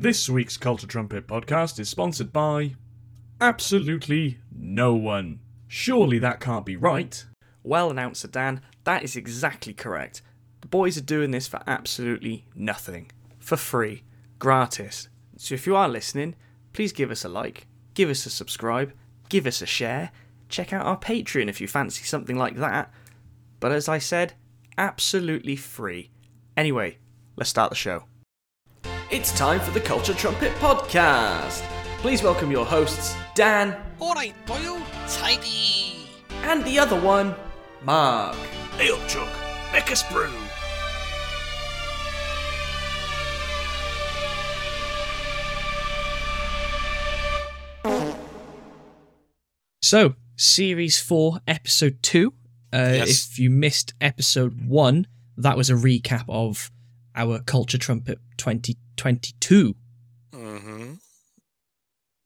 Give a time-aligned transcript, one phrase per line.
[0.00, 2.74] This week's Culture Trumpet podcast is sponsored by
[3.38, 5.40] absolutely no one.
[5.68, 7.22] Surely that can't be right.
[7.62, 10.22] Well, announcer Dan, that is exactly correct.
[10.62, 13.10] The boys are doing this for absolutely nothing.
[13.40, 14.04] For free.
[14.38, 15.10] Gratis.
[15.36, 16.34] So if you are listening,
[16.72, 18.94] please give us a like, give us a subscribe,
[19.28, 20.12] give us a share,
[20.48, 22.90] check out our Patreon if you fancy something like that.
[23.60, 24.32] But as I said,
[24.78, 26.10] absolutely free.
[26.56, 26.96] Anyway,
[27.36, 28.04] let's start the show.
[29.10, 31.62] It's time for the Culture Trumpet Podcast.
[31.98, 34.80] Please welcome your hosts, Dan Alright, Boyle.
[35.08, 36.06] Tidy.
[36.44, 37.34] and the other one,
[37.84, 38.36] Mark.
[38.78, 39.28] Hey up, Chuck.
[39.72, 40.30] Make us brew.
[49.82, 52.34] So, series four, episode two.
[52.72, 53.28] Uh, Yes.
[53.32, 56.70] If you missed episode one, that was a recap of
[57.14, 59.74] our Culture Trumpet 2022.
[60.32, 60.94] Mm-hmm.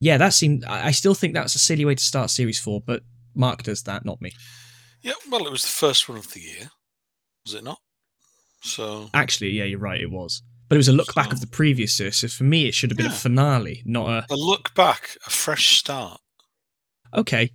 [0.01, 0.65] Yeah, that seemed.
[0.65, 3.03] I still think that's a silly way to start series four, but
[3.35, 4.33] Mark does that, not me.
[5.03, 6.71] Yeah, well, it was the first one of the year,
[7.45, 7.79] was it not?
[8.63, 10.43] So, Actually, yeah, you're right, it was.
[10.69, 12.91] But it was a look back of the previous year, so for me, it should
[12.91, 14.33] have been a finale, not a.
[14.33, 16.21] a look back, a fresh start.
[17.15, 17.51] Okay.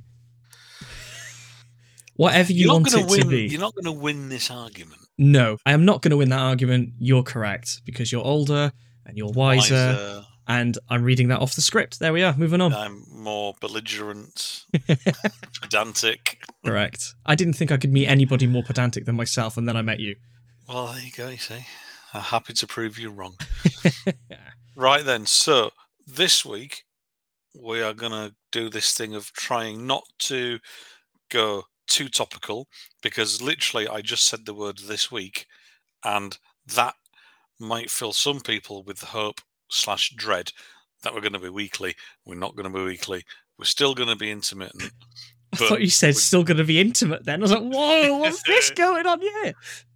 [2.16, 3.22] Whatever you You're want it win.
[3.22, 3.48] to be.
[3.48, 4.99] You're not going to win this argument.
[5.20, 6.94] No, I am not going to win that argument.
[6.98, 8.72] You're correct because you're older
[9.06, 12.00] and you're wiser, Wiser, and I'm reading that off the script.
[12.00, 12.34] There we are.
[12.38, 12.74] Moving on.
[12.74, 14.64] I'm more belligerent,
[15.62, 16.42] pedantic.
[16.66, 17.16] Correct.
[17.26, 20.00] I didn't think I could meet anybody more pedantic than myself, and then I met
[20.00, 20.16] you.
[20.70, 21.28] Well, there you go.
[21.28, 21.66] You see,
[22.14, 23.36] I'm happy to prove you wrong.
[24.80, 25.72] Right then, so
[26.08, 26.86] this week
[27.54, 30.60] we are going to do this thing of trying not to
[31.30, 32.68] go too topical
[33.02, 35.46] because literally I just said the word this week
[36.04, 36.38] and
[36.76, 36.94] that
[37.60, 40.52] might fill some people with hope slash dread
[41.04, 41.96] that we're going to be weekly.
[42.26, 43.24] We're not going to be weekly.
[43.58, 44.92] We're still going to be intermittent.
[45.54, 47.26] I thought you said still going to be intimate.
[47.26, 49.54] Then I was like, "Whoa, what's this going on here?"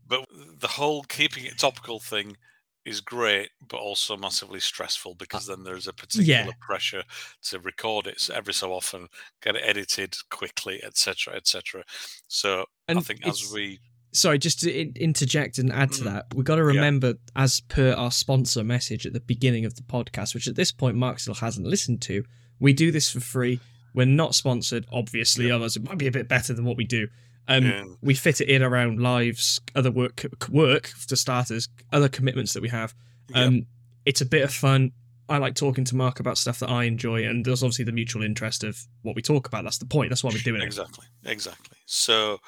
[0.07, 0.25] But
[0.59, 2.37] the whole keeping it topical thing
[2.85, 7.03] is great, but also massively stressful because then there's a particular pressure
[7.43, 9.07] to record it every so often,
[9.41, 11.83] get it edited quickly, etc., etc.
[12.27, 13.79] So I think as we
[14.11, 14.71] sorry, just to
[15.01, 16.05] interject and add to Mm.
[16.05, 19.81] that, we've got to remember, as per our sponsor message at the beginning of the
[19.81, 22.23] podcast, which at this point Mark still hasn't listened to,
[22.59, 23.59] we do this for free.
[23.95, 27.07] We're not sponsored, obviously, otherwise it might be a bit better than what we do.
[27.47, 27.83] Um, Yeah.
[28.01, 32.69] We fit it in around lives, other work, work for starters, other commitments that we
[32.69, 32.93] have.
[33.29, 33.47] Yep.
[33.47, 33.65] Um,
[34.05, 34.91] It's a bit of fun.
[35.29, 38.23] I like talking to Mark about stuff that I enjoy, and there's obviously the mutual
[38.23, 39.63] interest of what we talk about.
[39.63, 40.09] That's the point.
[40.09, 40.65] That's why we're doing it.
[40.65, 41.77] exactly, exactly.
[41.85, 42.39] So,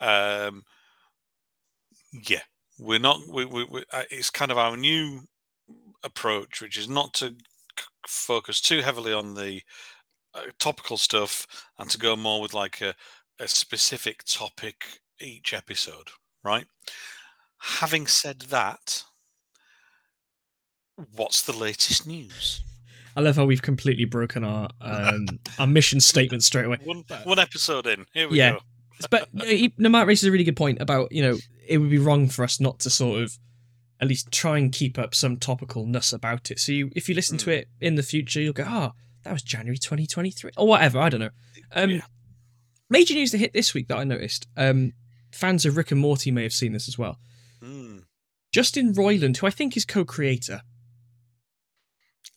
[0.00, 0.64] um,
[2.26, 2.40] yeah,
[2.78, 3.20] we're not.
[3.28, 5.20] We, we, we uh, it's kind of our new
[6.02, 9.60] approach, which is not to c- focus too heavily on the
[10.34, 11.46] uh, topical stuff
[11.78, 12.94] and to go more with like a,
[13.38, 16.08] a specific topic each episode,
[16.44, 16.66] right?
[17.58, 19.04] Having said that,
[21.14, 22.62] what's the latest news?
[23.16, 25.26] I love how we've completely broken our um,
[25.58, 26.78] our mission statement straight away.
[26.84, 28.52] One, one episode in, here we Yeah.
[28.52, 28.58] go.
[29.10, 31.90] But you know, no, Matt raises a really good point about you know it would
[31.90, 33.38] be wrong for us not to sort of
[34.00, 36.58] at least try and keep up some topicalness about it.
[36.58, 37.54] So you, if you listen to Mm.
[37.54, 38.92] it in the future, you'll go, oh,
[39.22, 40.98] that was January 2023 or whatever.
[40.98, 41.30] I don't know.
[41.72, 42.00] Um, Yeah.
[42.88, 44.46] Major news to hit this week that I noticed.
[44.56, 44.92] Um,
[45.32, 47.18] fans of Rick and Morty may have seen this as well.
[47.62, 48.04] Mm.
[48.52, 50.62] Justin Roiland, who I think is co-creator,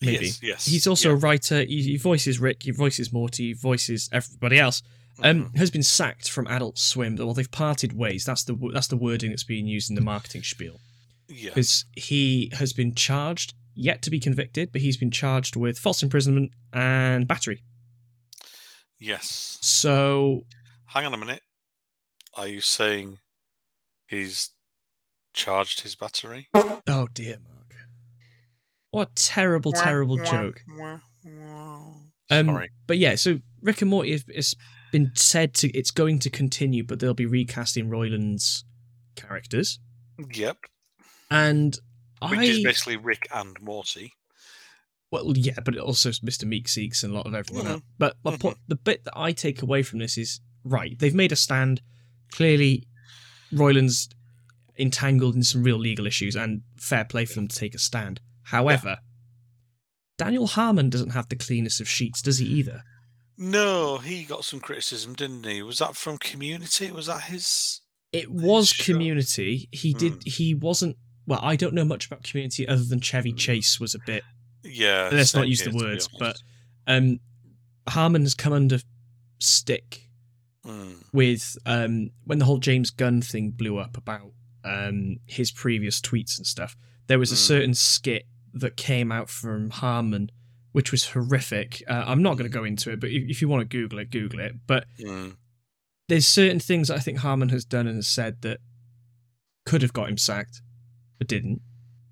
[0.00, 0.26] maybe.
[0.26, 0.66] Yes, yes.
[0.66, 1.14] He's also yeah.
[1.14, 1.62] a writer.
[1.62, 2.62] He, he voices Rick.
[2.64, 3.48] He voices Morty.
[3.48, 4.82] He voices everybody else.
[5.22, 5.56] Um, Mhm.
[5.58, 7.16] has been sacked from Adult Swim.
[7.16, 8.24] Well, they've parted ways.
[8.24, 10.80] That's the that's the wording that's being used in the marketing spiel.
[11.28, 11.50] yeah.
[11.50, 16.02] Because he has been charged, yet to be convicted, but he's been charged with false
[16.02, 17.62] imprisonment and battery.
[19.00, 19.58] Yes.
[19.62, 20.44] So
[20.86, 21.42] Hang on a minute.
[22.36, 23.18] Are you saying
[24.06, 24.50] he's
[25.32, 26.48] charged his battery?
[26.54, 27.74] Oh dear, Mark.
[28.90, 30.62] What a terrible, terrible joke.
[32.30, 32.70] Um, Sorry.
[32.86, 34.54] But yeah, so Rick and Morty has,
[34.92, 38.64] been said to it's going to continue, but they'll be recasting Roiland's
[39.14, 39.78] characters.
[40.32, 40.56] Yep.
[41.30, 41.78] And
[42.28, 44.12] Which I is basically Rick and Morty.
[45.10, 46.44] Well, yeah, but it also Mr.
[46.44, 47.82] Meeseeks and a lot of everyone else.
[47.98, 48.40] But my mm-hmm.
[48.40, 50.96] point, the bit that I take away from this is right.
[50.98, 51.80] They've made a stand.
[52.30, 52.86] Clearly,
[53.52, 54.08] Roiland's
[54.78, 58.20] entangled in some real legal issues, and fair play for them to take a stand.
[58.44, 58.98] However,
[60.16, 62.82] Daniel Harmon doesn't have the cleanest of sheets, does he either?
[63.36, 65.62] No, he got some criticism, didn't he?
[65.62, 66.90] Was that from Community?
[66.90, 67.80] Was that his?
[68.12, 68.84] It was Sure.
[68.84, 69.68] Community.
[69.72, 70.12] He did.
[70.12, 70.18] Hmm.
[70.26, 70.96] He wasn't.
[71.26, 73.38] Well, I don't know much about Community other than Chevy hmm.
[73.38, 74.22] Chase was a bit
[74.64, 75.10] Yeah.
[75.12, 76.36] let's not use the here, words, but
[76.86, 77.20] um,
[77.88, 78.78] Harmon has come under
[79.38, 80.06] stick
[80.66, 86.02] Mm, with um, when the whole James Gunn thing blew up about um, his previous
[86.02, 86.76] tweets and stuff.
[87.06, 87.38] There was a Mm.
[87.38, 90.30] certain skit that came out from Harmon,
[90.72, 91.82] which was horrific.
[91.88, 94.00] Uh, I'm not going to go into it, but if, if you want to Google
[94.00, 94.52] it, Google it.
[94.66, 95.34] But mm,
[96.08, 98.58] there's certain things that I think Harmon has done and has said that
[99.64, 100.60] could have got him sacked,
[101.16, 101.62] but didn't.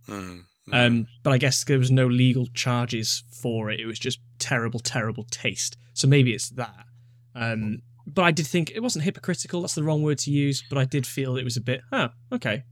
[0.07, 0.45] mm, mm.
[0.73, 3.81] Um, but I guess there was no legal charges for it.
[3.81, 5.77] It was just terrible, terrible taste.
[5.95, 6.85] So maybe it's that.
[7.35, 9.61] Um, but I did think it wasn't hypocritical.
[9.61, 10.63] That's the wrong word to use.
[10.69, 12.65] But I did feel it was a bit, huh, okay,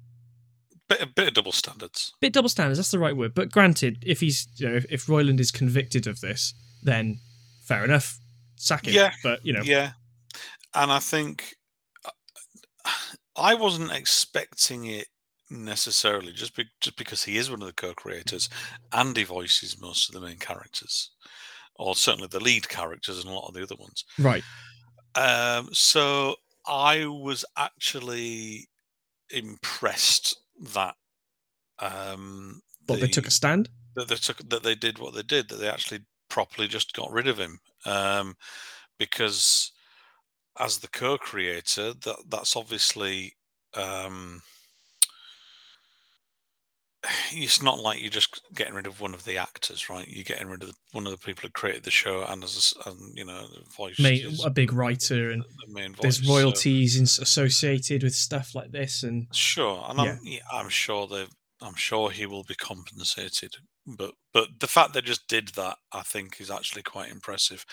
[0.88, 2.12] bit, a bit of double standards.
[2.20, 2.78] bit double standards.
[2.78, 3.34] That's the right word.
[3.34, 7.18] But granted, if he's, you know, if, if Roiland is convicted of this, then
[7.64, 8.18] fair enough,
[8.56, 8.94] sack him.
[8.94, 9.92] Yeah, But you know, Yeah,
[10.74, 11.56] and I think
[13.36, 15.08] I wasn't expecting it
[15.50, 18.48] necessarily just be, just because he is one of the co-creators
[18.92, 21.12] and he voices most of the main characters,
[21.76, 24.04] or certainly the lead characters and a lot of the other ones.
[24.18, 24.44] right.
[25.14, 28.68] Um, so I was actually
[29.30, 30.36] impressed
[30.72, 30.96] that
[31.78, 33.68] um, But they took a stand.
[33.94, 37.12] that they took that they did what they did that they actually properly just got
[37.12, 38.34] rid of him um,
[38.98, 39.72] because
[40.58, 43.36] as the co-creator that that's obviously
[43.74, 44.42] um,
[47.32, 50.48] it's not like you're just getting rid of one of the actors right you're getting
[50.48, 53.16] rid of the, one of the people who created the show and as a and,
[53.16, 53.46] you know
[53.76, 58.54] voice is a big writer, and the main voice there's royalties in, associated with stuff
[58.54, 60.12] like this, and Sure, and Yeah.
[60.12, 61.26] I'm yeah, I'm sure they
[61.62, 63.56] I'm sure he will be compensated.
[63.86, 67.64] But but the fact they just did that, I think, is actually quite impressive.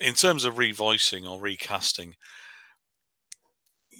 [0.00, 2.14] In terms of revoicing or recasting,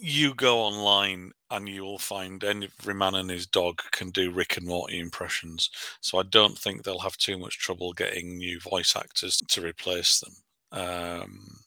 [0.01, 4.57] you go online and you will find every man and his dog can do Rick
[4.57, 5.71] and Morty impressions.
[6.01, 10.21] So I don't think they'll have too much trouble getting new voice actors to replace
[10.21, 10.35] them.
[10.71, 11.61] Um,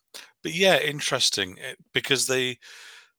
[0.43, 2.57] but yeah, interesting eh, because they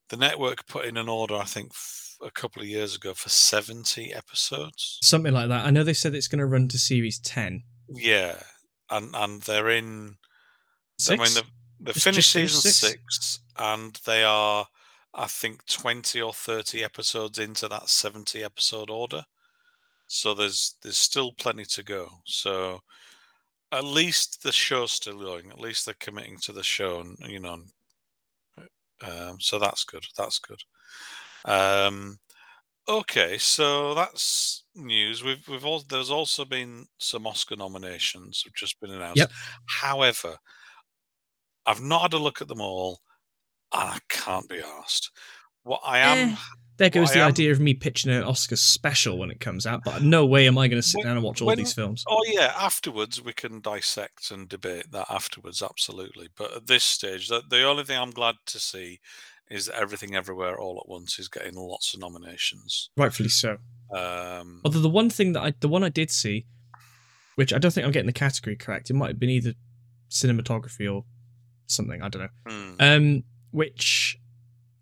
[0.09, 3.29] the network put in an order, I think, f- a couple of years ago for
[3.29, 4.99] 70 episodes.
[5.01, 5.65] something like that.
[5.65, 7.63] I know they said it's going to run to series ten.
[7.89, 8.35] Yeah.
[8.89, 10.15] And and they're in,
[10.99, 11.19] Six?
[11.19, 12.77] I mean, they've, they've finished finished season six?
[12.77, 13.39] six.
[13.57, 14.67] and they are,
[15.13, 19.23] I think, 20 or 30 episodes into that 70 episode order.
[20.07, 22.07] So there's there's still plenty to go.
[22.25, 22.81] So
[23.71, 25.49] at least the show's still going.
[25.49, 27.63] At least they're committing to the show, and you know,
[29.01, 30.05] um, so that's good.
[30.17, 30.61] That's good.
[31.45, 32.19] Um,
[32.87, 35.23] okay, so that's news.
[35.23, 39.17] We've we've all there's also been some Oscar nominations have just been announced.
[39.17, 39.31] Yep.
[39.65, 40.37] However,
[41.65, 42.99] I've not had a look at them all,
[43.73, 45.11] and I can't be asked.
[45.63, 46.35] What I am, Eh,
[46.77, 49.81] There goes the am- idea of me pitching an Oscar special when it comes out,
[49.85, 51.73] but no way am I going to sit When- down and watch all when- these
[51.73, 52.03] films.
[52.07, 56.29] oh yeah, afterwards we can dissect and debate that afterwards, absolutely.
[56.35, 58.99] But at this stage, the, the only thing I'm glad to see
[59.49, 62.89] is that everything everywhere all at once is getting lots of nominations.
[62.97, 63.57] Rightfully so.
[63.95, 66.47] Um, Although the one thing that I, the one I did see,
[67.35, 69.53] which I don't think I'm getting the category correct, it might have been either
[70.09, 71.05] cinematography or
[71.67, 72.01] something.
[72.01, 72.29] I don't know.
[72.51, 72.73] hmm.
[72.79, 73.23] Um,
[73.53, 74.19] which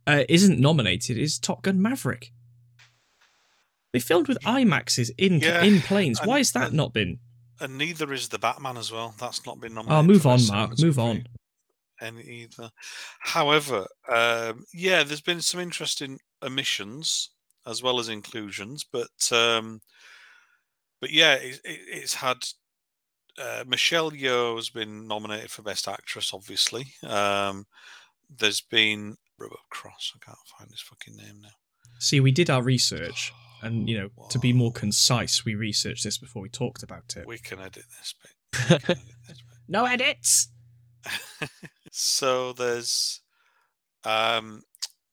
[0.08, 2.32] uh, isn't nominated is Top Gun Maverick.
[3.94, 6.20] They filmed with IMAXs in Yeah, in planes.
[6.20, 7.20] Why and- has that and- not been?
[7.60, 9.14] and neither is the Batman as well.
[9.20, 10.00] That's not been nominated.
[10.00, 10.80] Oh, move on, Mark.
[10.80, 11.28] Move on.
[12.02, 12.72] Any either.
[13.20, 17.30] However, um, yeah, there's been some interesting omissions
[17.68, 19.80] as well as inclusions, but um,
[21.00, 22.38] but yeah, it, it, it's had
[23.38, 26.34] uh, Michelle Yeoh has been nominated for Best Actress.
[26.34, 27.68] Obviously, um,
[28.40, 30.14] there's been Robert Cross.
[30.16, 31.50] I can't find his fucking name now.
[32.00, 36.18] See, we did our research, and you know, to be more concise, we researched this
[36.18, 37.28] before we talked about it.
[37.28, 38.32] We can edit this bit.
[38.72, 38.98] Edit
[39.28, 39.58] this bit.
[39.68, 40.50] no edits.
[41.92, 43.22] so there's
[44.04, 44.64] um,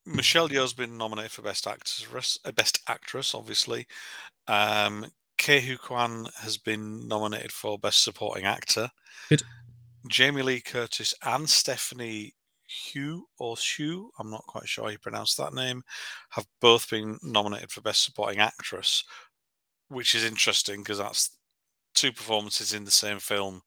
[0.05, 3.87] Michelle Yeoh's been nominated for best actress, uh, best actress, obviously.
[4.47, 5.07] Um,
[5.37, 8.89] Ke Huy Quan has been nominated for best supporting actor.
[9.29, 9.43] Good.
[10.07, 12.33] Jamie Lee Curtis and Stephanie
[12.69, 15.83] Hugh or Hugh, I'm not quite sure how you pronounce that name,
[16.29, 19.03] have both been nominated for best supporting actress,
[19.89, 21.37] which is interesting because that's
[21.95, 23.61] two performances in the same film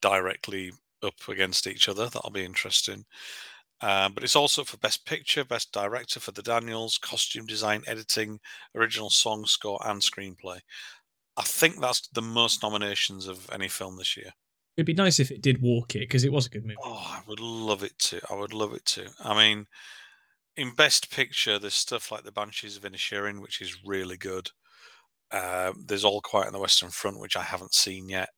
[0.00, 0.72] directly
[1.02, 2.08] up against each other.
[2.08, 3.04] That'll be interesting.
[3.80, 8.38] Uh, but it's also for Best Picture, Best Director for the Daniels, Costume Design, Editing,
[8.76, 10.60] Original Song Score, and Screenplay.
[11.36, 14.32] I think that's the most nominations of any film this year.
[14.76, 16.76] It'd be nice if it did walk it because it was a good movie.
[16.82, 18.20] Oh, I would love it to.
[18.30, 19.08] I would love it to.
[19.22, 19.66] I mean,
[20.56, 24.50] in Best Picture, there's stuff like The Banshees of Inisherin, which is really good.
[25.30, 28.30] Uh, there's All Quiet on the Western Front, which I haven't seen yet.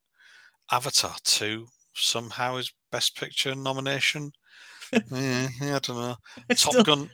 [0.71, 4.33] Avatar 2 somehow is Best Picture nomination.
[4.93, 6.17] yeah, I don't know.
[6.51, 7.11] I Top still, Gun.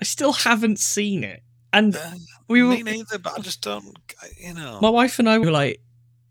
[0.00, 1.42] I still haven't seen it.
[1.72, 2.10] And uh,
[2.48, 3.96] we were, me neither, but I just don't.
[4.40, 4.78] You know.
[4.80, 5.80] my wife and I were like,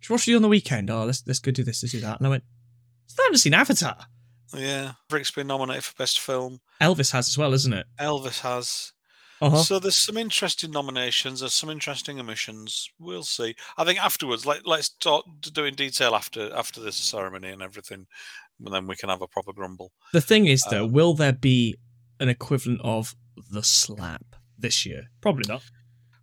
[0.08, 0.90] "What should we do on the weekend?
[0.90, 2.44] Oh, let's let's go do this, let's do that." And I went,
[3.20, 4.08] "I haven't seen Avatar."
[4.56, 6.62] Yeah, Rick's been nominated for Best Film.
[6.82, 7.86] Elvis has as well, isn't it?
[8.00, 8.94] Elvis has.
[9.40, 9.58] Uh-huh.
[9.58, 11.42] So there's some interesting nominations.
[11.42, 12.90] There's some interesting omissions.
[12.98, 13.56] We'll see.
[13.78, 17.62] I think afterwards, let, let's talk to do in detail after after this ceremony and
[17.62, 18.08] everything,
[18.64, 19.92] and then we can have a proper grumble.
[20.14, 21.76] The thing is, though, Um, will there be
[22.20, 23.16] an equivalent of
[23.52, 24.24] the slap
[24.58, 25.10] this year?
[25.22, 25.64] Probably not.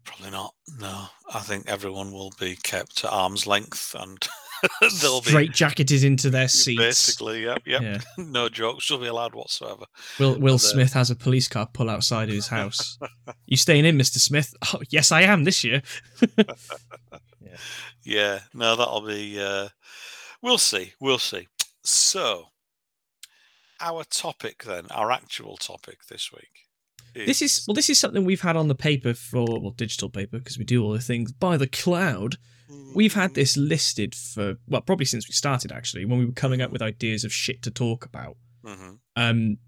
[0.04, 0.54] Probably not.
[0.78, 4.18] No, I think everyone will be kept at arm's length, and
[5.00, 6.80] they'll be Straight jacketed into their seats.
[6.80, 7.82] basically, yep, yep.
[7.82, 7.99] Yeah.
[8.18, 9.87] no jokes will be allowed whatsoever.
[10.18, 12.99] Will Will But, uh, Smith has a police car pull outside his house.
[13.46, 14.54] you staying in, Mister Smith?
[14.73, 15.82] Oh, yes, I am this year.
[18.04, 19.40] Yeah, no, that'll be.
[19.40, 19.68] Uh,
[20.42, 20.92] we'll see.
[21.00, 21.49] We'll see.
[21.82, 22.49] So,
[23.80, 26.63] our topic then, our actual topic this week.
[27.14, 30.38] This is well, this is something we've had on the paper for well, digital paper
[30.38, 32.37] because we do all the things by the cloud.
[32.94, 36.61] We've had this listed for well, probably since we started actually, when we were coming
[36.62, 38.37] up with ideas of shit to talk about.
[38.64, 39.59] hmm Um,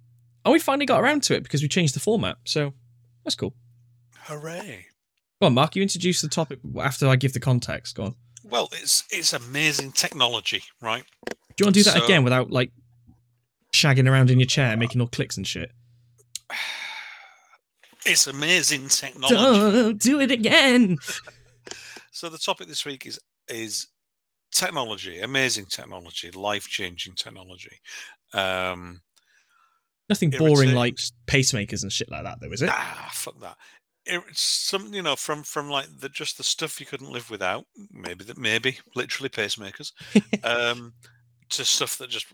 [0.45, 2.73] and we finally got around to it because we changed the format, so
[3.25, 3.55] that's cool.
[4.23, 4.87] Hooray!
[5.41, 5.77] Go on, Mark.
[5.77, 7.95] You introduce the topic after I give the context.
[7.97, 8.15] Go on.
[8.43, 11.05] Well, it's it's amazing technology, right?
[11.29, 12.73] Do you want to do that So- again without like
[13.75, 15.71] shagging around in your chair, making all clicks and shit?
[18.07, 19.35] It's amazing technology.
[19.35, 20.99] Don't do it again.
[22.13, 23.89] So the topic this week is is
[24.53, 27.81] technology, amazing technology, life changing technology.
[28.33, 29.03] Um,
[30.09, 30.97] Nothing boring like
[31.27, 32.71] pacemakers and shit like that, though, is it?
[32.71, 33.57] ah, fuck that.
[34.07, 37.67] It's some, you know, from from like the just the stuff you couldn't live without.
[37.91, 39.93] Maybe that, maybe literally pacemakers,
[40.45, 40.95] um,
[41.51, 42.27] to stuff that just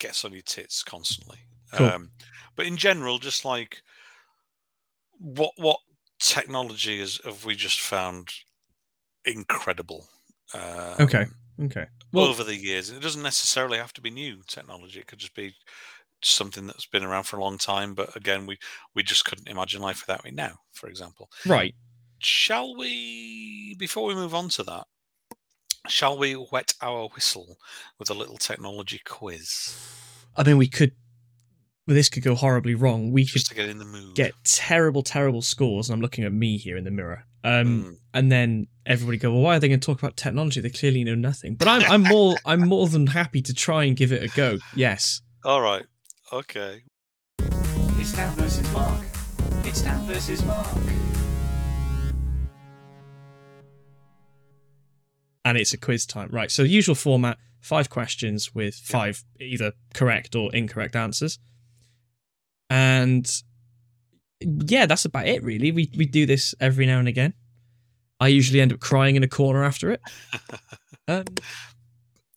[0.00, 1.38] gets on your tits constantly.
[1.72, 1.86] Cool.
[1.86, 2.10] Um,
[2.56, 3.82] but in general, just like
[5.22, 5.78] what what
[6.18, 8.28] technology is have we just found
[9.24, 10.08] incredible?
[10.54, 11.26] Um, Okay.
[11.60, 11.86] Okay.
[12.12, 12.90] Well, over the years.
[12.90, 15.00] It doesn't necessarily have to be new technology.
[15.00, 15.54] It could just be
[16.22, 17.94] something that's been around for a long time.
[17.94, 18.58] But again, we
[18.94, 20.56] we just couldn't imagine life without it now.
[20.72, 21.74] For example, right.
[22.18, 23.76] shall we?
[23.78, 24.86] Before we move on to that,
[25.88, 27.58] shall we wet our whistle
[27.98, 29.76] with a little technology quiz
[30.36, 30.92] I mean, we could.
[31.86, 33.10] Well, this could go horribly wrong.
[33.10, 34.14] We could just to get in the mood?
[34.14, 37.24] get terrible, terrible scores, and I'm looking at me here in the mirror.
[37.44, 37.96] Um, Mm.
[38.14, 40.60] and then everybody go, well, why are they going to talk about technology?
[40.60, 41.56] They clearly know nothing.
[41.56, 44.58] But I'm, I'm more, I'm more than happy to try and give it a go.
[44.76, 45.22] Yes.
[45.44, 45.84] All right.
[46.32, 46.82] Okay.
[47.40, 49.02] It's Dan versus Mark.
[49.64, 50.68] It's Dan versus Mark.
[55.44, 56.28] and it's a quiz time.
[56.32, 56.50] Right.
[56.50, 61.38] So usual format: five questions with five either correct or incorrect answers.
[62.72, 63.30] And
[64.40, 65.42] yeah, that's about it.
[65.42, 67.34] Really, we we do this every now and again.
[68.18, 70.00] I usually end up crying in a corner after it.
[71.08, 71.24] Um,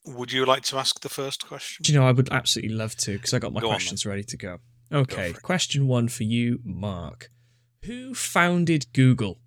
[0.06, 1.84] Would you like to ask the first question?
[1.84, 4.06] do you know, I would absolutely love to because I got my Go on, questions
[4.06, 4.58] ready to go.
[4.92, 5.44] Okay, for it.
[5.44, 7.30] question one for you, Mark.
[7.84, 9.40] Who founded Google?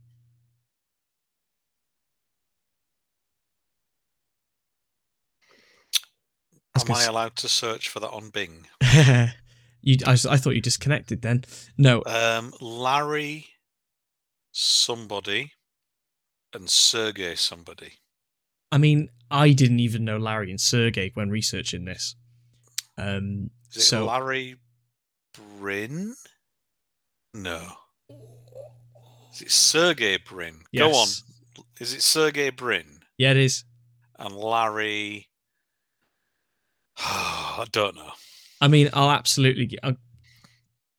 [6.76, 8.66] Am gonna I s- allowed to search for that on Bing?
[9.88, 11.44] you, I, I thought you disconnected then.
[11.78, 13.46] No, Um, Larry
[14.52, 15.52] somebody
[16.52, 17.94] and Sergey somebody.
[18.70, 22.16] I mean, I didn't even know Larry and Sergey when researching this.
[22.98, 24.56] Um, Is it so Larry
[25.58, 26.14] Brin?
[27.32, 27.62] No.
[29.32, 30.60] Is it Sergey Brin?
[30.72, 30.90] Yes.
[30.92, 31.08] Go on.
[31.80, 33.64] Is it Sergey Brin Yeah, it is.
[34.18, 35.28] and Larry?
[36.98, 38.12] I don't know.
[38.60, 39.66] I mean, I'll absolutely.
[39.66, 39.96] gi- I,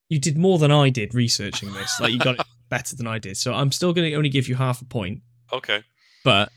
[0.09, 1.99] you did more than I did researching this.
[1.99, 3.37] Like you got it better than I did.
[3.37, 5.21] So I'm still going to only give you half a point.
[5.53, 5.83] Okay.
[6.23, 6.51] But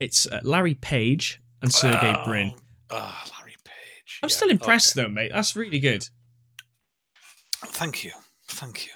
[0.00, 2.54] it's uh, Larry Page and Sergey Oh, Brin.
[2.90, 4.20] Ah, Larry Page.
[4.22, 5.06] I'm Yeah, still impressed okay.
[5.06, 5.30] though, mate.
[5.32, 6.08] That's really good.
[7.66, 8.12] Thank you.
[8.48, 8.92] Thank you.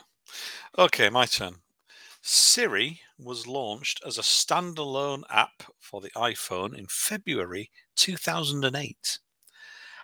[0.78, 1.56] Okay, my turn.
[2.22, 9.18] Siri was launched as a standalone app for the iPhone in February 2008.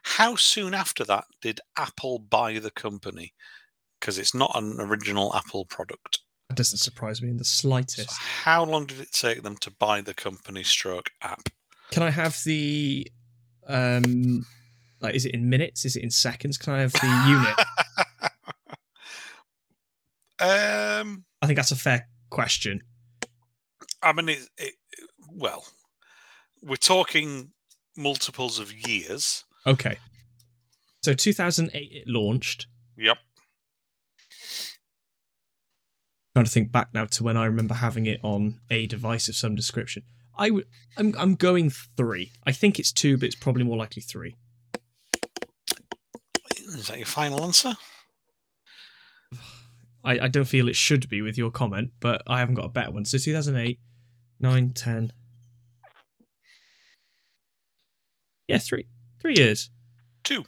[0.04, 3.32] How soon after that did Apple buy the company?
[4.00, 6.20] Because it's not an original Apple product.
[6.48, 8.12] That doesn't surprise me in the So slightest.
[8.12, 11.48] how long did it take them to buy the company stroke app?
[11.90, 13.10] Can I have the
[13.66, 14.44] um
[15.00, 15.84] like is it in minutes?
[15.86, 16.58] Is it in seconds?
[16.58, 17.58] Can I have the unit?
[20.38, 22.80] um, I think that's a fair question.
[24.02, 24.74] I mean, it, it,
[25.30, 25.64] well,
[26.62, 27.52] we're talking
[27.96, 29.44] multiples of years.
[29.66, 29.98] Okay.
[31.02, 32.66] So 2008 it launched.
[32.96, 33.18] Yep.
[36.34, 39.36] trying to think back now to when I remember having it on a device of
[39.36, 40.02] some description.
[40.36, 40.66] I would,
[40.96, 42.32] I'm, I'm going three.
[42.44, 44.34] I think it's two, but it's probably more likely three.
[46.66, 47.74] Is that your final answer?
[50.02, 52.70] I, I don't feel it should be with your comment, but I haven't got a
[52.70, 53.04] better one.
[53.04, 53.78] So 2008,
[54.40, 55.12] 9, 10.
[58.48, 58.88] Yeah, three.
[59.24, 59.70] Three years.
[60.22, 60.44] Two.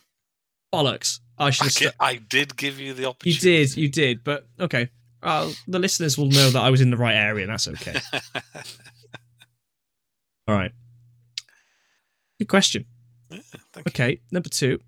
[0.71, 1.21] Bollocks.
[1.38, 1.95] I should I, have.
[1.99, 3.49] I did give you the opportunity.
[3.49, 4.90] you did, you did, but okay.
[5.23, 7.99] Uh, the listeners will know that I was in the right area, and that's okay.
[10.47, 10.73] All right.
[12.38, 12.85] Good question.
[13.30, 13.40] You.
[13.88, 14.80] Okay, number two.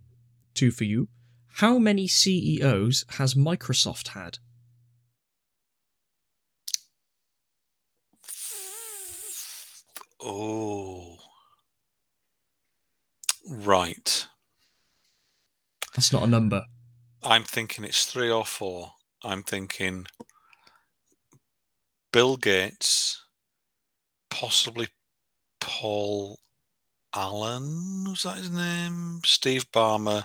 [0.52, 1.08] Two for you.
[1.54, 4.38] How many CEOs has Microsoft had?
[10.20, 11.07] Oh.
[13.48, 14.26] Right.
[15.94, 16.62] That's not a number.
[17.22, 18.92] I'm thinking it's three or four.
[19.24, 20.06] I'm thinking
[22.12, 23.24] Bill Gates,
[24.30, 24.88] possibly
[25.60, 26.38] Paul
[27.14, 29.20] Allen, was that his name?
[29.24, 30.24] Steve Ballmer,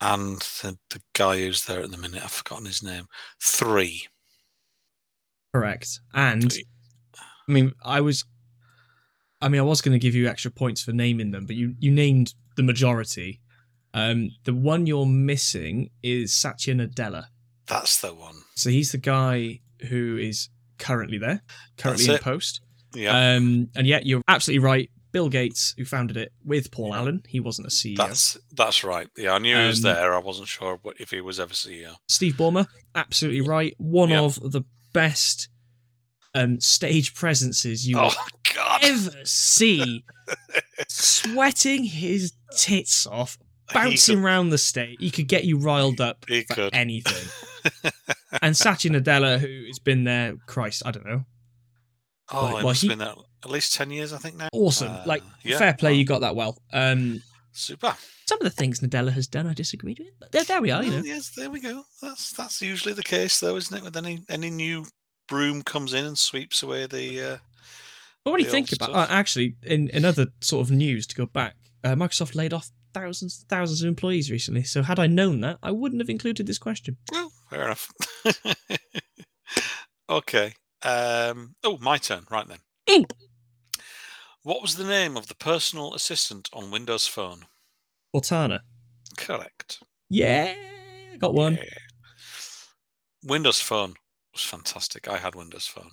[0.00, 3.06] and the, the guy who's there at the minute, I've forgotten his name.
[3.40, 4.06] Three.
[5.54, 6.00] Correct.
[6.12, 6.66] And Three.
[7.16, 8.24] I mean, I was,
[9.44, 11.74] I mean, I was going to give you extra points for naming them, but you
[11.78, 13.40] you named the majority.
[13.92, 17.26] Um, the one you're missing is Satya Nadella.
[17.66, 18.36] That's the one.
[18.56, 20.48] So he's the guy who is
[20.78, 21.42] currently there,
[21.78, 22.60] currently in post.
[22.94, 23.10] Yeah.
[23.36, 24.90] Um, and yet you're absolutely right.
[25.12, 27.96] Bill Gates, who founded it with Paul Allen, he wasn't a CEO.
[27.96, 29.08] that's that's right.
[29.16, 30.12] Yeah, I knew he was Um, there.
[30.14, 31.94] I wasn't sure what, if he was ever CEO.
[32.08, 33.74] Steve Ballmer, absolutely right.
[33.78, 34.22] One Yep.
[34.24, 35.48] of the best
[36.34, 38.10] um, stage presences you Oh
[38.54, 38.80] God!
[38.84, 40.04] ever see.
[40.88, 43.38] Sweating his tits off,
[43.72, 44.96] bouncing around the state.
[45.00, 46.74] He could get you riled up He for could.
[46.74, 47.28] anything.
[48.42, 51.24] and Satya Nadella, who has been there, Christ, I don't know.
[52.32, 54.36] Oh, Well, it well, must he- have been there at least ten years, I think
[54.36, 54.48] now.
[54.52, 54.90] Awesome.
[54.92, 55.58] Uh, like, yeah.
[55.58, 56.56] fair play, Oh, you got that well.
[56.72, 57.94] Um, super.
[58.26, 60.08] some of the things Nadella has done, I disagreed with.
[60.18, 61.04] But there, there we are, you Well, know.
[61.04, 61.84] yes, there we go.
[62.00, 63.84] That's that's usually the case, though, isn't it?
[63.84, 64.86] With any any new
[65.28, 67.20] broom comes in and sweeps away the.
[67.20, 67.36] Uh,
[68.24, 71.14] But what do you think about uh, actually in, in other sort of news to
[71.14, 71.56] go back?
[71.82, 74.62] Uh, Microsoft laid off thousands and thousands of employees recently.
[74.62, 76.96] So had I known that, I wouldn't have included this question.
[77.12, 77.90] well, fair enough.
[80.08, 80.54] okay.
[80.82, 82.24] Um, oh, my turn.
[82.30, 82.58] Right then.
[82.88, 83.10] Mm.
[84.42, 87.46] What was the name of the personal assistant on Windows Phone?
[88.14, 88.60] Cortana.
[89.16, 89.82] Correct.
[90.08, 90.54] Yeah,
[91.12, 91.54] I got one.
[91.54, 91.64] Yeah.
[93.24, 93.94] Windows Phone
[94.32, 95.08] was fantastic.
[95.08, 95.92] I had Windows Phone.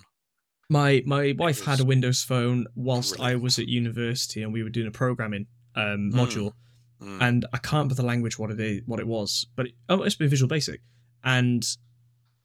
[0.72, 4.70] My my wife had a Windows phone whilst I was at university, and we were
[4.70, 6.12] doing a programming um, Mm.
[6.14, 6.52] module.
[7.00, 7.18] Mm.
[7.20, 10.02] and I can't remember the language what it is, what it was, but it, oh,
[10.04, 10.80] it's been Visual Basic,
[11.24, 11.62] and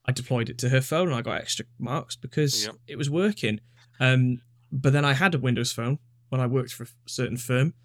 [0.06, 2.76] I deployed it to her phone, and I got extra marks because Yep.
[2.88, 3.60] it was working.
[4.00, 7.76] Um, but then I had a Windows phone when I worked for a certain firm,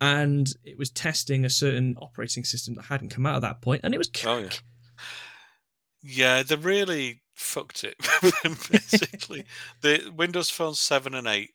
[0.00, 3.80] and it was testing a certain operating system that hadn't come out at that point,
[3.82, 4.50] and it was Oh, yeah.
[6.02, 7.96] Yeah, they really fucked it.
[8.70, 9.44] Basically,
[9.80, 11.50] the Windows Phone seven and eight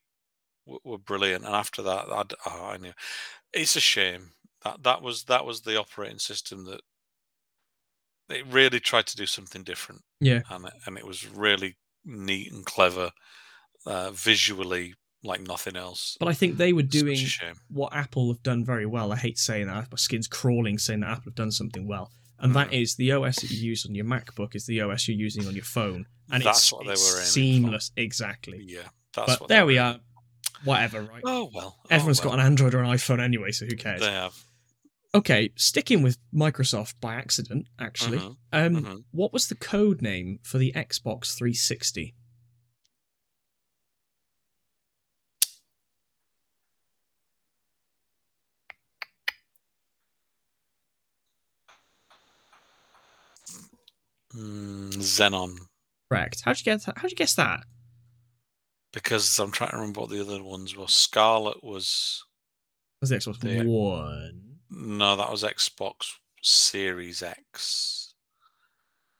[0.65, 2.93] w- were brilliant, and after that, I'd, oh, I knew
[3.53, 4.31] it's a shame
[4.63, 6.81] that that was that was the operating system that
[8.29, 10.41] it really tried to do something different, yeah.
[10.49, 13.11] and it, and it was really neat and clever,
[13.85, 16.17] uh, visually like nothing else.
[16.19, 17.17] But I think they were doing
[17.69, 19.11] what Apple have done very well.
[19.11, 19.91] I hate saying that.
[19.91, 22.11] My skin's crawling saying that Apple have done something well.
[22.39, 22.81] And that Mm.
[22.81, 25.55] is the OS that you use on your MacBook is the OS you're using on
[25.55, 26.05] your phone.
[26.31, 27.31] And That's it's, what they it's were aiming for.
[27.31, 27.91] seamless.
[27.95, 28.61] Exactly.
[28.67, 29.99] Yeah, but there we are.
[30.63, 31.21] Whatever, right?
[31.23, 31.77] Oh well.
[31.83, 32.31] oh, Everyone's well.
[32.31, 34.01] got an Android or an iPhone anyway, so who cares?
[34.01, 34.33] They have.
[35.13, 38.17] Okay, sticking with Microsoft by accident, actually.
[38.17, 39.03] Mhm, Um, mhm.
[39.11, 42.15] What was the code name for the Xbox 360?
[54.35, 55.57] Mm, Xenon.
[56.11, 56.41] Correct.
[56.43, 56.83] How'd you get?
[56.97, 57.61] How'd you guess that?
[58.93, 60.87] because I'm trying to remember what the other ones were.
[60.87, 62.23] Scarlett was
[63.01, 63.63] Was the Xbox Yeah.
[63.63, 64.59] One?
[64.69, 68.13] no, that was Xbox Series X.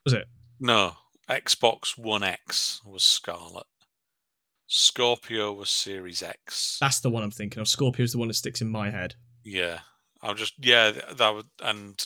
[0.05, 0.27] Was it?
[0.61, 0.93] No,
[1.29, 3.65] Xbox One X was Scarlett.
[4.67, 6.77] Scorpio was Series X.
[6.79, 7.67] That's the one I'm thinking of.
[7.67, 9.15] Scorpio's the one that sticks in my head.
[9.43, 9.79] Yeah,
[10.21, 12.01] I'll just yeah that would and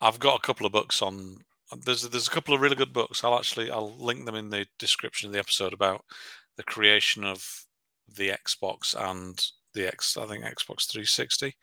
[0.00, 1.44] I've got a couple of books on.
[1.84, 3.24] There's there's a couple of really good books.
[3.24, 6.04] I'll actually I'll link them in the description of the episode about
[6.56, 7.66] the creation of
[8.08, 11.54] the Xbox and the X, I think Xbox 360,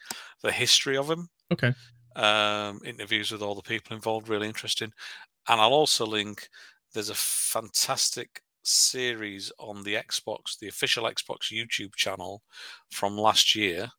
[0.41, 1.29] the history of them.
[1.51, 1.73] Okay.
[2.15, 4.91] Um, interviews with all the people involved, really interesting.
[5.49, 6.47] And I'll also link.
[6.93, 12.43] There's a fantastic series on the Xbox, the official Xbox YouTube channel
[12.91, 13.89] from last year.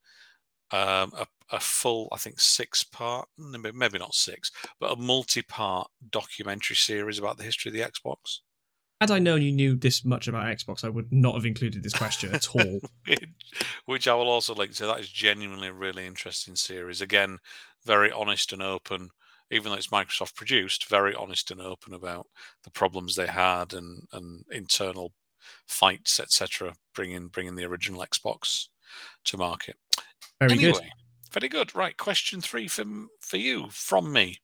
[0.70, 5.88] Um, a, a full, I think, six part, maybe not six, but a multi part
[6.10, 8.40] documentary series about the history of the Xbox.
[9.00, 11.92] Had I known you knew this much about Xbox, I would not have included this
[11.92, 12.80] question at all.
[13.84, 14.86] Which I will also link to.
[14.86, 17.00] That is genuinely a really interesting series.
[17.00, 17.38] Again,
[17.84, 19.10] very honest and open,
[19.50, 22.28] even though it's Microsoft produced, very honest and open about
[22.62, 25.12] the problems they had and, and internal
[25.66, 26.74] fights, etc.
[26.94, 28.68] Bringing bringing the original Xbox
[29.24, 29.76] to market.
[30.40, 30.82] Very anyway, good.
[31.34, 31.74] Very good.
[31.74, 34.38] Right, question three from for you from me.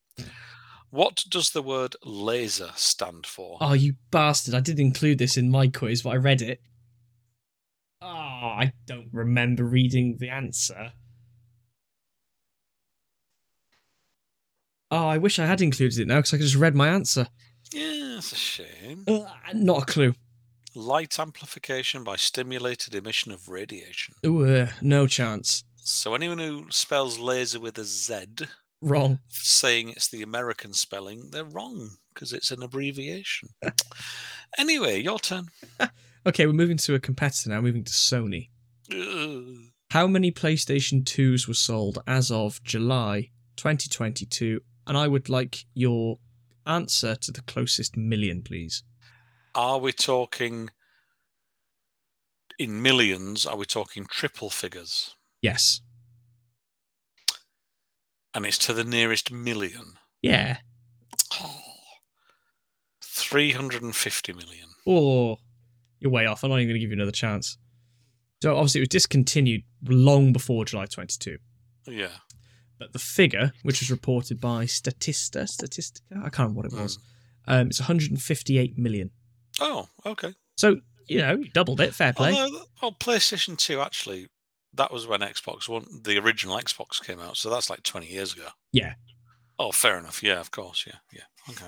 [0.90, 3.58] What does the word laser stand for?
[3.60, 4.54] Oh, you bastard.
[4.54, 6.60] I did include this in my quiz, but I read it.
[8.02, 10.90] Oh, I don't remember reading the answer.
[14.90, 17.28] Oh, I wish I had included it now because I could just read my answer.
[17.72, 19.04] Yeah, that's a shame.
[19.06, 20.14] Uh, not a clue.
[20.74, 24.14] Light amplification by stimulated emission of radiation.
[24.26, 25.62] Ooh, uh, no chance.
[25.92, 28.24] So anyone who spells laser with a Z,
[28.80, 29.18] Wrong.
[29.28, 33.50] saying it's the American spelling, they're wrong because it's an abbreviation.
[34.58, 35.48] anyway, your turn.
[36.26, 38.50] Okay, we're moving to a competitor now, moving to Sony.
[38.92, 39.70] Ugh.
[39.90, 44.60] How many PlayStation 2s were sold as of July 2022?
[44.86, 46.18] And I would like your
[46.66, 48.82] answer to the closest million, please.
[49.54, 50.68] Are we talking
[52.58, 53.46] in millions?
[53.46, 55.16] Are we talking triple figures?
[55.42, 55.80] Yes.
[58.34, 59.94] And it's to the nearest million.
[60.22, 60.58] Yeah.
[61.40, 61.60] Oh,
[63.02, 64.68] 350 million.
[64.86, 65.38] Or
[65.98, 66.44] you're way off.
[66.44, 67.58] I'm not even going to give you another chance.
[68.42, 71.38] So obviously it was discontinued long before July 22.
[71.86, 72.08] Yeah.
[72.78, 76.98] But the figure, which was reported by Statista, Statistica, I can't remember what it was,
[77.46, 79.10] um, it's 158 million.
[79.60, 80.34] Oh, okay.
[80.56, 80.76] So
[81.10, 81.92] you know, you doubled it.
[81.92, 82.32] Fair play.
[82.32, 84.28] Although, well, PlayStation 2, actually,
[84.74, 87.36] that was when Xbox One, the original Xbox came out.
[87.36, 88.48] So that's like 20 years ago.
[88.72, 88.94] Yeah.
[89.58, 90.22] Oh, fair enough.
[90.22, 90.84] Yeah, of course.
[90.86, 91.24] Yeah, yeah.
[91.50, 91.66] Okay.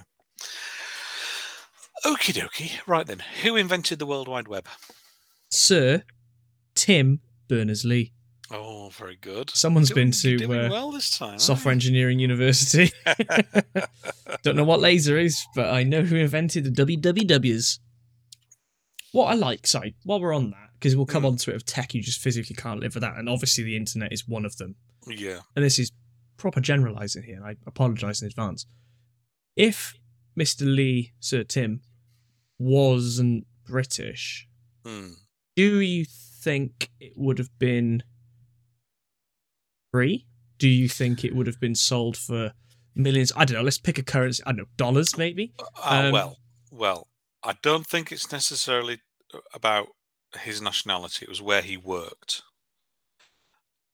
[2.05, 2.81] Okie dokie.
[2.87, 3.23] Right then.
[3.43, 4.67] Who invented the World Wide Web?
[5.51, 6.03] Sir
[6.75, 8.13] Tim Berners Lee.
[8.51, 9.51] Oh, very good.
[9.51, 11.39] Someone's Doing- been to uh, well this time.
[11.39, 12.93] Software Engineering University.
[14.43, 17.79] Don't know what laser is, but I know who invented the WWWs.
[19.13, 21.29] What I like, sorry, while we're on that, because we'll come Mm.
[21.29, 24.13] on to it of tech you just physically can't live without, and obviously the internet
[24.13, 24.75] is one of them.
[25.07, 25.41] yeah.
[25.55, 25.93] And this is
[26.37, 28.67] proper generalizing here, and I apologize in advance.
[29.55, 29.95] If
[30.37, 30.63] Mr.
[30.63, 31.83] Lee, Sir Tim,
[32.59, 34.49] wasn't British,
[34.85, 35.13] Hmm.
[35.55, 38.03] do you think it would have been
[39.93, 40.27] free?
[40.59, 42.55] Do you think it would have been sold for
[42.95, 43.33] millions?
[43.37, 43.63] I don't know.
[43.63, 44.43] Let's pick a currency.
[44.45, 45.53] I don't know, dollars maybe.
[45.59, 46.39] Uh, Um, well,
[46.71, 47.09] well,
[47.43, 49.01] I don't think it's necessarily
[49.35, 49.89] uh, about
[50.41, 51.25] his nationality.
[51.25, 52.43] It was where he worked.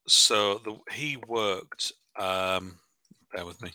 [0.07, 1.91] So the, he worked.
[2.17, 2.79] Um,
[3.33, 3.71] bear with me.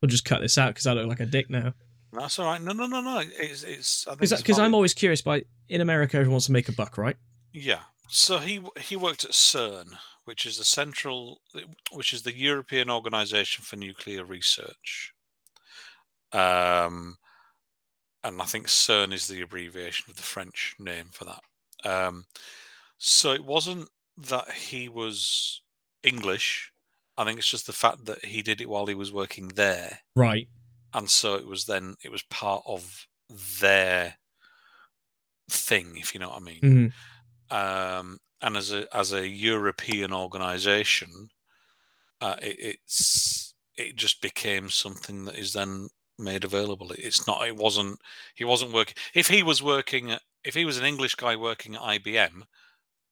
[0.00, 1.72] We'll just cut this out because I look like a dick now.
[2.12, 2.60] That's all right.
[2.60, 3.22] No, no, no, no.
[3.38, 4.06] It's, it's.
[4.20, 5.22] It's Because I'm always curious.
[5.22, 7.16] By in America, everyone wants to make a buck, right?
[7.52, 7.80] Yeah.
[8.08, 11.40] So he he worked at CERN, which is the central,
[11.92, 15.12] which is the European Organization for Nuclear Research.
[16.32, 17.16] Um,
[18.24, 21.42] and I think CERN is the abbreviation of the French name for that.
[21.84, 22.26] Um,
[22.98, 25.62] so it wasn't that he was
[26.02, 26.72] English.
[27.16, 30.00] I think it's just the fact that he did it while he was working there,
[30.16, 30.48] Right.
[30.94, 33.06] and so it was then it was part of
[33.60, 34.16] their
[35.50, 36.92] thing, if you know what I mean Mhm.
[37.50, 41.28] um, and as a as a European organisation,
[42.20, 46.92] uh, it, it's it just became something that is then made available.
[46.92, 47.46] It's not.
[47.46, 47.98] It wasn't.
[48.34, 48.94] He wasn't working.
[49.14, 52.42] If he was working, at, if he was an English guy working at IBM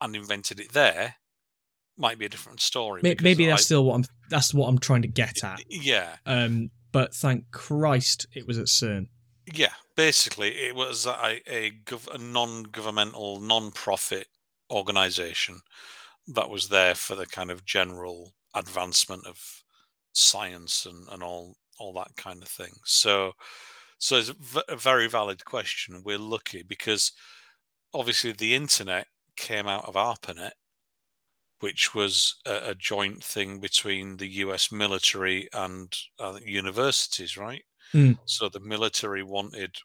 [0.00, 1.16] and invented it there,
[1.96, 3.00] might be a different story.
[3.02, 4.04] May- because Maybe that's I- still what I'm.
[4.30, 5.62] That's what I'm trying to get at.
[5.68, 9.08] yeah, Um, but thank Christ it was at CERN.
[9.52, 9.72] yeah.
[9.94, 14.26] Basically, it was a a, gov- a non-governmental, non-profit
[14.70, 15.60] organisation
[16.28, 19.62] that was there for the kind of general advancement of
[20.14, 22.72] science and, and all all that kind of thing.
[22.84, 23.32] So,
[23.98, 26.02] so it's a v- a very valid question.
[26.04, 27.12] We're lucky because
[27.92, 30.52] obviously the internet came out of ARPANET,
[31.60, 34.70] which was a, a joint thing between the U.S.
[34.70, 37.64] military and uh, universities, right?
[37.90, 38.12] Hmm.
[38.24, 39.76] So the military wanted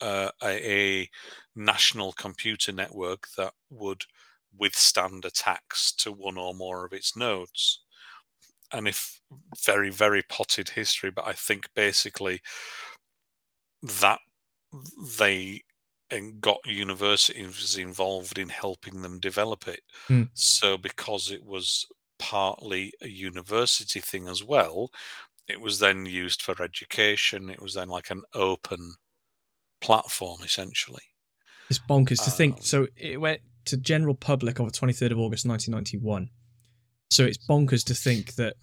[0.00, 1.10] uh, a, a
[1.54, 4.02] national computer network that would
[4.56, 7.83] withstand attacks to one or more of its nodes.
[8.72, 9.20] And if
[9.64, 12.40] very, very potted history, but I think basically
[13.82, 14.18] that
[15.18, 15.62] they
[16.10, 19.80] and got universities involved in helping them develop it.
[20.06, 20.24] Hmm.
[20.34, 21.86] So because it was
[22.18, 24.90] partly a university thing as well,
[25.48, 27.50] it was then used for education.
[27.50, 28.94] It was then like an open
[29.80, 31.02] platform essentially.
[31.68, 32.56] It's bonkers to think.
[32.56, 36.30] Um, So it went to general public on the 23rd of August 1991.
[37.14, 38.54] So it's bonkers to think that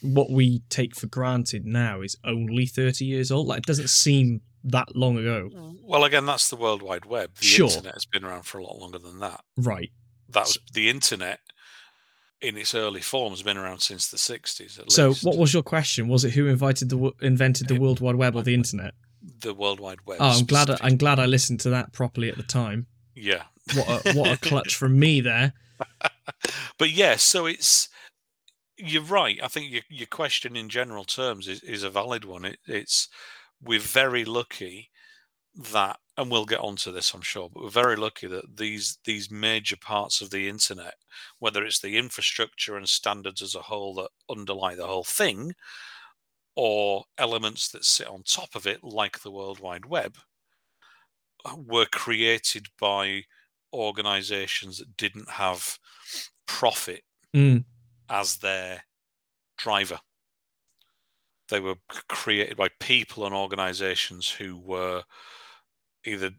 [0.00, 3.46] what we take for granted now is only 30 years old.
[3.46, 5.50] Like it doesn't seem that long ago.
[5.84, 7.34] Well, again, that's the World Wide Web.
[7.36, 7.68] The Sure.
[7.68, 9.42] internet has been around for a lot longer than that.
[9.56, 9.90] Right.
[10.28, 11.40] That was the internet
[12.40, 14.96] in its early form has been around since the 60s at least.
[14.96, 15.24] So least.
[15.24, 16.08] what was your question?
[16.08, 18.94] Was it who invited the invented the It- World Wide Web or the internet?
[19.40, 20.18] the World Wide Web.
[20.20, 22.88] Oh, I'm glad I, I'm glad I listened to that properly at the time.
[23.14, 23.44] Yeah.
[23.74, 25.52] What a, what a clutch from me there.
[26.78, 27.88] but yeah, so it's
[28.76, 29.38] you're right.
[29.42, 32.44] I think your your question in general terms is, is a valid one.
[32.44, 33.08] It, it's
[33.62, 34.90] we're very lucky
[35.54, 39.30] that, and we'll get onto this, I'm sure, but we're very lucky that these these
[39.30, 40.94] major parts of the internet,
[41.38, 45.54] whether it's the infrastructure and standards as a whole that underlie the whole thing,
[46.56, 50.16] or elements that sit on top of it, like the World Wide Web,
[51.56, 53.24] were created by
[53.72, 55.78] organizations that didn't have
[56.46, 57.02] profit
[57.34, 57.64] Mm,
[58.12, 58.84] as their
[59.58, 59.98] driver.
[61.48, 61.76] They were
[62.08, 65.02] created by people and organizations who were
[66.04, 66.30] either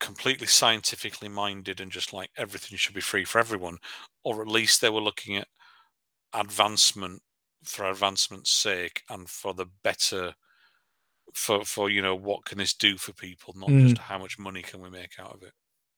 [0.00, 3.78] completely scientifically minded and just like everything should be free for everyone,
[4.24, 5.48] or at least they were looking at
[6.32, 7.22] advancement
[7.64, 10.34] for advancement's sake and for the better
[11.34, 13.82] for for you know what can this do for people not Mm.
[13.82, 15.52] just how much money can we make out of it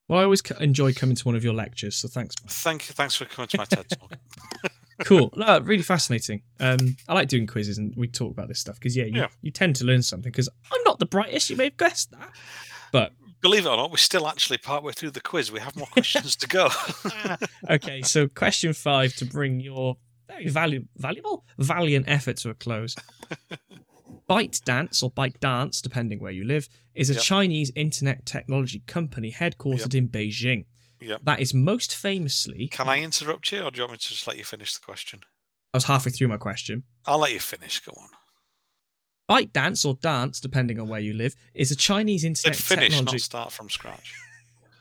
[0.08, 2.34] Well, I always enjoy coming to one of your lectures, so thanks.
[2.48, 4.12] thank you thanks for coming to my ted talk
[5.04, 5.32] Cool.
[5.36, 6.42] No, really fascinating.
[6.60, 9.28] Um, I like doing quizzes and we talk about this stuff because yeah, you, Yeah.
[9.40, 10.30] you tend to learn something.
[10.30, 11.50] Because I'm not the brightest.
[11.50, 12.30] You may have guessed that,
[12.92, 15.86] but believe it or not we're still actually partway through the quiz we have more
[15.90, 16.68] questions to go
[17.70, 18.00] okay.
[18.02, 19.96] So question five to bring your
[20.28, 22.94] very valu- valuable, valiant effort to a close.
[24.30, 27.22] Byte Dance or Byte Dance, depending where you live, is a Yep.
[27.22, 30.64] Chinese internet technology company headquartered in Beijing.
[31.02, 31.20] Yep.
[31.24, 32.68] That is most famously.
[32.68, 34.80] Can I interrupt you, or do you want me to just let you finish the
[34.80, 35.20] question?
[35.74, 36.84] I was halfway through my question.
[37.06, 37.80] I'll let you finish.
[37.80, 38.08] Go on.
[39.28, 43.16] Byte Dance or Dance, depending on where you live, is a Chinese internet finish, technology.
[43.16, 44.14] not start from scratch.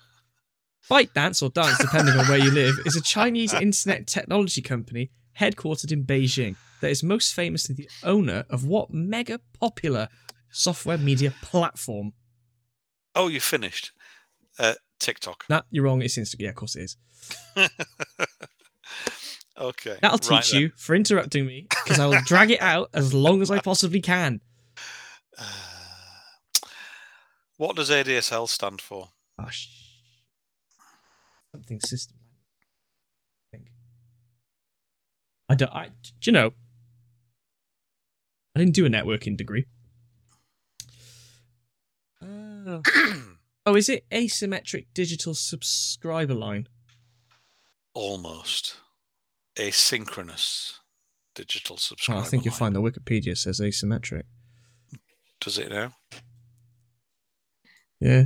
[0.90, 5.12] Byte Dance or Dance, depending on where you live, is a Chinese internet technology company
[5.40, 10.10] headquartered in Beijing that is most famously the owner of what mega popular
[10.50, 12.14] software media platform?
[13.16, 13.92] Oh, you finished.
[14.60, 15.46] Uh, TikTok.
[15.50, 16.02] Nah, you're wrong.
[16.02, 16.42] It's Instagram.
[16.42, 16.98] Yeah, of course it is.
[19.58, 19.98] okay.
[20.02, 20.62] That'll right teach then.
[20.62, 24.00] you for interrupting me because I will drag it out as long as I possibly
[24.00, 24.42] can.
[25.38, 25.44] Uh,
[27.58, 29.10] what does ADSL stand for?
[29.40, 29.68] Oh, sh-
[31.52, 32.18] something system.
[32.22, 33.68] I think.
[35.50, 35.74] I don't.
[35.74, 35.88] I,
[36.20, 36.52] do you know?
[38.56, 39.66] I didn't do a networking degree.
[42.64, 42.80] Uh,
[43.66, 46.68] oh, is it asymmetric digital subscriber line?
[47.94, 48.78] Almost.
[49.58, 50.74] Asynchronous
[51.36, 52.22] digital Oh, subscriber.
[52.22, 52.74] I think you'll line.
[52.74, 54.24] find the Wikipedia says asymmetric.
[55.40, 55.94] Does it now?
[58.00, 58.26] Yeah.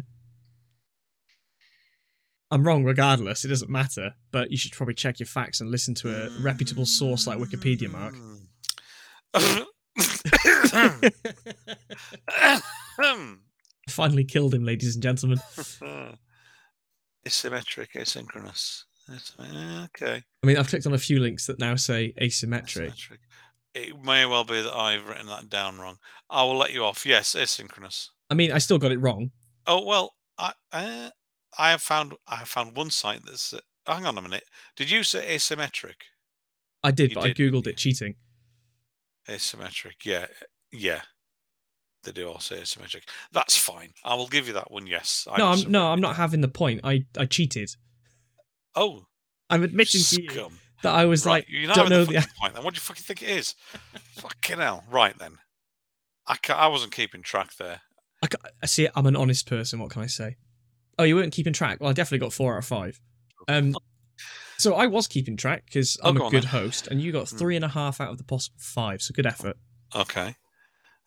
[2.52, 5.96] I'm wrong regardless, it doesn't matter, but you should probably check your facts and listen
[5.96, 8.16] to a reputable source like Wikipedia, Mark.
[13.96, 15.40] Finally killed him, ladies and gentlemen.
[17.26, 18.84] Asymmetric, asynchronous.
[19.86, 20.22] Okay.
[20.44, 22.92] I mean, I've clicked on a few links that now say asymmetric.
[22.92, 23.18] Asymmetric.
[23.74, 25.96] It may well be that I've written that down wrong.
[26.30, 27.06] I will let you off.
[27.06, 28.10] Yes, asynchronous.
[28.30, 29.32] I mean, I still got it wrong.
[29.66, 31.10] Oh well, I uh,
[31.58, 33.54] I have found I have found one site that's.
[33.54, 34.44] Uh, hang on a minute.
[34.76, 35.96] Did you say asymmetric?
[36.84, 38.16] I did, You but did, I googled it cheating.
[39.30, 40.04] Asymmetric.
[40.04, 40.26] Yeah,
[40.72, 41.02] yeah.
[42.06, 43.02] They do all say asymmetric.
[43.34, 43.90] That's fine.
[44.04, 44.88] I will give you that one.
[44.88, 45.28] Yes.
[45.30, 46.82] I no, I'm no, I'm not having the point.
[46.84, 47.72] I I cheated.
[48.76, 49.06] Oh,
[49.50, 50.50] I'm admitting to you
[50.84, 52.28] that I was Right, like, you're don't know the the.
[52.40, 52.54] point.
[52.56, 53.56] Then what do you fucking think it is?
[54.16, 54.84] fucking hell.
[54.90, 55.38] Right then.
[56.28, 57.82] I I wasn't keeping track there.
[58.24, 58.28] I,
[58.64, 58.88] I see.
[58.96, 59.80] I'm an honest person.
[59.80, 60.38] What can I say?
[60.98, 61.80] Oh, you weren't keeping track.
[61.82, 63.00] Well, I definitely got four out of five.
[63.48, 63.76] Um,
[64.58, 66.50] so I was keeping track because Oh, I'm go a good then.
[66.52, 67.38] host, and you got Hmm.
[67.38, 69.02] three and a half out of the possible five.
[69.02, 69.58] So good effort.
[69.96, 70.36] Okay.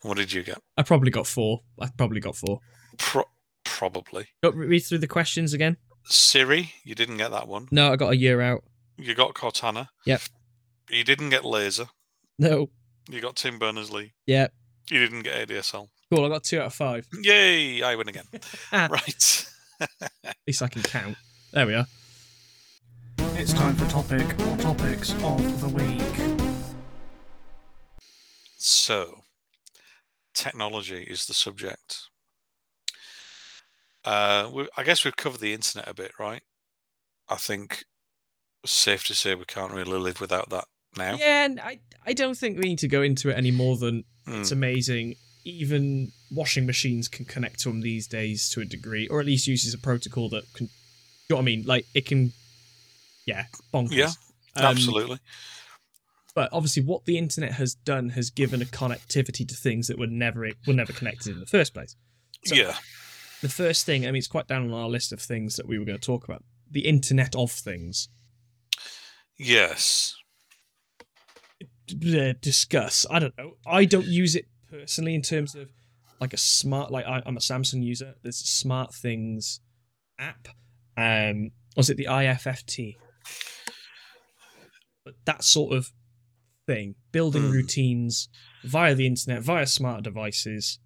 [0.03, 0.59] What did you get?
[0.77, 1.61] I probably got four.
[1.81, 2.61] I probably got four.
[2.99, 3.25] Pro-
[3.65, 4.27] probably.
[4.43, 5.77] Got read through the questions again.
[6.05, 7.69] Siri, you didn't get that one.
[7.71, 8.63] No, I got a year out.
[8.97, 9.89] You got Cortana.
[10.07, 10.21] Yep.
[10.91, 11.87] You didn't get Laser.
[12.39, 12.71] No.
[13.11, 14.13] You got Tim Berners Lee.
[14.27, 14.49] Yeah.
[14.91, 15.89] You didn't get ADSL.
[16.11, 16.25] Cool.
[16.25, 17.07] I got two out of five.
[17.23, 17.83] Yay!
[17.83, 18.25] I win again.
[18.73, 19.47] Right.
[20.25, 21.17] At least I can count.
[21.53, 21.87] There we are.
[23.35, 26.39] It's time for topic or topics of the week.
[28.57, 29.23] So,
[30.39, 32.09] technology is the subject.
[34.05, 36.43] Uh, we, I guess we've covered the internet a bit, right?
[37.29, 37.85] I think
[38.65, 40.65] it's safe to say we can't really live without that
[40.97, 41.17] now.
[41.17, 44.05] Yeah, and I I don't think we need to go into it any more than
[44.27, 44.41] Mm.
[44.41, 45.15] it's amazing.
[45.45, 49.47] Even washing machines can connect to them these days to a degree, or at least
[49.47, 50.67] uses a protocol that can.
[50.67, 51.65] You know what I mean?
[51.67, 52.33] Like it can.
[53.27, 53.93] Yeah, bonkers.
[53.93, 54.13] Yeah,
[54.57, 55.19] Um, Absolutely.
[56.39, 60.07] But obviously, what the internet has done has given a connectivity to things that were
[60.07, 61.97] never were never connected in the first place.
[62.45, 62.77] so- yeah.
[63.43, 65.81] The first thing, I mean, it's quite down on our list of things that we
[65.81, 66.45] were going to talk about.
[66.71, 68.09] The Internet of Things.
[69.37, 70.15] Yes.
[71.89, 73.05] d- uh, discuss.
[73.11, 73.57] I don't know.
[73.67, 75.71] I don't use it personally in terms of
[76.21, 76.93] like a smart.
[76.93, 78.15] Like I, I'm a Samsung user.
[78.23, 79.59] There's a Smart Things
[80.21, 80.47] app.
[80.97, 82.95] Um, was it the IFFT?
[85.05, 85.91] But that sort of
[86.69, 87.51] thing, building Hmm.
[87.51, 88.29] routines
[88.65, 90.79] via the internet, via smart devices.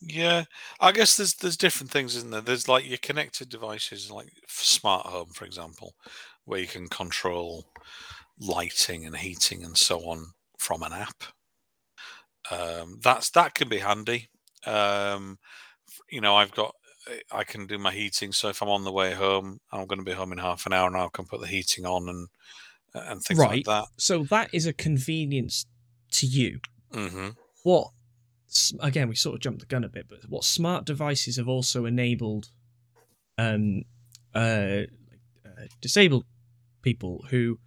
[0.00, 0.44] Yeah,
[0.80, 2.40] I guess there's there's different things, isn't there?
[2.40, 5.94] There's like your connected devices, like smart home, for example,
[6.44, 7.66] where you can control
[8.38, 11.24] lighting and heating and so on from an app.
[12.50, 14.28] Um, that's that can be handy.
[14.66, 15.38] Um,
[16.10, 16.74] you know, I've got
[17.32, 20.04] I can do my heating, so if I'm on the way home, I'm going to
[20.04, 22.28] be home in half an hour, and I can put the heating on and
[22.94, 23.50] and things Right.
[23.50, 23.86] like that.
[23.96, 25.66] So that is a convenience
[26.12, 26.60] to you.
[26.92, 27.30] hmm
[27.64, 27.88] what
[28.80, 31.86] again we sort of jumped the gun a bit but what smart devices have also
[31.86, 32.50] enabled
[33.38, 33.82] um
[34.34, 34.82] uh,
[35.46, 36.24] uh disabled
[36.82, 37.58] people who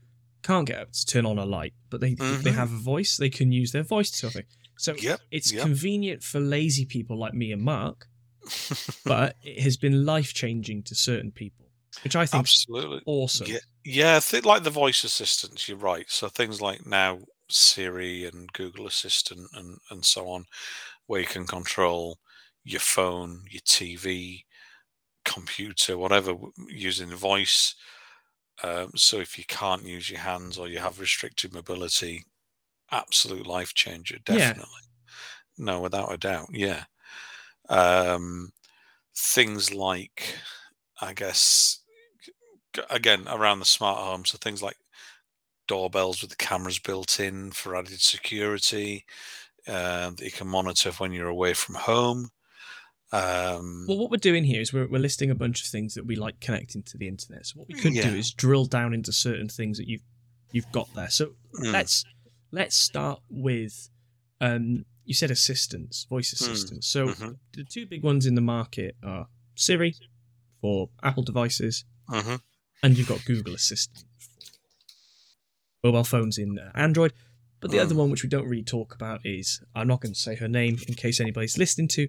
[0.43, 2.53] can't get up to turn on a light but they they Mhm.
[2.53, 4.45] have a voice they can use their voice to something
[4.77, 5.21] so Yep.
[5.31, 5.63] it's yep.
[5.63, 8.07] convenient for lazy people like me and mark
[9.05, 11.64] but it has been life changing to certain people
[12.03, 13.01] which i think is Absolutely.
[13.05, 14.19] awesome Yeah, yeah.
[14.19, 16.09] Th- like the voice assistants, you're right.
[16.09, 20.45] So things like now Siri and Google Assistant and and so on,
[21.07, 22.19] where you can control
[22.63, 24.45] your phone, your TV,
[25.25, 26.35] computer, whatever,
[26.69, 27.75] using voice.
[28.63, 32.23] Um, so if you can't use your hands or you have restricted mobility,
[32.91, 34.53] absolute life changer, Yeah.
[34.53, 34.81] definitely.
[35.57, 36.49] No, without a doubt.
[36.53, 36.85] Yeah.
[37.69, 38.51] Um,
[39.15, 40.35] things like,
[41.01, 41.81] I guess,
[42.89, 44.77] again around the smart home so things like
[45.67, 49.05] doorbells with the cameras built in for added security
[49.67, 52.29] uh, that you can monitor when you're away from home
[53.11, 56.05] um, Well, what we're doing here is we're, we're listing a bunch of things that
[56.05, 57.45] we like connecting to the internet.
[57.45, 58.09] So what we could Yeah.
[58.11, 60.01] do is drill down into certain things that you've
[60.51, 61.09] you've got there.
[61.09, 62.03] So mm, let's
[62.51, 63.89] let's start with
[64.41, 66.45] um, you said assistants, voice Hmm.
[66.45, 66.87] assistants.
[66.87, 69.95] So mhm, the two big ones in the market are Siri
[70.61, 72.41] for Apple devices, mhm.
[72.83, 74.03] And you've got Google Assistant
[75.83, 77.13] mobile phones in uh, Android.
[77.61, 77.99] But the other Mm.
[77.99, 80.77] one, which we don't really talk about, is I'm not going to say her name
[80.87, 82.07] in case anybody's listening to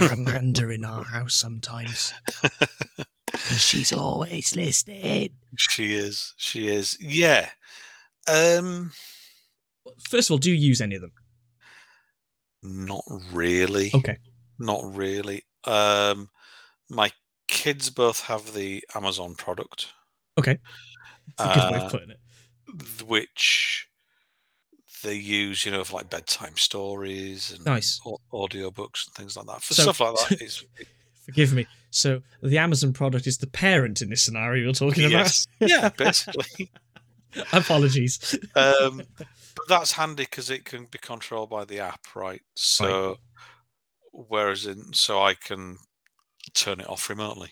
[0.12, 2.12] Amanda in our house sometimes.
[3.56, 5.30] she's always listening.
[5.56, 7.50] she is she is yeah
[8.28, 8.92] um
[10.08, 11.12] First of all, do you use any of them?
[12.62, 14.18] not really Okay.
[14.58, 16.28] not really um
[16.88, 17.10] my
[17.52, 19.88] kids both have the amazon product
[20.38, 20.58] Okay.
[21.38, 22.20] That's a good way Uh, of putting it.
[23.06, 23.86] which
[25.04, 28.00] they use, you know, for like bedtime stories and Nice.
[28.06, 29.62] au- audiobooks and things like that.
[29.62, 30.64] For So- stuff like that, it's
[31.26, 31.66] Forgive me.
[31.90, 36.70] So the Amazon product is the parent in this scenario you're talking yes, yeah, basically.
[37.52, 38.38] Apologies.
[38.56, 42.42] Um, but that's handy because it can be controlled by the app, right?
[42.54, 43.18] So,
[44.12, 45.76] whereas in, so I can
[46.54, 47.50] turn it off remotely.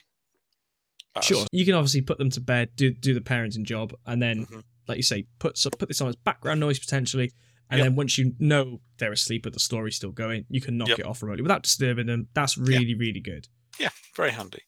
[1.15, 1.47] That's- Sure.
[1.53, 4.63] You can obviously put them to bed, do do the parenting job, and then, Mhm.
[4.87, 7.33] like you say, put so, put this on as background noise potentially.
[7.69, 7.87] And Yep.
[7.87, 10.99] then once you know they're asleep but the story's still going, you can knock Yep.
[11.01, 12.29] it off remotely without disturbing them.
[12.35, 13.49] That's really, really good.
[13.79, 14.63] Yeah, very handy.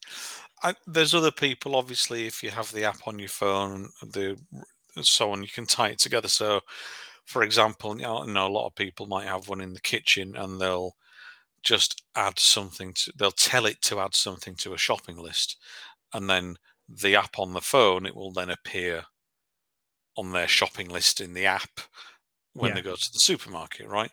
[0.62, 4.40] I, there's other people, obviously, if you have the app on your phone, the
[5.02, 6.28] so on, you can tie it together.
[6.28, 6.60] So,
[7.24, 10.60] for example, you know a lot of people might have one in the kitchen, and
[10.60, 10.96] they'll
[11.62, 13.12] just add something to.
[13.16, 15.58] They'll tell it to add something to a shopping list,
[16.12, 16.58] and then
[16.88, 19.06] the app on the phone, it will then appear
[20.16, 21.80] on their shopping list in the app
[22.54, 22.74] when Yeah.
[22.74, 24.12] they go to the supermarket, right?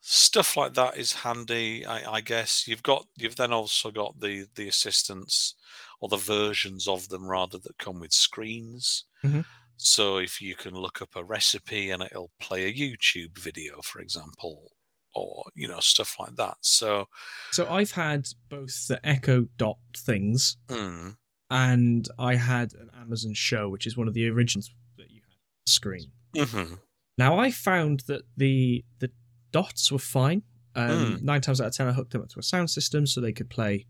[0.00, 2.68] Stuff like that is handy, I, I guess.
[2.68, 5.54] You've got you've then also got the the assistants
[6.00, 9.04] or the versions of them rather that come with screens.
[9.22, 9.42] Mhm.
[9.76, 14.00] So if you can look up a recipe and it'll play a YouTube video, for
[14.00, 14.72] example,
[15.18, 16.56] or you know stuff like that.
[16.60, 17.06] So
[17.50, 21.16] So I've had both the Echo Dot things mm,
[21.50, 25.30] and I had an Amazon Show, which is one of the originals that you had
[25.32, 26.12] on the screen.
[26.36, 26.74] hmm
[27.16, 29.10] Now I found that the the
[29.52, 30.42] dots were fine.
[30.74, 30.88] Um,
[31.18, 31.22] Mm.
[31.22, 33.32] Nine times out of ten, I hooked them up to a sound system so they
[33.32, 33.86] could play,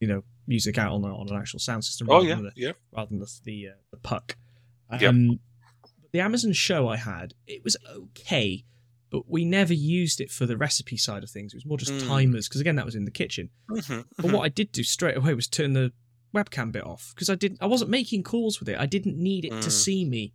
[0.00, 2.08] you know, music out on, a, on an actual sound system.
[2.10, 4.36] oh rather yeah, than the, yeah, rather than the the, uh, the puck.
[5.00, 5.10] Yep.
[5.10, 5.38] Um,
[6.12, 8.64] The Amazon Show I had, it was okay,
[9.10, 11.52] but we never used it for the recipe side of things.
[11.52, 12.06] It was more just Mm.
[12.06, 13.50] timers because again, that was in the kitchen.
[13.68, 15.92] hmm But what I did do straight away was turn the
[16.34, 17.58] webcam bit off because I didn't.
[17.60, 18.78] I wasn't making calls with it.
[18.78, 19.72] I didn't need it to Mm.
[19.72, 20.32] see me.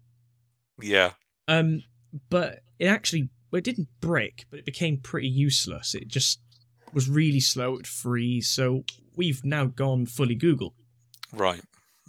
[0.81, 1.13] yeah,
[1.47, 1.83] Um,
[2.29, 5.95] but it actually well, it didn't break, but it became pretty useless.
[5.95, 6.39] It just
[6.91, 7.77] was really slow.
[7.77, 8.49] It freeze.
[8.49, 8.83] So
[9.15, 10.75] we've now gone fully Google.
[11.31, 11.61] right,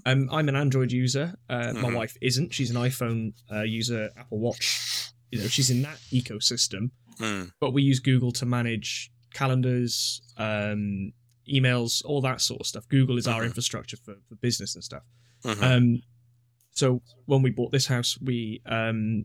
[0.04, 1.36] Um, I'm an Android user.
[1.48, 1.94] Uh, My Mhm.
[1.94, 2.52] wife isn't.
[2.54, 5.10] She's an iPhone uh, user, Apple Watch.
[5.36, 6.90] You know, she's in that ecosystem.
[7.18, 11.12] mm, But we use Google to manage calendars, um,
[11.48, 12.88] emails, all that sort of stuff.
[12.88, 13.46] Google is our Mhm.
[13.46, 15.02] infrastructure for, for business and stuff.
[15.44, 16.02] mhm, Um,
[16.72, 19.24] so when we bought this house, we um,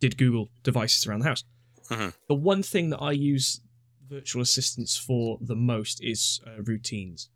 [0.00, 1.44] did Google devices around the house.
[1.90, 2.14] Mhm.
[2.28, 3.60] The one thing that I use
[4.08, 7.28] virtual assistants for the most is uh, routines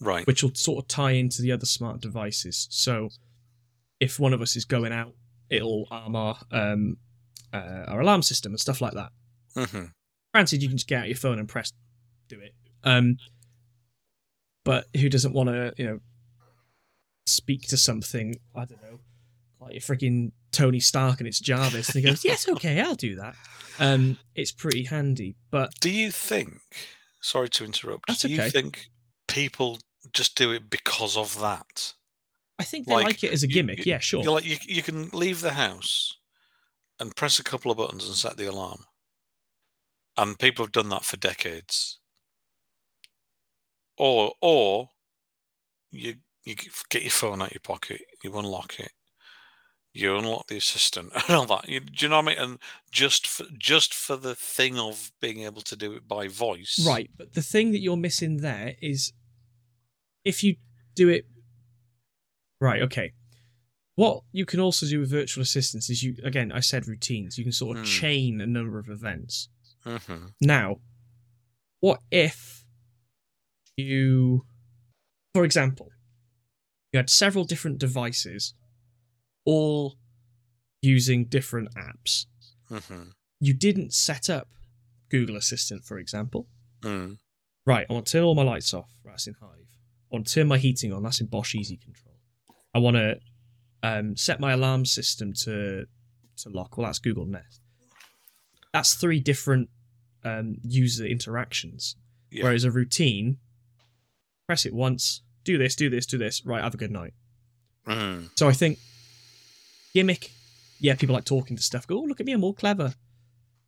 [0.00, 2.66] right, which will sort of tie into the other smart devices.
[2.70, 3.10] So
[4.00, 5.14] if one of us is going out,
[5.48, 6.96] it'll arm our um,
[7.52, 9.10] uh, our alarm system and stuff like that.
[9.56, 9.84] hmm
[10.34, 11.72] Granted, you can just get out your phone and press
[12.28, 12.54] do it.
[12.84, 13.16] Um,
[14.64, 15.98] but who doesn't want to, you know,
[17.26, 18.36] speak to something?
[18.54, 19.00] I don't know,
[19.60, 23.16] like your freaking Tony Stark and it's Jarvis, and he goes, "Yes, okay, I'll do
[23.16, 23.34] that."
[23.78, 26.60] Um, it's pretty handy, but Do you think?
[27.20, 28.06] Sorry to interrupt.
[28.08, 28.86] That's do you think
[29.28, 29.78] people
[30.12, 31.94] just do it because of that?
[32.58, 33.78] I think they Like, like, it as a gimmick.
[33.78, 34.22] you- yeah, sure.
[34.22, 36.16] You're like you, you can leave the house
[37.02, 38.84] and press a couple of buttons and set the alarm,
[40.16, 41.98] and people have done that for decades.
[43.98, 44.88] Or or
[45.90, 46.54] you you
[46.88, 48.92] get your phone out of your pocket, you unlock it,
[49.92, 51.68] you unlock the assistant and all that.
[51.68, 52.38] You, do you know what I mean?
[52.38, 52.58] And
[52.90, 57.10] just for just for the thing of being able to do it by voice, Right,
[57.18, 59.12] but the thing that you're missing there is
[60.24, 60.54] if you
[60.94, 61.26] do it
[62.60, 63.12] right, okay.
[63.94, 67.36] What you can also do with virtual assistants is you again, I said routines.
[67.38, 67.90] You can sort of Hmm.
[67.90, 69.48] chain a number of events.
[69.84, 70.80] hmm Now,
[71.80, 72.64] what if
[73.76, 74.44] you
[75.34, 75.88] for example,
[76.92, 78.52] you had several different devices
[79.46, 79.96] all
[80.82, 82.26] using different apps.
[82.68, 84.48] hmm You didn't set up
[85.10, 86.48] Google Assistant, for example.
[86.82, 87.18] Mm.
[87.66, 88.90] Right, I want to turn all my lights off.
[89.04, 89.48] Right, That's in Hive.
[90.10, 91.02] I want to turn my heating on.
[91.02, 92.16] That's in Bosch Easy Control.
[92.74, 93.18] I want to
[93.82, 95.86] um, set my alarm system to
[96.38, 96.76] to lock.
[96.76, 97.60] Well, that's Google Nest.
[98.72, 99.68] That's three different
[100.24, 101.96] um, user interactions.
[102.30, 102.44] Yeah.
[102.44, 103.36] Whereas a routine,
[104.46, 106.44] press it once, do this, do this, do this.
[106.44, 107.12] Right, have a good night.
[107.86, 108.30] Mm.
[108.36, 108.78] So I think
[109.92, 110.30] gimmick,
[110.80, 111.86] yeah, people like talking to stuff.
[111.86, 112.94] Go, oh, look at me, I'm all clever.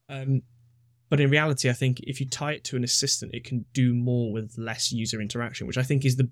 [0.08, 0.42] Um,
[1.10, 3.94] but in reality, I think if you tie it to an assistant, it can do
[3.94, 6.30] more with less user interaction, which I think is the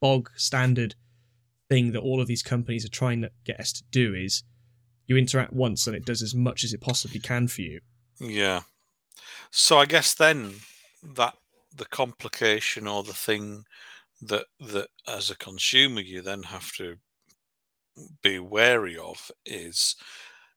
[0.00, 0.94] bog standard
[1.70, 4.14] thing that all of these companies are trying to get us to do.
[4.14, 4.42] Is
[5.06, 7.80] you interact once and it does as much as it possibly can for you.
[8.20, 8.60] Yeah.
[9.50, 10.54] So I guess then
[11.02, 11.34] that
[11.74, 13.64] the complication or the thing
[14.22, 16.96] that that as a consumer you then have to
[18.22, 19.96] be wary of is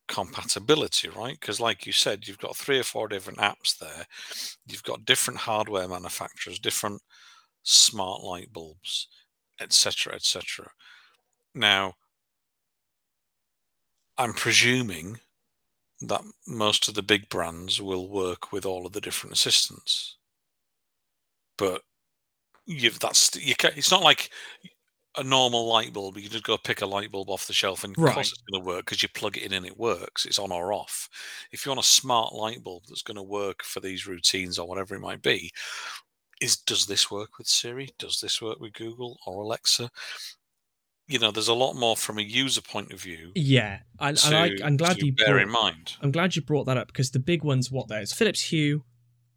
[0.07, 1.39] compatibility, right?
[1.39, 4.05] Because like you said, you've got three or four different apps there.
[4.67, 7.01] You've got different hardware manufacturers, different
[7.63, 9.07] smart light bulbs,
[9.59, 10.69] etc., etc.
[11.55, 11.95] Now,
[14.17, 15.19] I'm presuming
[16.01, 20.17] that most of the big brands will work with all of the different assistants.
[21.57, 21.81] But
[22.65, 24.31] you've that's you can, it's not like
[25.17, 26.17] a normal light bulb.
[26.17, 28.41] You can just go pick a light bulb off the shelf and of course it's
[28.51, 30.25] going to work because you plug it in and it works.
[30.25, 31.09] It's on or off.
[31.51, 34.67] If you want a smart light bulb that's going to work for these routines or
[34.67, 35.51] whatever it might be,
[36.41, 37.89] is does this work with Siri?
[37.99, 39.89] Does this work with Google or Alexa?
[41.07, 43.31] You know, there's a lot more from a user point of view.
[43.35, 45.97] Yeah, and, to, and I, I'm glad you bear brought, in mind.
[46.01, 48.83] I'm glad you brought that up because the big ones, what there's Philips Hue,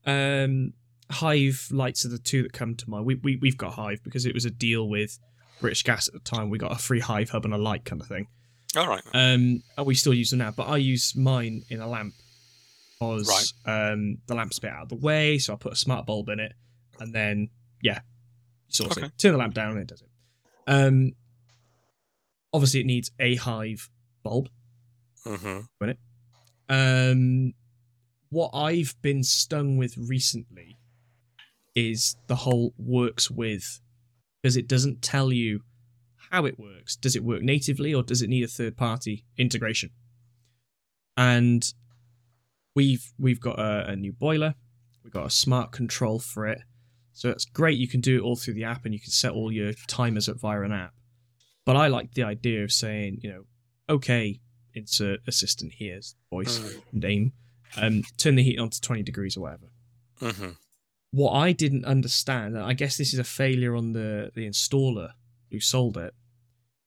[0.06, 0.74] um,
[1.10, 3.04] Hive lights are the two that come to mind.
[3.04, 5.18] We, we we've got Hive because it was a deal with
[5.60, 6.50] British Gas at the time.
[6.50, 8.28] We got a free Hive hub and a light kind of thing.
[8.76, 9.02] All right.
[9.14, 12.14] Um, and we still use them now, but I use mine in a lamp
[12.98, 16.06] because um, the lamp's a bit out of the way, so I put a smart
[16.06, 16.52] bulb in it,
[16.98, 17.50] and then
[17.82, 18.00] yeah,
[18.68, 19.10] sort of Okay.
[19.18, 20.08] turn the lamp down and it does it.
[20.66, 21.12] Um,
[22.56, 23.90] obviously, it needs a Hive
[24.22, 24.48] bulb.
[25.24, 25.60] hmm
[26.68, 27.52] Um,
[28.30, 30.78] what I've been stung with recently
[31.74, 33.80] is the whole works with
[34.42, 35.60] because it doesn't tell you
[36.30, 36.96] how it works.
[36.96, 39.90] Does it work natively or does it need a third party integration?
[41.16, 41.62] And
[42.74, 44.54] we've we've got a, a new boiler,
[45.04, 46.62] we've got a smart control for it.
[47.12, 49.32] So it's great you can do it all through the app and you can set
[49.32, 50.92] all your timers up via an app.
[51.66, 53.44] But I like the idea of saying, you know,
[53.90, 54.40] okay,
[54.74, 56.82] insert assistant here's voice Mm.
[56.92, 57.32] name
[57.78, 59.68] um turn the heat on to 20 degrees or whatever
[60.20, 60.50] hmm
[61.12, 65.12] what i didn't understand and i guess this is a failure on the the installer
[65.50, 66.12] who sold it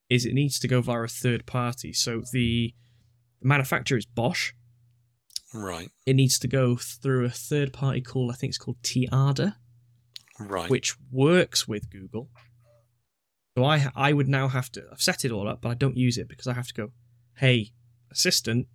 [0.08, 2.72] is it needs to go via a third party so the
[3.42, 4.52] manufacturer is bosch
[5.52, 5.90] Right.
[6.06, 9.56] it needs to go through a third party called i think it's called tiada
[10.40, 10.70] Right.
[10.70, 12.30] which works with google
[13.60, 15.98] so i i would now have to i've set it all up but i don't
[15.98, 16.92] use it because i have to go
[17.38, 17.72] hey
[18.12, 18.68] assistant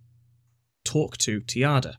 [0.83, 1.95] talk to tiada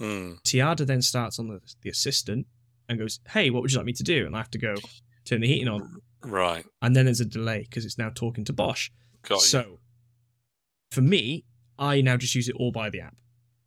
[0.00, 0.40] Mm.
[0.44, 2.46] Tiada then starts on the, the assistant
[2.88, 4.24] and goes, Hey, what would you like me to do?
[4.24, 4.74] And I have to go
[5.26, 6.00] turn the heating on.
[6.24, 6.64] Right.
[6.80, 8.88] And then there's a delay because it's now talking to Bosch.
[9.28, 9.46] Got you.
[9.46, 9.78] so
[10.90, 11.44] for me,
[11.78, 13.16] I now just use it all by the app.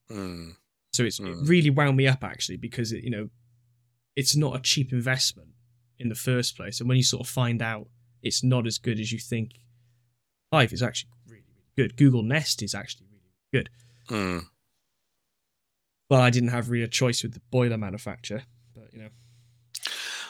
[0.10, 0.56] Mm.
[0.92, 1.48] So it's it Mm.
[1.48, 3.30] really wound me up actually because it, you know,
[4.16, 5.50] it's not a cheap investment
[6.00, 6.80] in the first place.
[6.80, 7.90] And when you sort of find out
[8.24, 9.52] it's not as good as you think,
[10.52, 11.98] Hive is actually really, really good.
[11.98, 13.70] Google Nest is actually really good.
[14.10, 14.46] Mm.
[16.10, 18.44] Well, I didn't have really a choice with the boiler manufacturer,
[18.76, 19.10] but you know.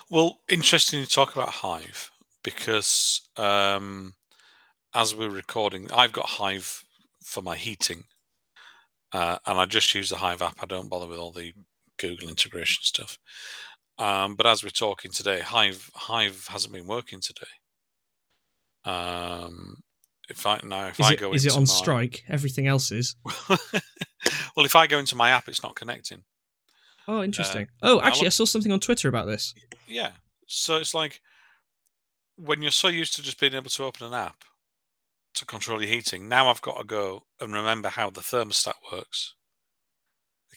[0.10, 2.12] Well, interesting to talk about Hive
[2.44, 4.14] because um,
[4.94, 6.84] as we're recording, I've got Hive
[7.24, 8.06] for my heating,
[9.12, 10.58] uh, and I just use the Hive app.
[10.62, 11.54] I don't bother with all the
[11.98, 13.18] Google integration stuff.
[13.98, 17.48] Um, but as we're talking today, Hive Hive hasn't been working today.
[18.86, 19.78] Um,
[20.30, 22.24] if I now if Is I it, go is it on my- strike?
[22.30, 23.16] Everything else is.
[23.50, 26.24] well, if I go into my app, it's not connecting.
[27.08, 27.68] Oh, interesting.
[27.82, 29.54] oh, actually, I look- saw something on Twitter about this.
[29.88, 30.12] Yeah.
[30.48, 31.22] So it's like
[32.36, 34.44] when you're so used to just being able to open an app
[35.36, 39.34] to control your heating, now I've got to go and remember how the thermostat works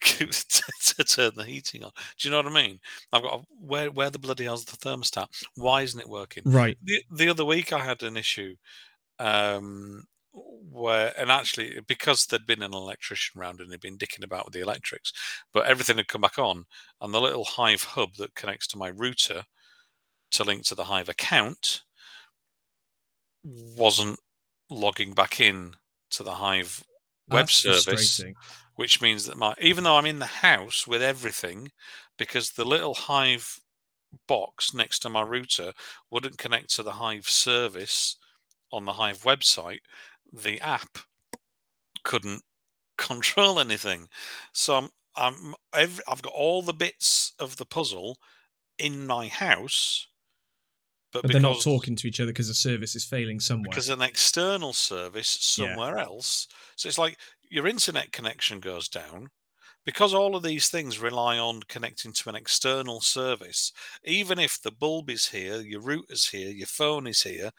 [0.00, 0.26] to,
[0.94, 1.90] to turn the heating on.
[2.18, 2.80] Do you know what I mean?
[3.12, 5.28] I've got to, where where the bloody hell's the thermostat?
[5.54, 6.42] Why isn't it working?
[6.44, 6.76] Right.
[6.82, 8.54] The, the other week I had an issue
[9.18, 10.04] um,
[10.70, 14.54] where, and actually because there'd been an electrician round and they'd been dicking about with
[14.54, 15.12] the electrics,
[15.52, 16.64] but everything had come back on,
[17.00, 19.44] and the little Hive hub that connects to my router
[20.32, 21.82] to link to the Hive account
[23.44, 24.18] wasn't
[24.68, 25.74] logging back in
[26.10, 26.82] to the Hive
[27.28, 28.22] web That's service.
[28.76, 31.72] Which means that my even though I'm in the house with everything,
[32.18, 33.60] because the little Hive
[34.28, 35.72] box next to my router
[36.10, 38.16] wouldn't connect to the Hive service
[38.72, 39.80] on the Hive website,
[40.32, 40.98] the app
[42.04, 42.42] couldn't
[42.98, 44.08] control anything.
[44.52, 48.18] So I'm I'm every, I've got all the bits of the puzzle
[48.78, 50.08] in my house,
[51.12, 53.70] but, But they're not talking to each other because the service is failing somewhere.
[53.70, 55.68] because an external service Yeah.
[55.68, 56.48] somewhere else.
[56.76, 57.18] So it's like
[57.50, 59.28] your internet connection goes down
[59.84, 63.72] because all of these things rely on connecting to an external service.
[64.04, 67.50] Even if the bulb is here, your router's here, your phone is here,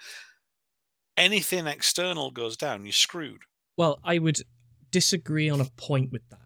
[1.15, 3.41] anything external goes down, you're screwed.
[3.77, 4.39] well, I would
[4.91, 6.39] disagree on a point with that.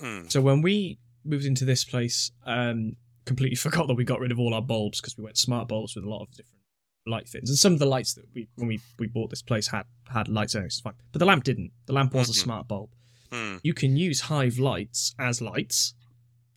[0.00, 4.32] Mm, So when we moved into this place, um, completely forgot that we got rid
[4.32, 6.57] of all our bulbs because we went smart bulbs with a lot of different
[7.06, 7.50] light fittings.
[7.50, 10.28] And some of the lights that we when we, we bought this place had had
[10.28, 10.94] lights on it, it's fine.
[11.12, 11.72] But the lamp didn't.
[11.86, 12.36] The lamp was a Mhm.
[12.42, 12.90] smart bulb.
[13.30, 13.60] mm.
[13.62, 15.94] You can use Hive lights as lights,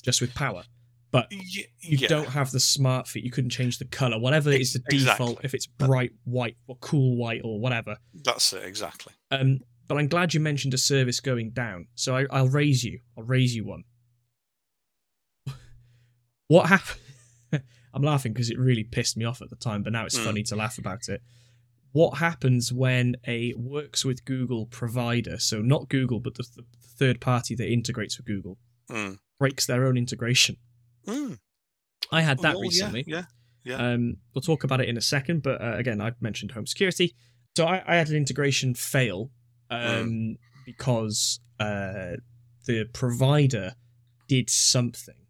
[0.03, 0.63] just with power.
[1.11, 2.07] But Y- you yeah.
[2.07, 3.25] don't have the smart feat.
[3.25, 5.43] You couldn't change the color, whatever it is the Ex- default.
[5.43, 7.97] If it's bright white or cool white or whatever.
[8.13, 9.13] That's it, exactly.
[9.29, 11.87] Um, but I'm glad you mentioned a service going down.
[11.95, 13.01] So I, I'll raise you.
[13.17, 13.83] I'll raise you one.
[16.47, 16.99] What happened?
[17.93, 20.23] I'm laughing because it really pissed me off at the time, but now it's Mm.
[20.23, 21.21] funny to laugh about it.
[21.91, 26.63] What happens when a works with Google provider, so not Google, but the, the
[26.97, 28.57] third party that integrates with Google,
[28.89, 29.17] Mm.
[29.39, 30.57] breaks their own integration?
[31.05, 31.39] Mm.
[32.11, 33.03] I had that yeah, recently.
[33.07, 33.25] Yeah.
[33.63, 33.75] yeah.
[33.75, 37.15] Um, we'll talk about it in a second, but uh, again, I've mentioned home security.
[37.57, 39.31] So I, I had an integration fail
[39.69, 42.13] um, because uh,
[42.65, 43.75] the provider
[44.27, 45.20] did something.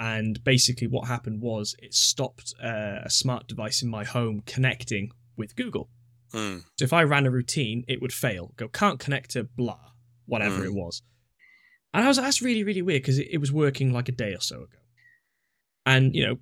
[0.00, 5.10] And basically, what happened was it stopped uh, a smart device in my home connecting
[5.36, 5.90] with Google.
[6.32, 6.64] Mm.
[6.78, 8.54] So if I ran a routine, it would fail.
[8.56, 9.92] Go, can't connect to blah,
[10.24, 10.66] whatever Mm.
[10.66, 11.02] it was.
[11.92, 14.12] And I was like, that's really, really weird because it, it was working like a
[14.12, 14.78] day or so ago.
[15.84, 16.38] And, you know,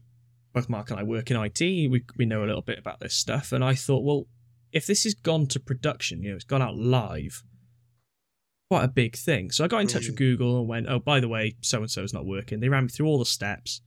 [0.52, 1.61] both Mark and I work in IT.
[1.61, 4.26] We we know a little bit about this stuff, and I thought, well,
[4.72, 7.42] if this has gone to production, you know, it's gone out live,
[8.70, 9.50] quite a big thing.
[9.50, 11.90] So I got in touch with Google and went, oh, by the way, so and
[11.90, 12.60] so is not working.
[12.60, 13.80] They ran me through all the steps.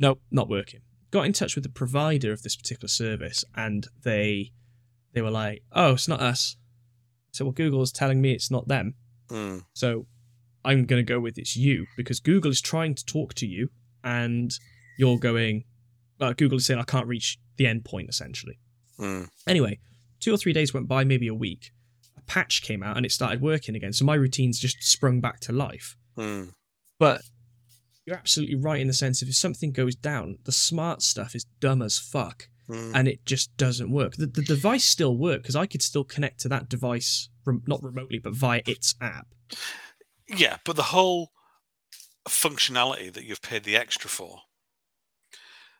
[0.00, 0.80] Nope, not working.
[1.10, 4.52] Got in touch with the provider of this particular service, and they
[5.12, 6.56] they were like, oh, it's not us.
[7.32, 8.94] So well, Google is telling me it's not them.
[9.30, 9.64] Mm.
[9.74, 10.06] So
[10.64, 13.68] I'm going to go with it's you because Google is trying to talk to you
[14.02, 14.52] and
[14.98, 15.64] you're going,
[16.20, 18.58] uh, Google is saying, I can't reach the endpoint essentially.
[18.98, 19.28] Mm.
[19.46, 19.78] Anyway,
[20.20, 21.72] two or three days went by, maybe a week.
[22.26, 23.92] Patch came out and it started working again.
[23.92, 25.96] So my routines just sprung back to life.
[26.18, 26.52] Mm.
[26.98, 27.22] But
[28.04, 31.44] you're absolutely right in the sense of if something goes down, the smart stuff is
[31.60, 32.90] dumb as fuck Mm.
[32.96, 34.16] and it just doesn't work.
[34.16, 37.80] The, the device still worked because I could still connect to that device, rem- not
[37.80, 39.28] remotely, but via its app.
[40.26, 41.30] Yeah, but the whole
[42.28, 44.40] functionality that you've paid the extra for.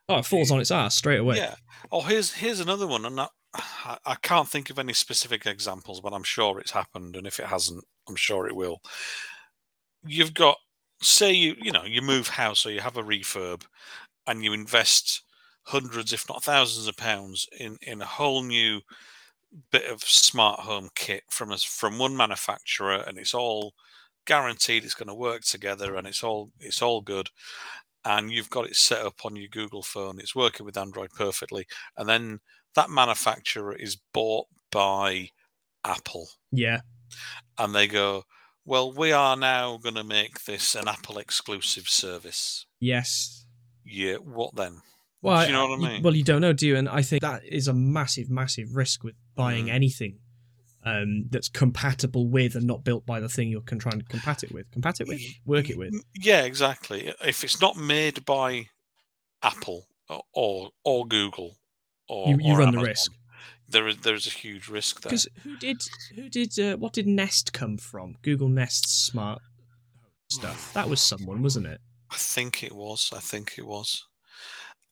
[0.08, 1.38] Oh, it falls on its ass straight away.
[1.38, 1.56] Yeah.
[1.90, 3.30] Oh, here's here's another one, and that,
[4.04, 7.46] I, can't think of any specific examples, but I'm sure it's happened, and if it
[7.46, 8.80] hasn't, I'm sure it will.
[10.04, 10.56] You've got,
[11.02, 13.62] say you you know you move house or you have a refurb,
[14.26, 15.22] and you invest
[15.64, 18.80] hundreds, if not thousands, of pounds in in a whole new
[19.70, 23.74] bit of smart home kit from us from one manufacturer, and it's all
[24.26, 27.30] guaranteed it's going to work together, and it's all it's all good
[28.06, 30.20] and you've got it set up on your Google phone.
[30.20, 31.66] It's working with Android perfectly.
[31.96, 32.38] And then
[32.76, 35.30] that manufacturer is bought by
[35.84, 36.28] Apple.
[36.52, 36.80] Yeah.
[37.58, 38.22] And they go,
[38.64, 42.66] well, we are now going to make this an Apple exclusive service.
[42.78, 43.44] Yes.
[43.84, 44.82] Yeah, what then?
[45.22, 46.02] Well, Do you know what I mean?
[46.02, 46.76] Well, you don't know, do you?
[46.76, 49.72] And I think that is a massive, massive risk with buying Mm.
[49.72, 50.18] anything
[50.86, 54.52] um, that's compatible with and not built by the thing you're trying to compat it
[54.52, 54.70] with.
[54.70, 55.20] Compat it with?
[55.44, 55.92] Work it with.
[56.14, 57.12] Yeah, exactly.
[57.24, 58.68] If it's not made by
[59.42, 59.88] Apple
[60.32, 61.56] or or, Google,
[62.08, 63.12] or You, you or run the risk.
[63.68, 65.10] There is there is a huge risk there.
[65.10, 65.82] Because who did,
[66.14, 68.14] who did, uh, what did Nest come from?
[68.22, 69.42] Google Nest smart
[70.30, 70.72] stuff.
[70.72, 71.80] That was someone, wasn't it?
[72.10, 73.10] I think it was.
[73.14, 74.04] I think it was.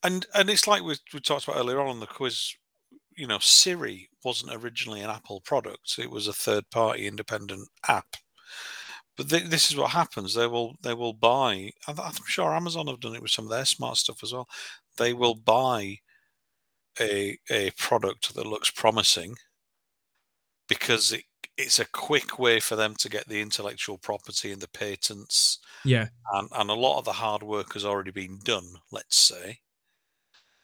[0.02, 2.56] And and it's like we we talked about earlier on in the quiz.
[3.16, 8.16] You know, Siri wasn't originally an Apple product; it was a third-party independent app.
[9.16, 11.72] But th- this is what happens: they will they will buy.
[11.88, 14.48] I'm I'm sure Amazon have done it with some of their smart stuff as well.
[14.98, 16.00] They will buy
[17.00, 19.36] a a product that looks promising
[20.68, 21.24] because it
[21.56, 26.08] it's a quick way for them to get the intellectual property and the patents Yeah.
[26.32, 29.60] and, and a lot of the hard work has already been done, let's say.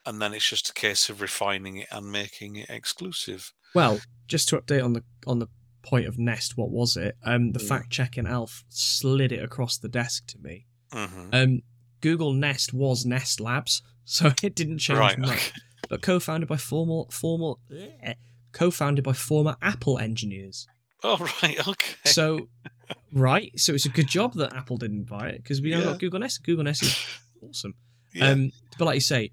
[0.07, 3.53] And then it's just a case of refining it and making it exclusive.
[3.75, 5.49] Well, just to update on the on the
[5.83, 7.17] point of Nest, what was it?
[7.25, 7.69] Um, the Mm.
[7.69, 10.67] fact checking Alf slid it across the desk to me.
[10.93, 11.63] hmm Um,
[12.01, 15.19] Google Nest was Nest Labs, so it didn't change Right.
[15.19, 15.31] much.
[15.31, 15.53] Okay.
[15.89, 17.55] But co-founded by former former
[18.03, 18.15] eh,
[18.53, 20.67] co-founded by former Apple engineers.
[21.03, 21.67] Oh, right.
[21.67, 22.11] Okay.
[22.11, 22.49] So,
[23.13, 23.51] right.
[23.59, 25.85] So it's a good job that Apple didn't buy it because we now Yeah.
[25.87, 26.43] got Google Nest.
[26.45, 26.95] Google Nest is
[27.43, 27.75] awesome.
[28.13, 28.29] yeah.
[28.33, 29.31] Um, but like you say,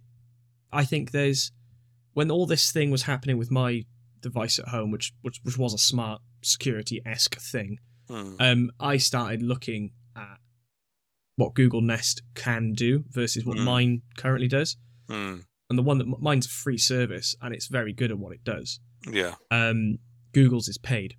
[0.72, 1.52] I think there's
[2.14, 3.86] when all this thing was happening with my
[4.22, 7.78] device at home, which which, which was a smart security esque thing.
[8.10, 8.36] Hmm.
[8.40, 10.38] Um, I started looking at
[11.36, 13.64] what Google Nest can do versus what Mm.
[13.64, 15.40] mine currently does, Hmm.
[15.70, 18.44] and the one that mine's a free service and it's very good at what it
[18.44, 18.80] does.
[19.12, 19.36] Yeah.
[19.52, 20.00] Um,
[20.34, 21.16] Google's is paid.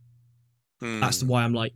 [0.80, 1.00] Hmm.
[1.00, 1.74] That's why I'm like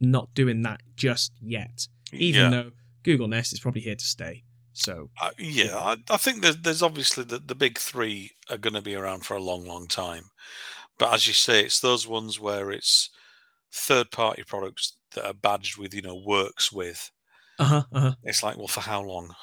[0.00, 2.50] not doing that just yet, even yeah.
[2.50, 2.70] though
[3.04, 4.42] Google Nest is probably here to stay.
[4.76, 8.74] So Uh, yeah, I, I think there's, there's obviously the, the big three are going
[8.74, 10.24] to be around for a long, long time.
[10.98, 13.10] But as you say, it's those ones where it's
[13.72, 17.10] third party products that are badged with, you know, works with.
[17.58, 18.14] uh huh, uh huh.
[18.22, 19.34] It's like, well, for how long?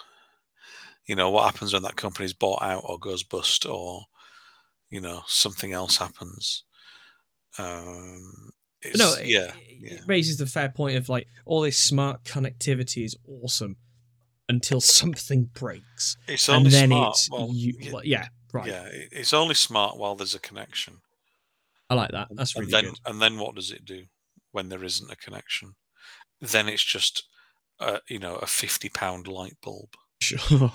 [1.05, 4.03] You know, what happens when that company's bought out or goes bust or,
[4.89, 6.63] you know, something else happens?
[7.57, 9.93] Um, it's, no, it, yeah, it, yeah.
[9.93, 13.77] it raises the fair point of like all this smart connectivity is awesome
[14.49, 17.13] until something breaks, It's and only then smart.
[17.13, 18.67] it's well, you, yeah, well, yeah, right.
[18.67, 20.97] yeah, it's only smart while there's a connection.
[21.89, 22.27] I like that.
[22.31, 22.99] That's really and then good.
[23.05, 24.03] and then what does it do
[24.51, 25.73] when there isn't a connection?
[26.41, 27.23] Then it's just
[27.79, 29.89] uh, you know a fifty pound light bulb.
[30.23, 30.39] Sure.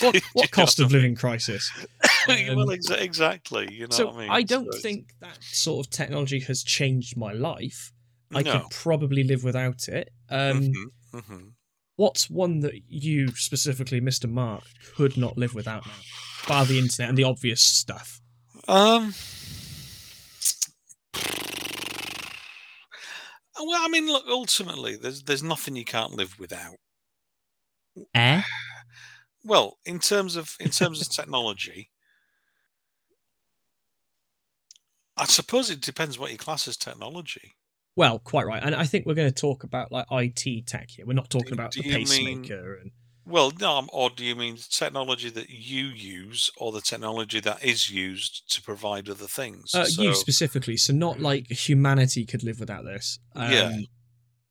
[0.00, 1.70] what, what cost of living crisis?
[2.26, 3.72] well, um, exa- exactly.
[3.72, 4.46] You know so what I mean.
[4.46, 7.92] don't So think that sort of technology has changed my life.
[8.34, 8.52] I no.
[8.52, 10.10] could probably live without it.
[10.28, 11.52] Um, Mhm, mhm.
[12.00, 14.64] What's one that you specifically, Mister Mark,
[14.96, 15.92] could not live without now,
[16.48, 18.22] bar the internet and the obvious stuff?
[18.66, 19.12] Um.
[23.62, 24.24] Well, I mean, look.
[24.26, 26.76] Ultimately, there's there's nothing you can't live without.
[28.14, 28.40] Eh?
[29.44, 31.90] Well, in terms of in terms of technology,
[35.18, 37.56] I suppose it depends what your class is technology.
[37.96, 38.62] Well, quite right.
[38.62, 41.06] And I think we're going to talk about like IT tech here.
[41.06, 42.90] We're not talking Do- about do the you mean- pacemaker and
[43.26, 47.62] Well, no, um, or do you mean technology that you use, or the technology that
[47.62, 49.74] is used to provide other things?
[49.74, 50.76] uh, So- you specifically.
[50.76, 53.18] So not like humanity could live without this.
[53.36, 53.78] Um, Yeah.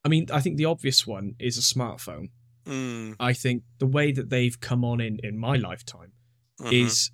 [0.06, 2.30] I mean, I think the obvious one is a smartphone.
[2.66, 6.14] Mm, I think the way that they've come on in in my lifetime
[6.62, 7.12] mhm, is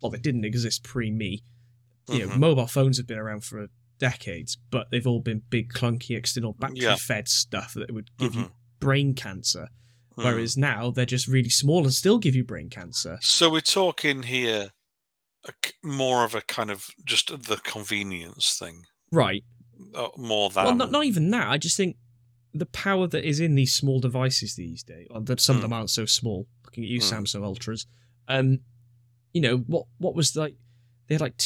[0.00, 1.42] well, they didn't exist pre me.
[2.08, 2.38] You know, mhm.
[2.38, 3.68] mobile phones have been around for
[3.98, 6.96] decades, but they've all been big, clunky, external battery Yeah.
[6.96, 8.52] fed stuff that would give you Mhm.
[8.80, 9.68] brain cancer.
[10.16, 10.24] mm.
[10.24, 13.18] Whereas now they're just really small and still give you brain cancer.
[13.20, 14.70] So we're talking here
[15.46, 19.44] a more of a kind of just the convenience thing, Right.
[19.94, 21.48] uh, more than well, not, not even that.
[21.48, 21.96] I just think
[22.54, 25.72] the power that is in these small devices these days, or that some of them
[25.74, 26.48] aren't so small.
[26.64, 27.12] Looking at you, Mm.
[27.24, 27.86] Samsung Ultras.
[28.26, 28.60] Um,
[29.34, 29.86] you know what?
[29.98, 30.56] What was like?
[31.08, 31.36] They had like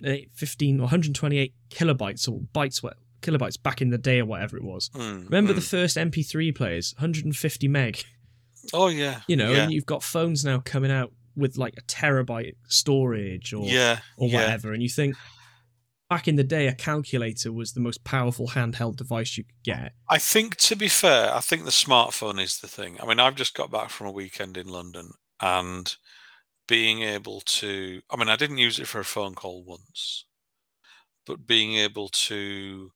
[0.00, 4.64] 215 or 128 kilobytes or bytes, what kilobytes back in the day or whatever it
[4.64, 4.90] was.
[4.90, 5.68] Mm, Remember the mm.
[5.68, 8.04] first MP3 players, 150 meg.
[8.72, 11.82] Oh yeah, You know, yeah, and you've got phones now coming out with like a
[11.82, 14.40] terabyte storage or yeah, or yeah.
[14.40, 15.16] whatever, and you think
[16.08, 19.92] back in the day, a calculator was the most powerful handheld device you could get.
[20.08, 22.98] I think, to be fair, I think the smartphone is the thing.
[23.02, 25.96] I mean, I've just got back from a weekend in London and
[26.66, 30.24] being able to, I mean, I didn't use it for a phone call once,
[31.26, 32.90] but being able to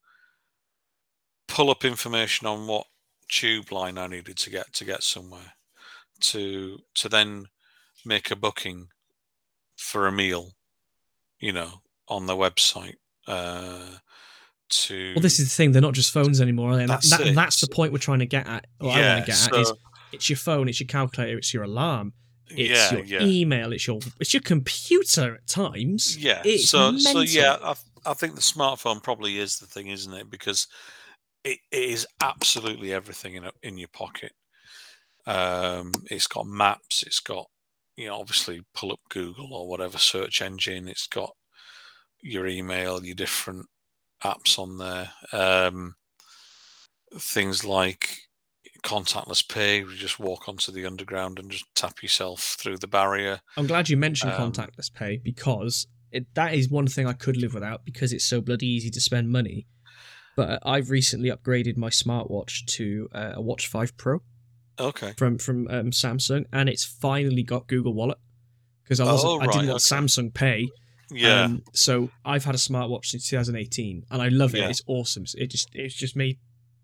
[1.47, 2.87] pull up information on what
[3.29, 5.55] tube line I needed to get to get somewhere,
[6.21, 7.47] to to then
[8.05, 8.89] make a booking
[9.77, 10.53] for a meal,
[11.41, 12.97] you know, on the website.
[13.27, 13.99] Uh,
[14.71, 16.73] to Well, this is the thing; they're not just phones anymore.
[16.73, 16.83] Are they?
[16.83, 18.66] And That's that, that's the point we're trying to get at.
[18.81, 19.73] Or I yeah, want to get so, at is
[20.12, 22.12] it's your phone, it's your calculator, it's your alarm,
[22.51, 23.26] it's yeah, your yeah.
[23.26, 26.16] email, it's your it's your computer at times.
[26.16, 26.42] Yeah.
[26.44, 27.74] It's so so yeah, I,
[28.07, 30.30] I think the smartphone probably is the thing, isn't it?
[30.30, 30.66] Because
[31.44, 34.32] it, it is absolutely everything in a, in your pocket.
[35.26, 37.03] Um, it's got maps.
[37.03, 37.46] It's got
[37.96, 40.88] you know obviously pull up Google or whatever search engine.
[40.88, 41.32] It's got
[42.20, 43.66] your email, your different
[44.24, 45.11] apps on there.
[45.32, 45.94] Um,
[47.14, 48.28] things like
[48.83, 49.79] contactless pay.
[49.81, 53.41] You just walk onto the underground and just tap yourself through the barrier.
[53.57, 57.37] I'm glad you mentioned Um, contactless pay because it, that is one thing I could
[57.37, 59.66] live without because it's so bloody easy to spend money.
[60.37, 64.20] But uh, I've recently upgraded my smartwatch to uh, a Watch Five Pro
[64.79, 65.12] Okay.
[65.16, 68.18] from from um, Samsung, and it's finally got Google Wallet
[68.85, 69.97] because I wasn't Oh, I didn't right, want okay.
[69.97, 70.68] Samsung Pay.
[71.11, 71.43] Yeah.
[71.45, 74.59] Um, so I've had a smartwatch since 2018, and I love it.
[74.59, 74.68] Yeah.
[74.68, 75.24] It's awesome.
[75.37, 76.39] It just it's just made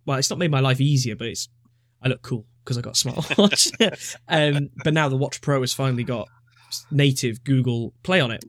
[0.04, 1.48] well, it's not made my life easier, but it's
[2.04, 4.16] I look cool because I got a smartwatch.
[4.28, 6.28] um, but now the Watch Pro has finally got
[6.90, 8.44] native Google Play on it,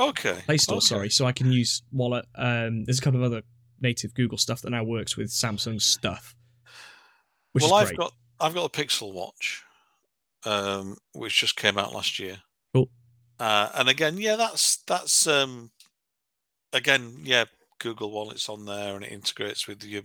[0.00, 0.38] Okay.
[0.46, 0.84] Play Store, okay.
[0.84, 2.24] sorry, so I can use Wallet.
[2.34, 3.42] Um, there's a couple of other
[3.80, 6.34] native Google stuff that now works with Samsung stuff,
[7.52, 7.98] which well, I've great.
[7.98, 9.62] got I've got a Pixel Watch,
[10.44, 12.38] um, which just came out last year.
[12.72, 12.88] Cool.
[13.38, 15.70] Uh, and again, yeah, that's that's um,
[16.72, 17.44] again, yeah,
[17.78, 20.02] Google Wallet's on there, and it integrates with your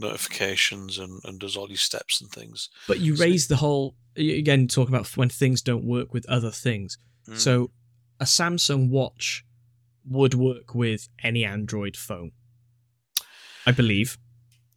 [0.00, 2.68] notifications and, and does all these steps and things.
[2.88, 6.50] But you So- raise the whole again talking about when things don't work with other
[6.50, 6.98] things.
[7.28, 7.38] Mm.
[7.38, 7.70] So
[8.18, 9.44] a Samsung Watch
[10.04, 12.32] would work with any Android phone,
[13.66, 14.18] I believe.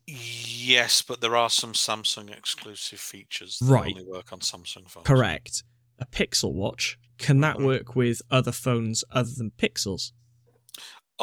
[0.05, 3.91] yes, but there are some Samsung exclusive features that Right.
[3.93, 5.05] only work on Samsung phones.
[5.07, 5.63] Correct.
[5.99, 7.65] A Pixel Watch can that Mhm.
[7.65, 10.11] work with other phones other than Pixels?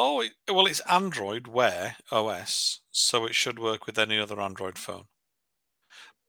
[0.03, 4.77] Oh, it, well, it's Android Wear OS, so it should work with any other Android
[4.79, 5.05] phone.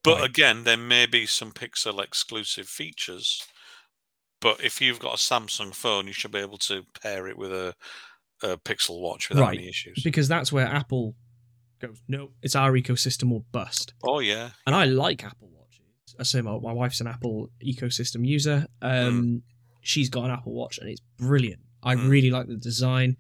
[0.05, 0.29] But Right.
[0.31, 3.43] again, there may be some Pixel exclusive features.
[4.41, 7.53] But if you've got a Samsung phone, you should be able to pair it with
[7.53, 7.75] a,
[8.43, 9.59] a Pixel Watch without Right.
[9.59, 10.03] any issues.
[10.03, 11.15] Because that's where Apple
[11.81, 11.97] goes.
[12.09, 13.95] No, it's our ecosystem or bust.
[14.03, 16.17] Oh yeah, and I like Apple Watches.
[16.19, 18.67] I say my, my wife's an Apple ecosystem user.
[18.83, 19.45] Um,
[19.85, 21.63] She's got an Apple Watch and it's brilliant.
[21.83, 22.09] I Mm.
[22.09, 23.17] really like the design.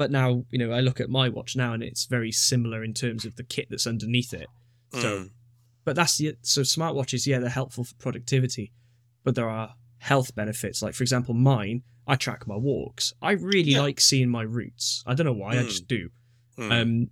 [0.00, 2.94] But now, you know, I look at my watch now and it's very similar in
[2.94, 4.46] terms of the kit that's underneath it.
[4.94, 5.30] So, Mm.
[5.84, 7.26] but that's the so smartwatches.
[7.26, 8.72] Yeah, they're helpful for productivity,
[9.24, 10.80] but there are health benefits.
[10.80, 13.12] Like for example, mine, I track my walks.
[13.20, 13.82] I really Yeah.
[13.82, 15.04] like seeing my routes.
[15.06, 15.68] I don't know why, I Mm.
[15.68, 16.08] just do
[16.56, 16.72] Mm.
[16.80, 17.10] um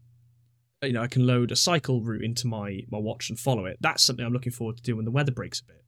[0.82, 3.76] you know i can load a cycle route into my my watch and follow it
[3.80, 5.84] that's something i'm looking forward to doing when the weather breaks a bit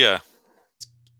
[0.00, 0.18] yeah,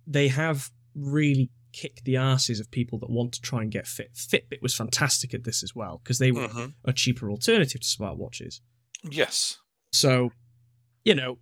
[0.07, 4.15] they have really kicked the asses of people that want to try and get fit
[4.15, 6.75] fitbit was fantastic at this as well because they were Mhm.
[6.85, 8.61] a cheaper alternative to smartwatches
[9.03, 9.59] yes,
[9.93, 10.31] so
[11.05, 11.39] you know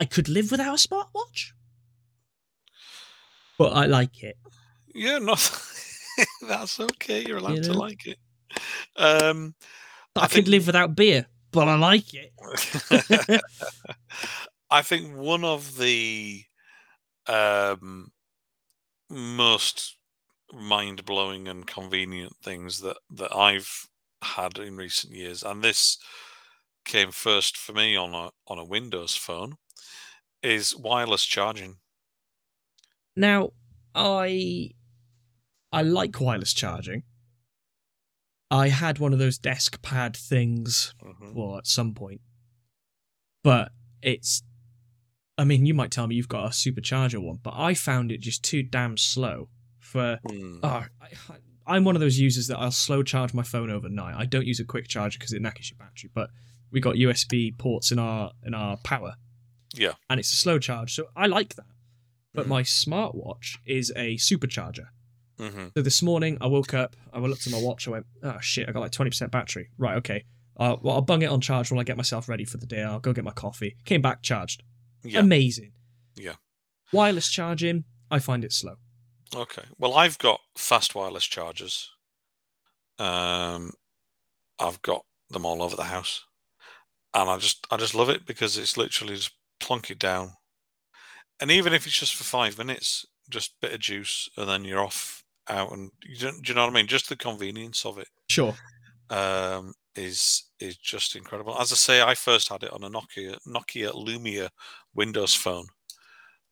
[0.00, 1.52] i could live without a smartwatch
[3.58, 4.36] but I like it.
[4.94, 5.36] Yeah, no,
[6.48, 7.24] that's okay.
[7.24, 8.18] You're allowed You to like it.
[8.96, 9.54] Um,
[10.16, 12.32] I, I could live without beer, but I like it.
[14.70, 16.42] I think one of the
[17.26, 18.10] um,
[19.12, 19.96] most
[20.52, 23.86] mind blowing and convenient things that, that I've
[24.22, 25.98] had in recent years, and this
[26.84, 29.54] came first for me on a on a Windows phone,
[30.42, 31.76] is wireless charging.
[33.16, 33.50] Now,
[33.94, 34.70] I
[35.72, 37.04] I like wireless charging.
[38.50, 41.34] I had one of those desk pad things, Mhm.
[41.34, 42.20] well, at some point,
[43.42, 44.42] but it's.
[45.42, 48.20] I mean, you might tell me you've got a supercharger one, but I found it
[48.20, 49.48] just too damn slow
[49.80, 50.60] for Mm.
[50.62, 51.08] Oh, I,
[51.66, 54.14] I'm one of those users that I'll slow charge my phone overnight.
[54.16, 56.30] I don't use a quick charger because it knackers your battery, but
[56.70, 59.14] we got USB ports in our in our power.
[59.74, 59.94] Yeah.
[60.10, 61.66] and it's a slow charge, so I like that.
[62.34, 62.48] But Mhm.
[62.48, 64.88] my smartwatch is a supercharger.
[65.38, 68.38] hmm So this morning I woke up, I looked at my watch, I went, oh
[68.40, 69.70] shit, I got like 20% battery.
[69.78, 70.24] Right, okay.
[70.58, 72.82] Uh, well, I'll bung it on charge while I get myself ready for the day.
[72.82, 73.76] I'll go get my coffee.
[73.86, 74.62] Came back charged.
[75.04, 75.20] Yeah.
[75.20, 75.72] Amazing.
[76.16, 76.34] Yeah.
[76.92, 78.76] Wireless charging, I find it slow.
[79.34, 79.62] Okay.
[79.78, 81.90] Well, I've got fast wireless chargers.
[82.98, 83.72] Um,
[84.58, 86.24] I've got them all over the house,
[87.14, 90.32] and I just I just love it because it's literally just plunk it down,
[91.40, 94.84] and even if it's just for five minutes, just bit of juice, and then you're
[94.84, 96.86] off out, and you don't, do you know what I mean?
[96.86, 98.54] Just the convenience of it Sure.
[99.10, 101.56] um, is is just incredible.
[101.58, 104.48] As I say, I first had it on a Nokia Nokia Lumia
[104.94, 105.66] Windows phone,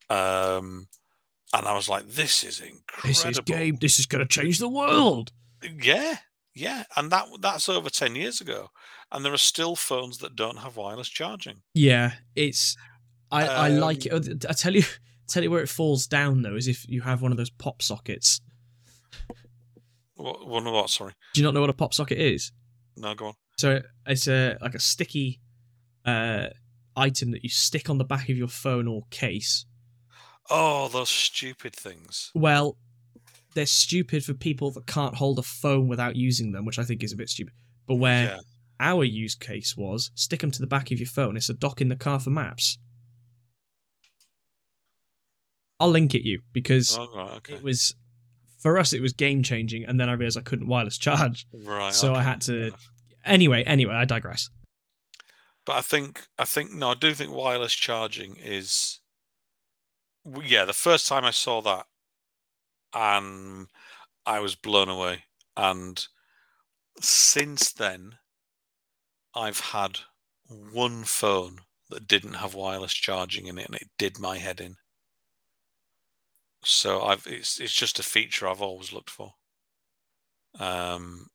[0.08, 0.88] um,
[1.52, 3.76] and I was like, "This is incredible." This is game.
[3.80, 5.32] This is going to change the world.
[5.82, 6.16] Yeah,
[6.54, 8.68] yeah, and that that's over ten years ago,
[9.12, 11.62] and there are still phones that don't have wireless charging.
[11.74, 12.76] Yeah, it's.
[13.32, 14.44] I, I like Um, it.
[14.48, 14.82] I tell you,
[15.28, 17.80] tell you where it falls down though is if you have one of those pop
[17.80, 18.40] sockets.
[20.14, 20.90] What, one of what?
[20.90, 22.52] Sorry, Do you not know what a pop socket is?
[22.96, 23.34] No, go on.
[23.58, 25.40] So it's a like a sticky
[26.04, 26.48] uh,
[26.96, 29.66] item that you stick on the back of your phone or case.
[30.48, 32.30] Oh, those stupid things.
[32.34, 32.76] Well,
[33.54, 37.02] they're stupid for people that can't hold a phone without using them, which I think
[37.02, 37.52] is a bit stupid.
[37.86, 38.38] But where Yeah.
[38.80, 41.36] our use case was, stick them to the back of your phone.
[41.36, 42.78] It's a dock in the car for maps.
[45.78, 47.54] I'll link it you because Oh, right, okay.
[47.54, 47.94] it was
[48.60, 51.92] for us it was game changing and then i realized i couldn't wireless charge Right.
[51.94, 52.72] so I had to-
[53.24, 54.48] anyway anyway i digress
[55.66, 59.00] But I think I think no, I do think wireless charging is.
[60.44, 61.86] Yeah, the first time I saw that,
[62.94, 63.66] and
[64.26, 65.24] I was blown away.
[65.56, 66.02] And
[67.00, 68.16] since then,
[69.34, 70.00] I've had
[70.72, 74.76] one phone that didn't have wireless charging in it, and it did my head in.
[76.62, 79.34] So I've it's it's just a feature I've always looked for.
[80.58, 81.28] Um,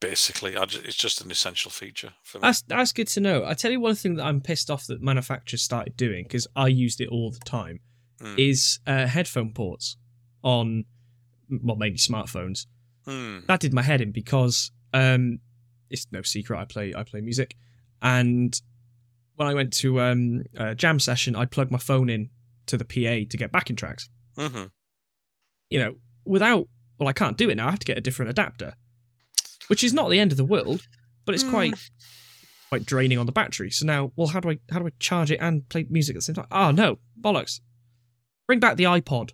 [0.00, 2.42] basically, I ju- it's just an essential feature for me.
[2.42, 5.00] that's that's good to know i tell you one thing that i'm pissed off that
[5.00, 7.80] manufacturers started doing because i used it all the time
[8.20, 8.38] Mm.
[8.38, 9.96] is uh, headphone ports
[10.44, 10.84] on
[11.50, 12.66] well mainly smartphones
[13.04, 13.38] Hmm.
[13.48, 15.38] that did my head in because um
[15.90, 17.56] it's no secret i play i play music
[18.00, 18.60] and
[19.36, 22.30] when i went to um a jam session i'd plug my phone in
[22.66, 24.64] to the pa to get backing tracks hmm
[25.70, 25.94] you know,
[26.26, 27.66] without well, I can't do it now.
[27.66, 28.74] I have to get a different adapter,
[29.68, 30.86] which is not the end of the world,
[31.24, 31.50] but it's Mm.
[31.50, 31.90] quite
[32.68, 33.70] quite draining on the battery.
[33.70, 36.18] So now, well, how do I how do I charge it and play music at
[36.18, 36.46] the same time?
[36.50, 37.60] Oh no, bollocks!
[38.46, 39.30] Bring back the iPod.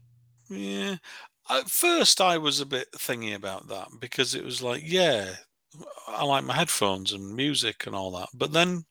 [0.49, 0.97] Yeah.
[1.51, 5.35] At first, I was a bit thingy about that because it was like, yeah,
[6.07, 8.29] I like my headphones and music and all that.
[8.33, 8.85] But then,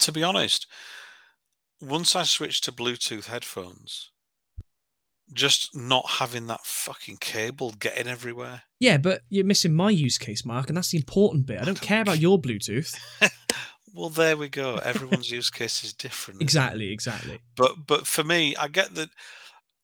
[0.00, 0.66] to be honest,
[1.82, 4.10] once I switched to Bluetooth headphones,
[5.32, 8.62] just not having that fucking cable getting everywhere.
[8.78, 11.60] Yeah, but you're missing my use case, Mark, and that's the important bit.
[11.60, 12.96] I don't care about your Bluetooth.
[13.94, 14.76] Well, there we go.
[14.76, 16.40] Everyone's use case is different.
[16.40, 16.44] it?
[16.44, 17.40] Exactly, exactly.
[17.56, 19.10] But but for me, I get that.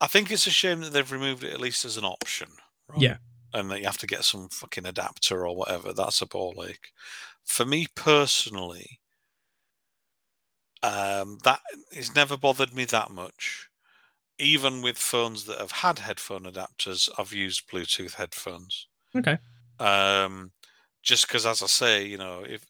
[0.00, 2.48] I think it's a shame that they've removed it at least as an option.
[2.88, 3.02] Right?
[3.02, 3.16] Yeah.
[3.52, 5.92] And that you have to get some fucking adapter or whatever.
[5.92, 6.92] That's a ball ache.
[7.44, 9.00] For me personally,
[10.82, 11.60] um, that
[11.94, 13.68] has never bothered me that much.
[14.38, 19.38] Even with phones that have had headphone adapters, I've used Bluetooth headphones Okay.
[19.78, 20.52] um,
[21.02, 22.66] just because, as I say, you know, if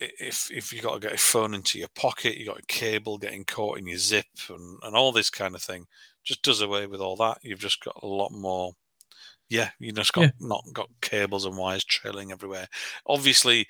[0.00, 3.18] if if you got to get a phone into your pocket, you got a cable
[3.18, 5.86] getting caught in your zip and, and all this kind of thing,
[6.24, 7.38] just does away with all that.
[7.42, 8.72] You've just got a lot more.
[9.48, 10.30] Yeah, you just got Yeah.
[10.40, 12.68] not got cables and wires trailing everywhere.
[13.06, 13.66] Obviously,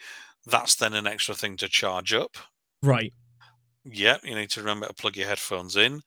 [0.46, 2.36] that's then an extra thing to charge up.
[2.82, 3.12] Right.
[3.84, 6.00] Yep, you need to remember to plug your headphones in.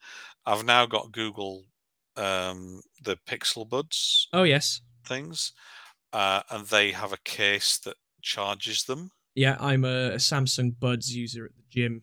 [0.46, 1.64] I've now got Google
[2.16, 5.52] um, the Pixel Buds Oh yes, things,
[6.12, 9.10] uh, and they have a case that charges them.
[9.34, 9.56] yeah.
[9.58, 12.02] I'm a, a Samsung Buds user at the gym.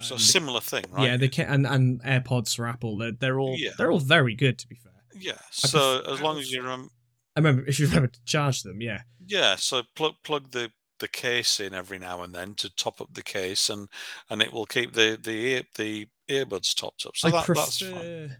[0.00, 1.06] So Um, similar thing, right?
[1.06, 2.96] Yeah, they can and and AirPods for Apple.
[2.98, 3.72] They're they're all Yeah.
[3.76, 4.92] they're all very good to be fair.
[5.14, 5.38] yeah.
[5.50, 6.88] So as long as you remember,
[7.34, 9.02] I remember if you remember to charge them, yeah.
[9.26, 9.56] yeah.
[9.56, 13.22] So plug plug the the case in every now and then to top up the
[13.22, 13.88] case, and
[14.30, 17.16] and it will keep the the ear, the earbuds topped up.
[17.16, 17.90] So I that, that's fine.
[17.92, 18.36] prefer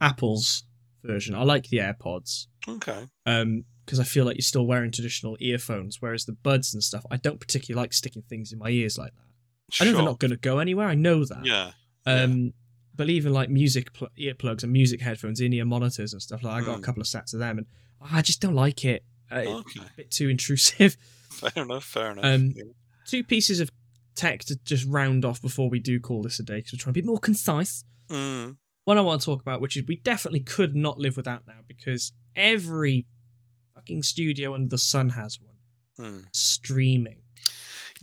[0.00, 0.64] Apple's
[1.04, 1.34] version.
[1.34, 2.46] I like the AirPods.
[2.68, 3.06] Okay.
[3.26, 7.04] Um, because I feel like you're still wearing traditional earphones, whereas the buds and stuff,
[7.10, 9.74] I don't particularly like sticking things in my ears like that.
[9.74, 9.86] Sure.
[9.86, 10.86] I know they're not going to go anywhere.
[10.86, 11.44] I know that.
[11.44, 11.72] Yeah.
[12.06, 12.52] Um,
[12.94, 16.64] but even like music pl- earplugs and music headphones, in-ear monitors and stuff like, I
[16.64, 16.84] got a Mm.
[16.84, 17.66] couple of sets of them, and
[18.00, 19.02] I just don't like it.
[19.32, 19.80] Uh, it's Okay.
[19.80, 20.96] a bit too intrusive.
[21.54, 21.84] Fair enough.
[21.84, 22.24] Fair enough.
[22.24, 22.64] Um, Yeah.
[23.06, 23.70] Two pieces of
[24.14, 26.94] tech to just round off before we do call this a day, because we're trying
[26.94, 27.84] to be more concise.
[28.08, 31.46] Mm, One I want to talk about, which is we definitely could not live without
[31.46, 33.06] now, because every
[33.74, 35.56] fucking studio under the sun has one.
[35.98, 36.24] mm.
[36.32, 37.18] Streaming.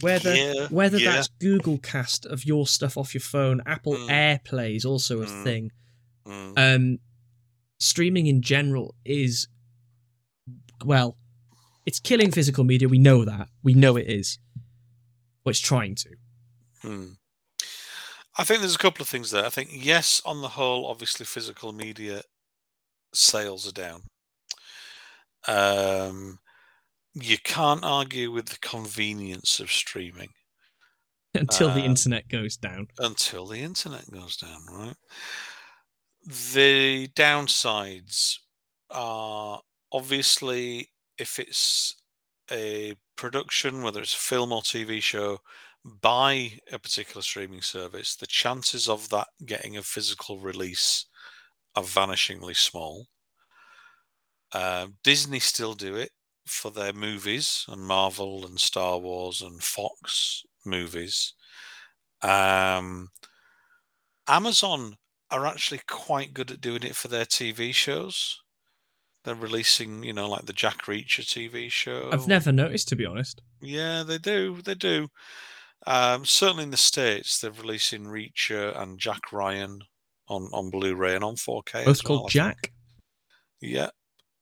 [0.02, 1.12] Whether Yeah, whether yeah.
[1.14, 4.10] that's Google Cast of your stuff off your phone, Apple Mm.
[4.44, 5.44] AirPlay is also a Mm.
[5.44, 5.72] thing.
[6.26, 6.54] Mm.
[6.58, 7.00] Um,
[7.80, 9.48] streaming in general is,
[10.86, 11.18] well,
[11.90, 12.88] it's killing physical media.
[12.88, 13.48] We know that.
[13.64, 14.38] We know it is.
[15.44, 16.10] Or it's trying to.
[16.84, 17.08] Hmm.
[18.38, 19.46] I think there's a couple of things there.
[19.46, 22.22] I think yes, on the whole, obviously physical media
[23.14, 24.04] sales are down.
[25.48, 26.40] Um,
[27.14, 30.30] you can't argue with the convenience of streaming
[31.34, 32.88] Until the Um, internet goes down.
[33.00, 34.96] until the internet goes down, right?
[36.26, 38.36] The downsides
[38.90, 39.62] are
[39.92, 41.96] obviously if it's
[42.52, 45.40] a production, whether it's a film or TV show,
[45.84, 51.06] by a particular streaming service, the chances of that getting a physical release
[51.76, 53.08] are vanishingly small.
[54.52, 56.12] Um, Disney still do it
[56.46, 61.34] for their movies and Marvel and Star Wars and Fox movies.
[62.22, 63.10] Um,
[64.28, 64.96] Amazon
[65.32, 68.40] are actually quite good at doing it for their TV shows.
[69.24, 72.10] They're releasing, you know, like the Jack Reacher TV show.
[72.12, 73.42] I've never noticed, to be honest.
[73.62, 74.62] Yeah, they do.
[74.62, 75.10] They do.
[75.86, 79.80] Um, certainly in the states, they're releasing Reacher and Jack Ryan
[80.28, 81.86] on on Blu-ray and on 4K.
[81.86, 82.32] Both well, called.
[82.32, 82.72] Jack.
[83.62, 83.90] Yeah.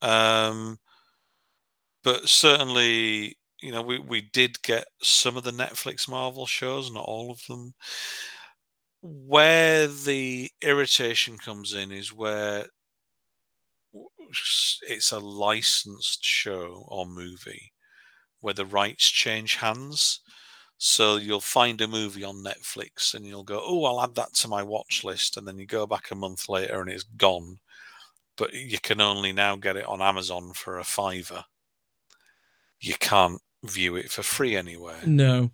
[0.01, 0.77] Um,
[2.03, 7.05] but certainly, you know, we, we did get some of the Netflix Marvel shows, not
[7.05, 7.73] all of them.
[9.01, 12.65] Where the irritation comes in is where
[14.87, 17.71] it's a licensed show or movie
[18.41, 20.21] where the rights change hands.
[20.77, 24.47] So you'll find a movie on Netflix and you'll go, oh, I'll add that to
[24.47, 25.37] my watch list.
[25.37, 27.57] And then you go back a month later and it's gone
[28.37, 31.43] but you can only now get it on Amazon for a fiver.
[32.79, 34.99] You can't view it for free anywhere.
[35.05, 35.49] No.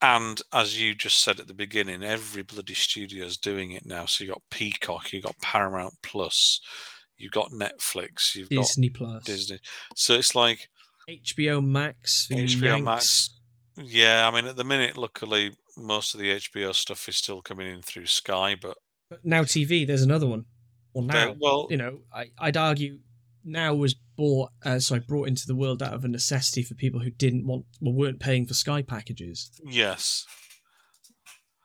[0.00, 4.06] And as you just said at the beginning, every bloody studio is doing it now.
[4.06, 6.60] So you got Peacock, you got Paramount Plus,
[7.18, 9.24] you've got Netflix, you've got Disney Plus.
[9.24, 9.58] Disney.
[9.94, 10.68] So it's like
[11.08, 12.28] HBO Max.
[12.30, 12.84] HBO Yanks.
[12.84, 13.34] Max.
[13.76, 17.66] Yeah, I mean, at the minute, luckily, most of the HBO stuff is still coming
[17.72, 18.76] in through Sky, but
[19.10, 20.46] But now TV, there's another one.
[20.94, 22.98] Well, now, well, you know, I, I'd argue
[23.44, 27.00] now was bought, uh, sorry, brought into the world out of a necessity for people
[27.00, 29.50] who didn't want, well, weren't paying for Sky packages.
[29.64, 30.24] yes,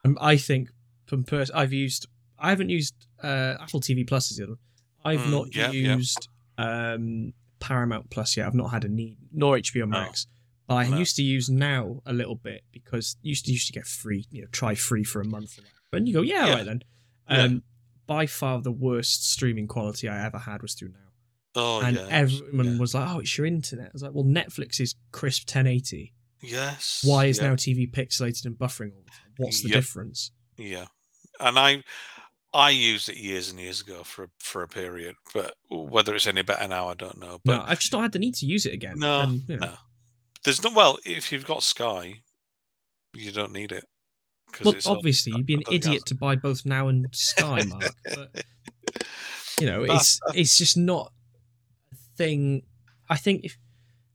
[0.05, 0.69] Um, I think
[1.07, 2.93] from pers- I've used, I haven't used
[3.23, 4.51] uh, Apple TV Plus as the other.
[4.51, 4.59] one.
[5.05, 5.95] I've Mm, not yeah, yeah.
[5.95, 6.27] used
[6.57, 8.47] um, Paramount Plus yet.
[8.47, 10.27] I've not had a need, nor HBO Max.
[10.67, 10.97] But I No.
[10.97, 14.41] used to use now a little bit because used to used to get free, you
[14.43, 15.59] know, try free for a month.
[15.91, 16.53] And you go, yeah, Yeah.
[16.55, 16.83] right then.
[17.27, 17.63] Um,
[18.07, 20.99] by far the worst streaming quality I ever had was through now.
[21.55, 24.95] oh and everyone was like, "Oh, it's your internet." I was like, "Well, Netflix is
[25.11, 26.13] crisp 1080.
[26.41, 27.01] yes.
[27.05, 29.33] Why is now TV pixelated and buffering all the time?
[29.37, 29.75] What's the Yep.
[29.77, 30.85] difference?" Yeah,
[31.39, 31.83] and I
[32.53, 36.27] I used it years and years ago for a, for a period, but whether it's
[36.27, 37.31] any better now, I don't know.
[37.31, 38.99] No, But I've just not had the need to use it again.
[38.99, 39.73] no, And, know, no,
[40.43, 40.71] there's no.
[40.71, 42.21] Well, if you've got Sky,
[43.13, 43.85] you don't need it.
[44.63, 47.89] Well, it's all- obviously, you'd be an idiot to buy both now and Sky, Mark.
[48.13, 48.45] but
[49.59, 51.11] you know, it's it's just not
[51.91, 52.61] a thing.
[53.09, 53.57] I think if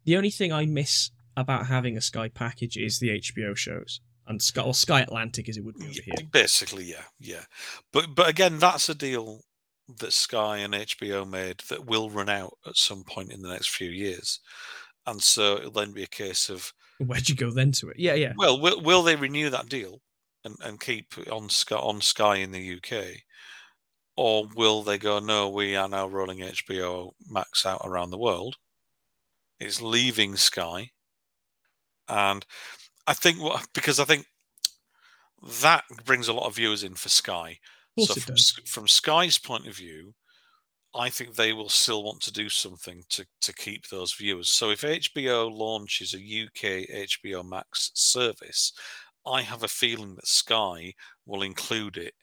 [0.05, 4.41] the only thing I miss about having a Sky package is the HBO shows and
[4.43, 6.15] Sky or Sky Atlantic as it would be over here.
[6.31, 7.45] Basically, yeah, yeah.
[7.93, 9.43] But but again, that's a deal
[9.99, 13.71] that Sky and HBO made that will run out at some point in the next
[13.71, 14.41] few years,
[15.07, 17.99] and so it'll then be a case of Where'd you go then to it?
[17.99, 18.33] Yeah, yeah.
[18.37, 20.01] Well, will, will they renew that deal
[20.45, 23.23] and, and keep on Sky on Sky in the UK,
[24.17, 28.57] Or will they go, no, we are now rolling HBO Max out around the world?
[29.61, 30.91] It's leaving Sky.
[32.09, 32.45] And
[33.09, 34.27] I think what, because I think
[35.63, 37.59] that brings a lot of viewers in for Sky.
[37.99, 38.37] So from,
[38.67, 40.15] from Sky's point of view,
[40.95, 44.51] I think they will still want to do something to, to keep those viewers.
[44.51, 48.73] So if HBO launches a UK HBO Max service,
[49.27, 50.93] I have a feeling that Sky
[51.27, 52.15] will include it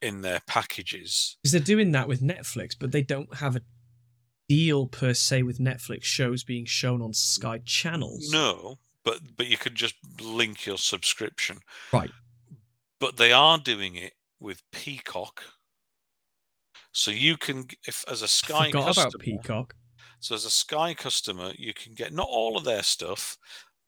[0.00, 1.36] in their packages.
[1.42, 3.62] Because they're doing that with Netflix, but they don't have a
[4.48, 8.30] deal per se with Netflix shows being shown on Sky channels.
[8.32, 11.58] No, but but you could just link your subscription.
[11.92, 12.10] Right.
[12.98, 15.42] But they are doing it with Peacock.
[16.92, 19.74] So you can, if as a Sky Forgot customer, about Peacock.
[20.18, 23.38] So as a Sky customer, you can get not all of their stuff,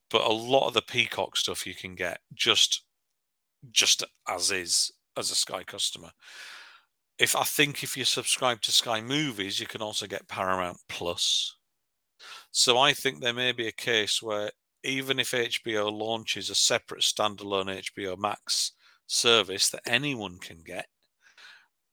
[0.09, 2.83] but a lot of the Peacock stuff you can get just
[3.71, 6.11] just as is as a Sky customer.
[7.19, 11.55] If I think if you subscribe to Sky Movies, you can also get Paramount Plus.
[12.51, 14.51] So I think there may be a case where
[14.83, 18.73] even if HBO launches a separate standalone HBO Max
[19.07, 20.87] service that anyone can get,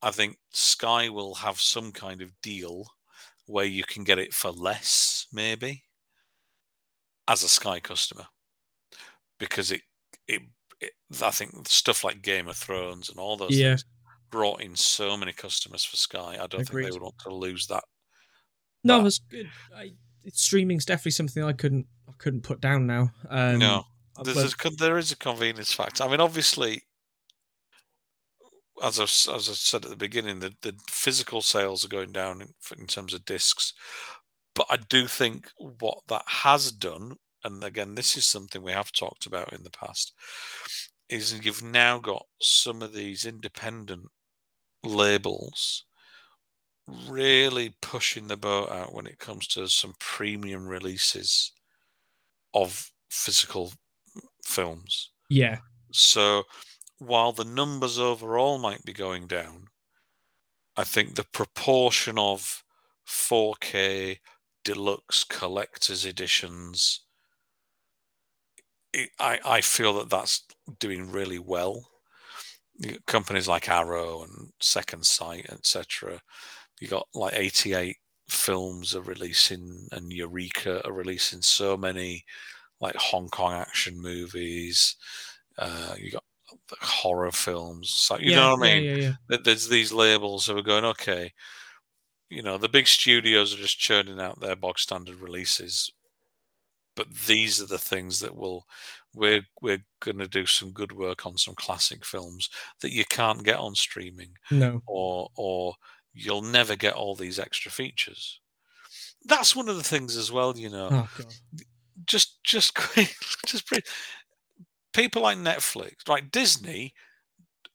[0.02, 2.84] I think Sky will have some kind of deal
[3.46, 5.82] where you can get it for less, maybe,
[7.28, 8.26] as a Sky customer,
[9.38, 9.82] because it,
[10.26, 10.42] it,
[10.80, 13.70] it I think stuff like Game of Thrones and all those Yeah.
[13.70, 13.84] things
[14.30, 16.38] brought in so many customers for Sky.
[16.40, 17.84] I don't think they would want to lose that.
[18.84, 19.50] No, But- that's good.
[19.76, 19.92] I,
[20.32, 23.10] streaming's definitely something I couldn't I couldn't put down now.
[23.28, 23.84] Um, no,
[24.16, 26.04] uh, there's, but- there is a convenience factor.
[26.04, 26.82] I mean, obviously,
[28.82, 32.40] as I, as I said at the beginning, the, the physical sales are going down
[32.40, 32.48] in,
[32.78, 33.72] in terms of discs.
[34.54, 38.92] But I do think what that has done, and again, this is something we have
[38.92, 40.12] talked about in the past,
[41.08, 44.06] is you've now got some of these independent
[44.82, 45.84] labels
[47.08, 51.52] really pushing the boat out when it comes to some premium releases
[52.54, 53.72] of physical
[54.44, 55.10] films.
[55.28, 55.58] yeah,
[55.92, 56.44] So
[56.98, 59.66] while the numbers overall might be going down,
[60.76, 62.62] I think the proportion of
[63.06, 64.18] 4K
[64.64, 67.04] deluxe collector's editions,
[68.92, 70.46] it, I, I feel that that's
[70.78, 71.88] doing really well.
[73.06, 76.20] Companies like Arrow and Second Sight, etc.
[76.80, 77.96] You got like 88
[78.30, 82.24] films are releasing, and Eureka are releasing so many
[82.80, 84.96] like Hong Kong action movies.
[85.58, 86.24] Uh, you got
[86.68, 87.90] the horror films.
[87.90, 88.84] So, you yeah, know what I mean?
[88.84, 89.38] Yeah, yeah.
[89.44, 91.32] There's these labels that are going, okay,
[92.28, 95.90] you know, the big studios are just churning out their bog standard releases,
[96.96, 98.66] but these are the things that will
[99.14, 102.48] we're we're going to do some good work on some classic films
[102.80, 105.74] that you can't get on streaming No, or or
[106.12, 108.40] you'll never get all these extra features.
[109.24, 111.08] That's one of the things as well, you know oh
[112.06, 112.76] just just
[113.46, 113.82] just pre-
[114.92, 116.94] people like Netflix, like Disney,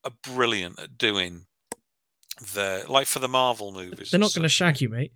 [0.04, 1.46] are brilliant at doing
[2.54, 4.12] the like for the Marvel movies.
[4.12, 5.12] they're not going to shag you, mate.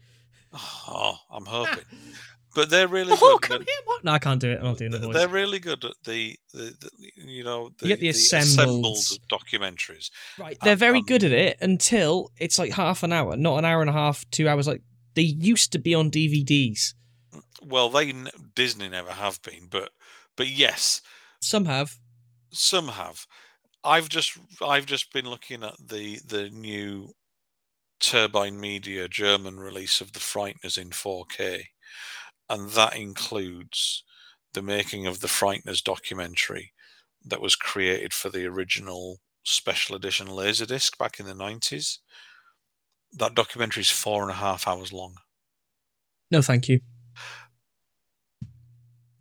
[0.53, 1.83] Oh, I'm hoping,
[2.55, 3.49] but they're really Oh, good.
[3.49, 3.77] come at- here!
[3.85, 4.03] What?
[4.03, 4.57] No, I can't do it.
[4.59, 5.13] I'm not doing the voice.
[5.13, 8.97] They're really good at the, the, the you know the, get the assembled-
[9.31, 10.09] documentaries.
[10.37, 13.65] Right, they're very um, good at it until it's like half an hour, not an
[13.65, 14.67] hour and a half, two hours.
[14.67, 14.81] Like
[15.15, 16.93] they used to be on DVDs.
[17.61, 18.13] Well, they
[18.55, 19.91] Disney never have been, but
[20.35, 21.01] but yes,
[21.41, 21.97] Some have.
[22.51, 23.25] Some have.
[23.83, 27.13] I've just I've just been looking at the the new
[27.99, 31.63] Turbine Media German release of The Frighteners in 4K,
[32.49, 34.03] and that includes
[34.53, 36.73] the making of the Frighteners documentary
[37.25, 41.99] that was created for the original special edition Laserdisc back in the 90s.
[43.13, 45.15] That documentary is four and a half hours long,
[46.31, 46.79] No, thank you.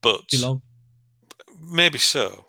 [0.00, 0.22] but.
[1.60, 2.46] Maybe so.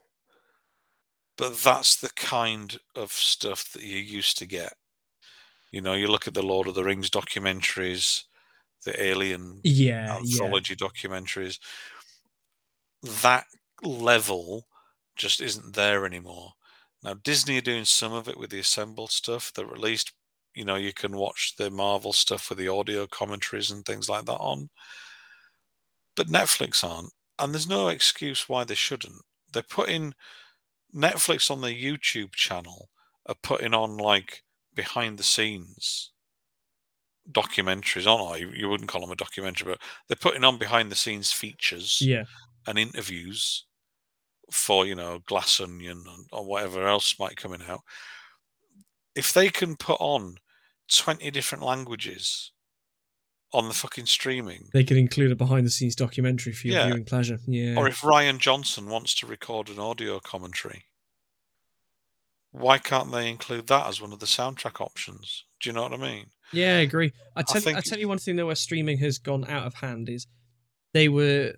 [1.37, 4.73] But that's the kind of stuff that you used to get.
[5.71, 8.23] You know, you look at the Lord of the Rings documentaries,
[8.91, 10.41] the Alien Yeah, yeah.
[10.41, 11.59] anthology documentaries.
[13.03, 13.45] That
[13.83, 14.67] level
[15.15, 16.53] just isn't there anymore.
[17.03, 20.13] Now, Disney are doing some of it with the assembled stuff that released.
[20.53, 24.25] You know, you can watch the Marvel stuff with the audio commentaries and things like
[24.25, 24.69] that on.
[26.15, 27.13] But Netflix aren't.
[27.39, 29.21] And there's no excuse why they shouldn't.
[29.53, 30.13] They're putting
[30.93, 32.89] Netflix on their YouTube channel
[33.25, 34.43] are putting on like
[34.73, 36.11] behind the scenes
[37.31, 38.19] documentaries on.
[38.19, 41.31] or You, you wouldn't call them a documentary, but they're putting on behind the scenes
[41.31, 42.23] features Yeah.
[42.67, 43.65] and interviews
[44.51, 47.81] for you know Glass Onion or whatever else might coming out.
[49.15, 50.37] If they can put on
[50.91, 52.51] twenty different languages
[53.53, 56.85] on the fucking streaming, They could include a behind the scenes documentary for your Yeah.
[56.87, 57.39] viewing pleasure.
[57.47, 57.75] Yeah.
[57.77, 60.85] or if Rian Johnson wants to record an audio commentary,
[62.51, 65.45] why can't they include that as one of the soundtrack options?
[65.61, 66.25] Do you know what I mean?
[66.53, 67.11] Yeah, I agree.
[67.35, 69.75] I tell, I, think tell you one thing though, where streaming has gone out of
[69.75, 70.25] hand is
[70.93, 71.53] they were,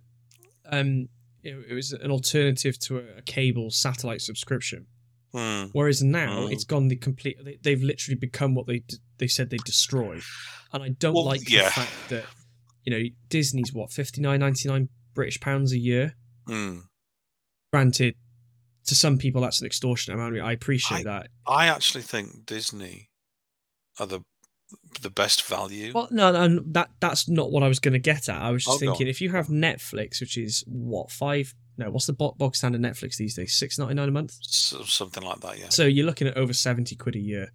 [0.65, 1.07] um,
[1.43, 4.87] it, it was an alternative to a, a cable satellite subscription.
[5.33, 5.65] Hmm.
[5.71, 6.51] Whereas now Mm.
[6.51, 7.37] it's gone the complete.
[7.43, 10.19] They, they've literally become what they d- they said they destroy,
[10.73, 11.65] and I don't Well, like yeah.
[11.65, 12.25] the fact that
[12.83, 16.15] you know Disney's what fifty nine ninety nine British pounds a year.
[16.47, 16.79] Hmm.
[17.71, 18.15] Granted,
[18.87, 20.33] to some people that's an extortionate amount.
[20.33, 21.27] I, mean, I appreciate that.
[21.47, 23.09] I actually think Disney
[23.99, 24.21] are the
[25.01, 25.91] the best value.
[25.93, 28.41] Well, no, no, that that's not what I was going to get at.
[28.41, 31.53] I was just Oh, thinking if you have Netflix, which is what five?
[31.77, 33.53] No, what's the bo- bog standard Netflix these days?
[33.53, 34.37] Six ninety nine a month.
[34.41, 35.69] So, something like that, yeah.
[35.69, 37.51] So you're looking at over seventy quid a year.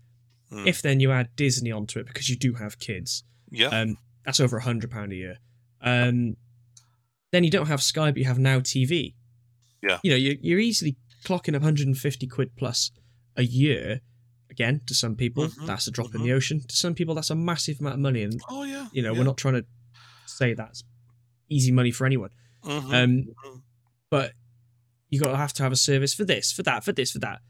[0.50, 0.66] Hmm.
[0.66, 4.40] If then you add Disney onto it because you do have kids, yeah, um, that's
[4.40, 5.38] over a hundred pound a year.
[5.80, 6.36] Um,
[7.32, 9.14] then you don't have Sky, but you have Now TV.
[9.82, 9.98] Yeah.
[10.02, 12.90] you know you're, you're easily clocking up 150 quid plus
[13.36, 14.00] a year.
[14.56, 16.24] Again, to some people, Mhm, that's a drop in mhm.
[16.24, 16.60] the ocean.
[16.66, 19.18] To some people, that's a massive amount of money, and oh yeah, you know yeah.
[19.18, 19.64] we're not trying to
[20.24, 20.82] say that's
[21.50, 22.30] easy money for anyone.
[22.64, 23.10] Mhm, Um,
[23.44, 23.62] mhm.
[24.10, 24.32] but
[25.10, 27.18] you got to have to have a service for this, for that, for this, for
[27.18, 27.40] that.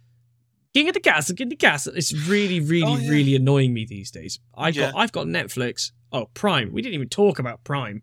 [0.75, 1.87] King of the gas, king of the gas.
[1.87, 3.09] It's really, really, Oh, yeah.
[3.11, 4.39] really annoying me these days.
[4.55, 5.93] I've got, I've got Netflix.
[6.13, 6.71] Oh, Prime.
[6.73, 8.03] We didn't even talk about Prime,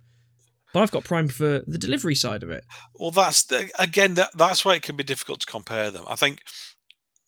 [0.73, 2.63] but I've got Prime for the delivery side of it.
[2.95, 6.05] Well, that's the, again that that's why it can be difficult to compare them.
[6.07, 6.41] I think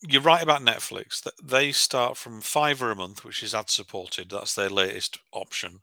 [0.08, 1.22] you're right about Netflix.
[1.22, 4.30] That they start from fiver a month, which is ad supported.
[4.30, 5.80] That's their latest option,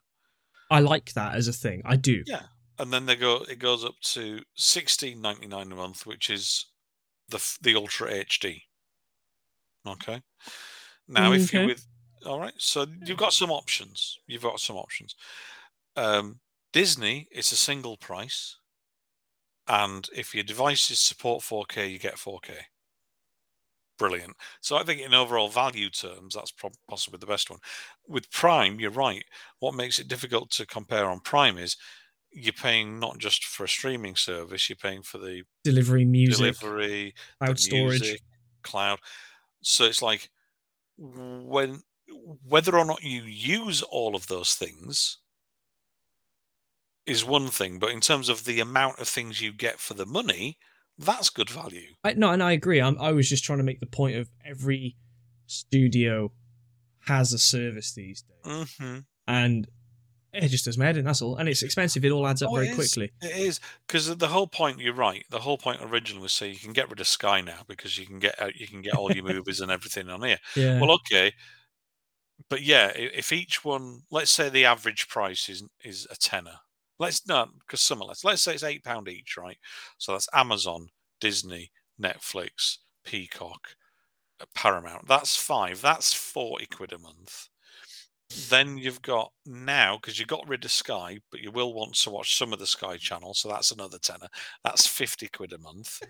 [0.69, 1.83] I like that as a thing.
[1.85, 2.23] I do.
[2.25, 2.43] Yeah.
[2.79, 3.43] and then they go.
[3.49, 6.65] It goes up to sixteen ninety nine a month, which is
[7.29, 8.61] the the Ultra HD.
[9.87, 10.21] Okay.
[11.07, 11.85] Now, if you're with,
[12.25, 14.17] all right, so you've got some options.
[14.25, 15.15] You've got some options.
[15.95, 16.39] Um,
[16.71, 18.57] Disney, it's a single price,
[19.67, 22.53] and if your devices support 4K, you get 4K.
[23.97, 24.35] Brilliant.
[24.61, 27.59] So I think in overall value terms, that's prob- possibly the best one.
[28.07, 29.23] With Prime, you're right.
[29.59, 31.77] What makes it difficult to compare on Prime is
[32.31, 37.13] you're paying not just for a streaming service, you're paying for the Delivery, music, delivery,
[37.39, 38.01] cloud storage.
[38.01, 38.21] music,
[38.63, 38.99] cloud.
[39.61, 40.29] So it's like
[40.97, 41.81] when
[42.47, 45.19] whether or not you use all of those things
[47.05, 50.05] is one thing, but in terms of the amount of things you get for the
[50.05, 50.57] money,
[50.97, 51.93] that's good value.
[52.03, 52.81] I, no, and I agree.
[52.81, 54.95] I'm, I was just trying to make the point of every
[55.47, 56.31] studio
[57.07, 59.67] has a service these days, hmm and
[60.33, 61.05] it just does my head in.
[61.05, 62.03] That's all, and it's expensive.
[62.03, 63.11] It all adds up Oh, very it quickly.
[63.21, 64.79] It is because the whole point.
[64.79, 65.23] You're right.
[65.29, 68.05] The whole point originally was so you can get rid of Sky now because you
[68.05, 70.39] can get out, you can get all your movies and everything on here.
[70.55, 70.79] Yeah.
[70.79, 71.33] Well, okay,
[72.49, 76.59] but yeah, if each one, let's say the average price is is a tenner.
[76.99, 78.23] Let's not because some are less.
[78.23, 79.57] Let's say it's eight pound each, right?
[79.97, 80.87] So that's Amazon,
[81.19, 81.71] Disney,
[82.01, 83.75] Netflix, Peacock,
[84.41, 85.07] uh, Paramount.
[85.07, 85.81] That's five.
[85.81, 87.47] That's forty quid a month.
[88.49, 92.09] Then you've got now because you got rid of Sky, but you will want to
[92.09, 94.27] watch some of the Sky channel, so that's another tenner.
[94.63, 96.01] That's fifty quid a month.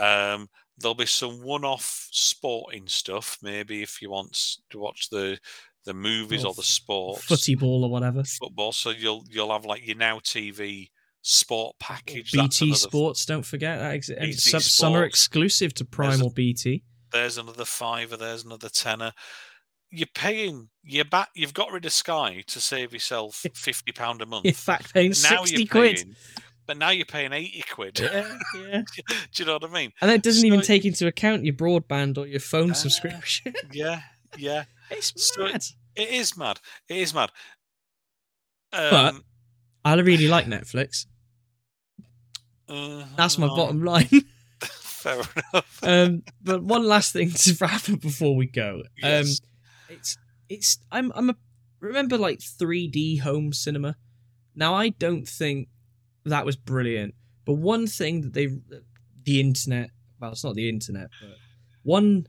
[0.00, 0.48] um,
[0.78, 3.38] there'll be some one-off sporting stuff.
[3.42, 5.38] Maybe if you want to watch the
[5.84, 8.22] the movies Or or the sports, Footy ball or whatever.
[8.24, 8.72] football.
[8.72, 10.88] So you'll you'll have like your Now TV
[11.22, 12.32] sport package.
[12.32, 13.94] BT Sports, don't forget that.
[14.18, 16.82] Ex- some, some are exclusive to Prime There's or BT.
[17.12, 18.16] There's another fiver.
[18.16, 19.12] There's another tenner.
[19.90, 20.68] You're paying.
[20.84, 21.28] You're back.
[21.34, 24.46] You've got rid of Sky to save yourself fifty pound a month.
[24.46, 25.96] In fact, paying now sixty quid.
[25.96, 26.14] paying,
[26.66, 27.98] but now you're paying eighty quid.
[27.98, 28.82] Yeah, yeah.
[29.08, 29.92] Do you know what I mean?
[30.00, 32.74] And it doesn't even take into account your broadband or your phone Ah.
[32.74, 33.52] subscription.
[33.72, 34.02] Yeah,
[34.38, 34.64] yeah.
[34.90, 35.62] it's So- mad.
[35.96, 36.60] It is mad.
[36.88, 37.30] It is mad.
[38.70, 39.24] But- Um,
[39.84, 41.06] I really like Netflix.
[42.68, 44.08] uh, That's my no, bottom line.
[44.60, 45.14] Fair
[45.54, 45.78] enough.
[45.82, 48.80] um, but one last thing to wrap up before we go.
[48.80, 49.40] Um, Yes.
[49.88, 51.36] it's it's I'm I'm a
[51.80, 53.96] remember like 3D home cinema.
[54.54, 55.68] Now I don't think
[56.24, 57.14] that was brilliant,
[57.46, 58.46] but one thing that they
[59.24, 59.90] the internet
[60.20, 61.30] well it's not the internet, but
[61.82, 62.26] one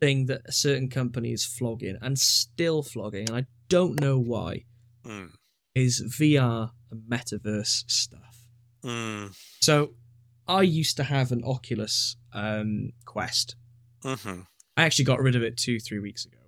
[0.00, 4.64] thing that a certain company is flogging and still flogging, and I don't know why,
[5.04, 5.32] Mm,
[5.74, 8.46] is VR and metaverse stuff.
[8.82, 9.94] mm, So
[10.48, 13.56] I used to have an Oculus um, Quest.
[14.02, 14.46] mhm.
[14.76, 16.38] I actually got rid of it two, three weeks ago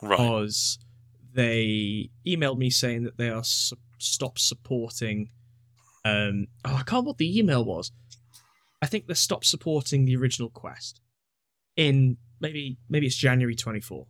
[0.00, 0.16] Right.
[0.16, 0.78] because
[1.34, 5.30] they emailed me saying that they are su- stop supporting.
[6.04, 7.90] Um, oh, I can't remember what the email was.
[8.80, 11.00] I think they stopped supporting the original Quest
[11.76, 14.06] in maybe maybe it's January 24.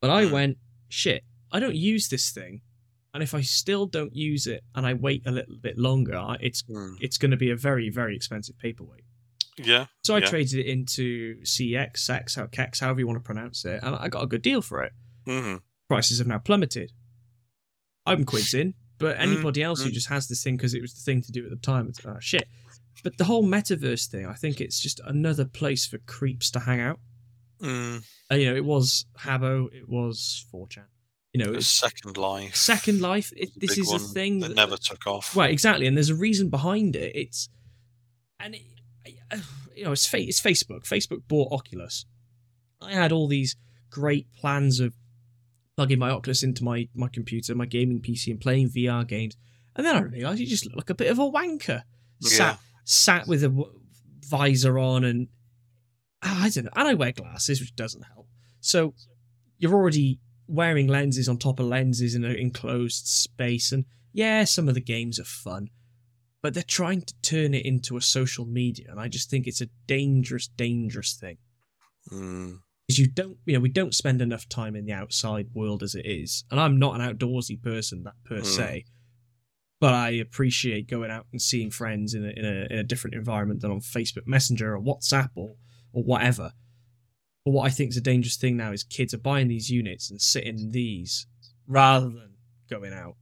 [0.00, 0.32] But I Hmm.
[0.32, 1.22] went shit,
[1.52, 2.62] I don't use this thing,
[3.14, 6.62] and if I still don't use it and I wait a little bit longer, it's
[6.64, 6.96] Mm.
[7.00, 9.04] it's going to be a very very expensive paperweight.
[9.56, 9.86] Yeah.
[10.02, 10.30] So I Yeah.
[10.30, 14.08] traded it into CX, Sex, how Kex, however you want to pronounce it, and I
[14.08, 14.92] got a good deal for it.
[15.26, 15.56] hmm
[15.88, 16.92] Prices have now plummeted.
[18.06, 19.92] I'm quids in, but Mm, anybody else who mm.
[19.92, 22.00] just has this thing because it was the thing to do at the time, it's
[22.06, 22.48] oh, shit.
[23.02, 26.80] But the whole metaverse thing, I think it's just another place for creeps to hang
[26.80, 27.00] out.
[27.60, 28.04] Mm.
[28.30, 30.84] Uh, you know, it was Habbo, it was 4chan.
[31.32, 32.56] You know, it's Second Life.
[32.56, 33.32] Second Life.
[33.36, 35.36] It, this is a thing that never took off.
[35.36, 37.14] Right, exactly, and there's a reason behind it.
[37.14, 37.48] It's
[38.40, 38.62] and it,
[39.76, 40.84] you know, it's fa- it's Facebook.
[40.88, 42.06] Facebook bought Oculus.
[42.80, 43.56] I had all these
[43.90, 44.94] great plans of
[45.76, 49.36] plugging my Oculus into my my computer, my gaming PC, and playing VR games.
[49.76, 51.82] And then I realised you just look like a bit of a wanker,
[52.22, 53.80] sat sat with a w-
[54.28, 55.28] visor on, and
[56.22, 56.70] I don't know.
[56.74, 58.28] And I wear glasses, which doesn't help.
[58.60, 58.94] So
[59.58, 64.68] you're already wearing lenses on top of lenses in an enclosed space, and yeah, some
[64.68, 65.68] of the games are fun,
[66.42, 69.60] but they're trying to turn it into a social media, and I just think it's
[69.60, 71.38] a dangerous, dangerous thing.
[72.10, 72.60] Mm.
[72.86, 75.94] Because you don't, you know, we don't spend enough time in the outside world as
[75.94, 78.46] it is, and I'm not an outdoorsy person that per Mm.
[78.46, 78.84] se,
[79.78, 83.14] but I appreciate going out and seeing friends in a, in a in a different
[83.14, 85.56] environment than on Facebook Messenger or WhatsApp or
[85.92, 86.52] or whatever.
[87.44, 90.10] But what I think is a dangerous thing now is kids are buying these units
[90.10, 91.26] and sitting in these
[91.66, 92.34] rather than
[92.70, 93.16] going out.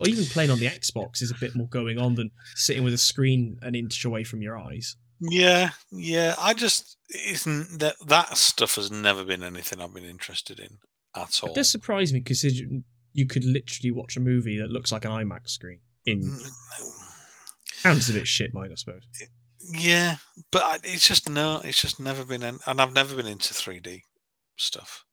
[0.00, 2.94] Or even playing on the Xbox is a bit more going on than sitting with
[2.94, 4.96] a screen an inch away from your eyes.
[5.20, 6.34] Yeah, yeah.
[6.38, 10.78] I just isn't that that stuff has never been anything I've been interested in
[11.16, 11.50] at all.
[11.50, 15.10] It does surprise me because you could literally watch a movie that looks like an
[15.10, 15.80] IMAX screen.
[16.06, 16.50] In Mm,
[17.72, 19.02] sounds a bit shit, mine, I suppose.
[19.70, 20.16] Yeah,
[20.50, 21.60] but I, it's just no.
[21.64, 24.02] It's just never been, in, and I've never been into 3D
[24.56, 25.04] stuff.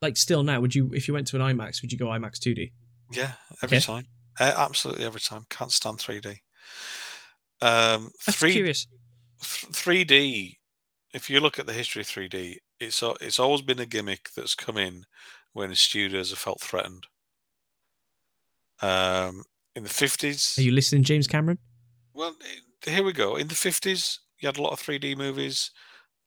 [0.00, 2.38] Like still now, would you if you went to an IMAX, would you go IMAX
[2.38, 2.72] 2D?
[3.12, 3.32] Yeah,
[3.62, 3.84] every Okay.
[3.84, 4.06] time.
[4.40, 5.44] Uh, absolutely every time.
[5.48, 6.38] Can't stand 3D.
[7.60, 8.86] Um, I'm three curious.
[9.40, 10.58] three D.
[11.14, 14.54] If you look at the history of 3D, it's it's always been a gimmick that's
[14.54, 15.04] come in
[15.52, 17.06] when studios have felt threatened.
[18.80, 19.44] Um,
[19.76, 21.58] in the 50s, Are you listening, James Cameron?
[22.14, 22.34] Well,
[22.84, 23.36] here we go.
[23.36, 25.70] In the fifties, you had a lot of three D movies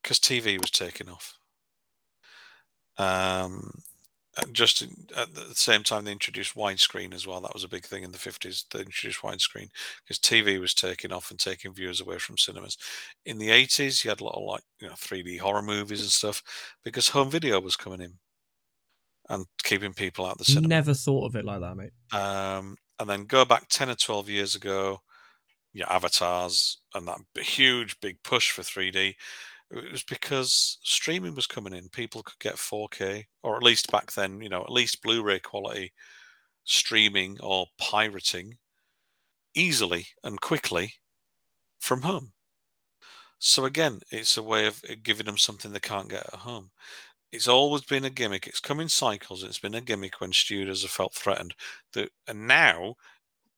[0.01, 1.37] because TV was taking off.
[2.97, 3.81] Um,
[4.51, 4.81] just
[5.15, 7.39] at the same time, they introduced widescreen as well.
[7.39, 8.65] That was a big thing in the fifties.
[8.71, 9.69] They introduced widescreen
[10.03, 12.77] because TV was taking off and taking viewers away from cinemas.
[13.25, 16.01] In the eighties, you had a lot of like you know three D horror movies
[16.01, 16.43] and stuff
[16.83, 18.13] because home video was coming in
[19.29, 20.67] and keeping people out the cinema.
[20.67, 21.91] Never thought of it like that, mate.
[22.11, 25.01] Um, and then go back 10 or 12 years ago,
[25.75, 29.13] your avatars and that huge big push for 3D.
[29.71, 31.89] It was because streaming was coming in.
[31.89, 35.39] People could get 4K, or at least back then, you know, at least Blu ray
[35.39, 35.91] quality
[36.63, 38.57] streaming or pirating
[39.53, 40.93] easily and quickly
[41.79, 42.31] from home.
[43.39, 46.71] So again, it's a way of uh, giving them something they can't get at home.
[47.33, 48.47] It's always been a gimmick.
[48.47, 49.43] It's come in cycles.
[49.43, 51.53] It's been a gimmick when studios have felt threatened.
[51.91, 52.95] The, and now,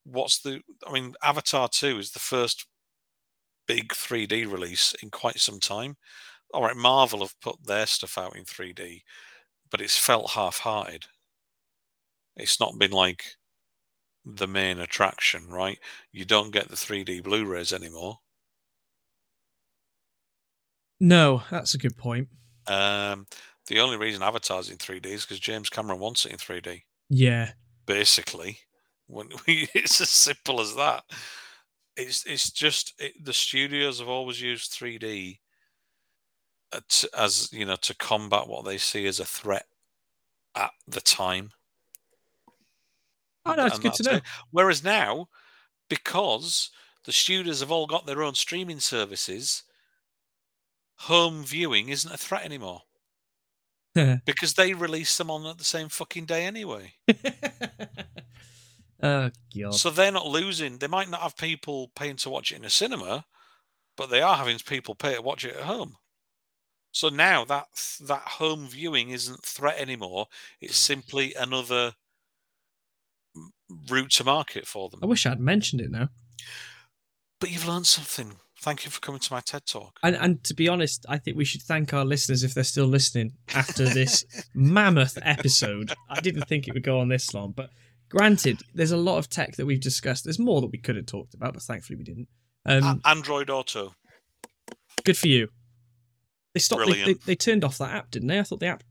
[0.08, 0.62] what's the?
[0.88, 2.66] I mean, Avatar Two is the first
[3.68, 5.98] big 3D release in quite some time.
[6.54, 9.02] All right, Marvel have put their stuff out in 3D,
[9.70, 11.06] but it's felt half-hearted.
[12.38, 13.26] It's not been like
[14.26, 15.78] the main attraction, right?
[16.12, 18.20] You don't get the 3D Blu-rays anymore.
[21.00, 22.30] No, that's a good point.
[22.66, 23.28] Um,
[23.68, 26.84] the only reason Avatar's in 3D is because James Cameron wants it in 3D.
[27.10, 27.52] Yeah.
[27.86, 28.60] Basically,
[29.08, 31.04] when we, it's as simple as that.
[31.96, 35.40] It's it's just it, the studios have always used 3D
[36.74, 39.66] at, uh, as you know to combat what they see as a threat
[40.56, 41.52] at the time.
[43.46, 44.18] Oh, no, it's good to know.
[44.18, 44.24] it.
[44.52, 45.30] Whereas now,
[45.90, 46.70] because
[47.06, 49.64] the studios have all got their own streaming services,
[50.98, 52.82] home viewing isn't a threat anymore
[54.26, 56.94] because they release them on at the same fucking day anyway.
[59.02, 59.76] oh, God.
[59.76, 60.78] So they're not losing.
[60.78, 63.26] They might not have people paying to watch it in a cinema,
[63.96, 65.98] but they are having people pay to watch it at home.
[66.92, 67.68] So now that
[68.08, 70.28] that home viewing isn't threat anymore.
[70.60, 71.94] It's simply another
[73.90, 75.02] route to market for them.
[75.04, 76.10] I wish I'd mentioned it now.
[77.40, 78.38] But you've learned something.
[78.60, 80.00] Thank you for coming to my TED talk.
[80.02, 82.88] And, and to be honest, I think we should thank our listeners if they're still
[82.88, 84.26] listening after this
[84.56, 85.94] mammoth episode.
[86.10, 87.70] I didn't think it would go on this long, but
[88.10, 90.24] granted, there's a lot of tech that we've discussed.
[90.24, 92.28] There's more that we could have talked about, but thankfully we didn't.
[92.66, 93.96] Um, A- Android Auto.
[95.04, 95.50] good for you.
[96.54, 96.88] They stopped.
[96.88, 98.40] They, they, they turned off that app, didn't they?
[98.40, 98.84] I thought the app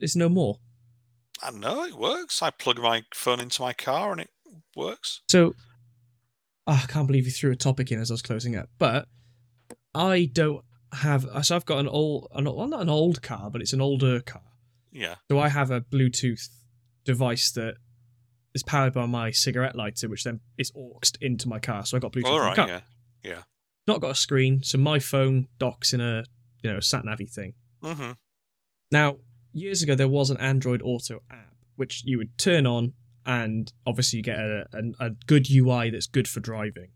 [0.00, 0.58] is no more.
[1.42, 2.42] I know it works.
[2.42, 4.30] I plug my phone into my car and it
[4.76, 5.22] works.
[5.28, 5.54] So,
[6.66, 8.68] oh, I can't believe you threw a topic in as I was closing up.
[8.78, 9.06] But
[9.94, 11.26] I don't have.
[11.42, 14.20] So I've got an old, an, well, not an old car, but it's an older
[14.20, 14.42] car.
[14.92, 15.16] Yeah.
[15.30, 16.48] So I have a Bluetooth
[17.04, 17.74] device that
[18.54, 21.84] is powered by my cigarette lighter, which then is auxed into my car.
[21.84, 22.26] So I got Bluetooth.
[22.26, 22.68] All in the car.
[22.68, 22.80] Yeah.
[23.22, 23.42] yeah.
[23.86, 26.24] Not got a screen, so my phone docks in a
[26.62, 27.54] you know sat navy thing.
[27.82, 28.12] hmm
[28.92, 29.16] Now,
[29.52, 31.50] years ago, there was an Android Auto app
[31.80, 32.92] which you would turn on,
[33.24, 36.88] and obviously you get a, a, a good UI that's good for driving.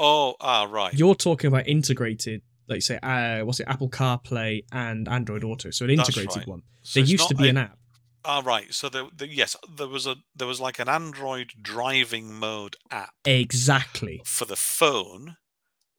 [0.00, 0.92] Oh, ah, right.
[0.92, 5.84] You're talking about integrated, like say, uh, what's it, Apple CarPlay and Android Auto, so
[5.84, 6.48] an integrated right.
[6.48, 6.62] one.
[6.82, 7.78] So there used to be a- an app.
[8.24, 8.72] Ah, right.
[8.72, 13.14] So there, there, yes, there was a there was like an Android driving mode app
[13.24, 14.20] Exactly.
[14.24, 15.36] for the phone.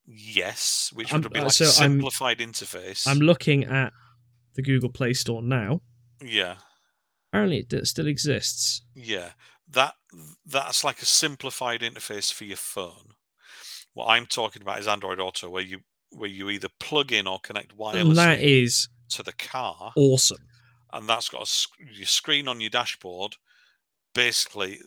[0.06, 3.08] Yes, which I'm- would be uh, like so a I'm- simplified interface.
[3.08, 3.94] I'm looking at
[4.56, 5.82] the Google Play Store now.
[6.22, 6.58] yeah,
[7.32, 8.84] Apparently, it still exists.
[8.94, 9.32] yeah.
[9.68, 9.96] That
[10.46, 13.16] that's like a simplified interface for your phone.
[13.94, 15.80] What I'm talking about is Android Auto, where you
[16.12, 20.38] where you either plug in or connect And that wirelessly to the car, awesome.
[20.94, 23.36] And that's got a, your screen on your dashboard.
[24.14, 24.80] Basically,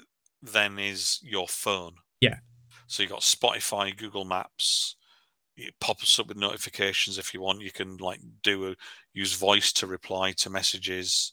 [0.42, 1.94] then is your phone.
[2.20, 2.36] Yeah.
[2.86, 4.96] So you got Spotify, Google Maps.
[5.56, 7.62] It pops up with notifications if you want.
[7.62, 8.76] You can like do a
[9.14, 11.32] use voice to reply to messages.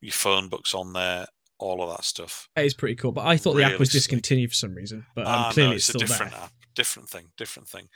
[0.00, 1.26] Your phone book's on there.
[1.58, 2.48] All of that stuff.
[2.54, 3.10] It is pretty cool.
[3.10, 5.04] But I thought the app was discontinued for some reason.
[5.16, 6.42] But um, Ah, no, clearly, it's, it's a different there.
[6.42, 7.88] app, different thing, different thing.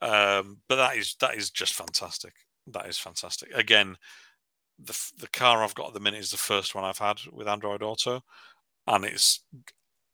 [0.00, 2.34] Um, but that is that is just fantastic.
[2.68, 3.50] That is fantastic.
[3.52, 3.96] Again,
[4.78, 7.48] the the car I've got at the minute is the first one I've had with
[7.48, 8.22] Android Auto,
[8.86, 9.40] and it's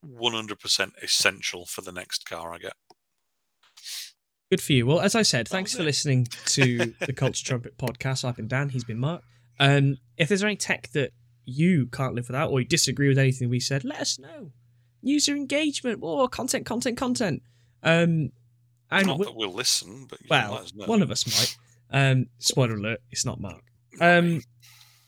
[0.01, 2.75] one hundred percent essential for the next car I get.
[4.51, 4.87] Good for you.
[4.87, 5.87] Well, as I said, thanks for it.
[5.87, 8.25] listening to the Culture Trumpet podcast.
[8.25, 8.69] I've been Dan.
[8.69, 9.23] He's been Mark.
[9.59, 11.11] Um, if there's any tech that
[11.45, 14.53] you can't live without, or you disagree with anything we said, let us know.
[15.03, 17.43] User engagement, or content, content, content.
[17.83, 18.31] Um,
[18.91, 21.57] and Not we- that we'll listen, but well, one of us might.
[21.91, 23.63] Um, spoiler alert: it's not Mark.
[24.01, 24.43] Um,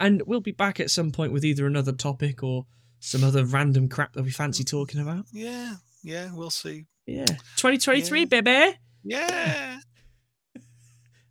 [0.01, 2.67] and we'll be back at some point with either another topic or
[3.01, 4.77] some other random crap that we fancy mm-hmm.
[4.77, 5.27] talking about.
[5.33, 6.87] yeah, yeah, we'll see.
[7.07, 8.25] Yeah, 2023, Yeah.
[8.27, 8.79] baby.
[9.05, 9.79] Yeah.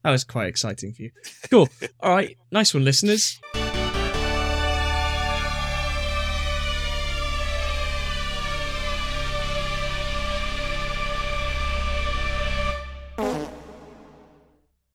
[0.03, 1.11] That was quite exciting for you.
[1.49, 1.67] Cool.
[1.99, 2.37] All right.
[2.51, 3.39] Nice one, listeners.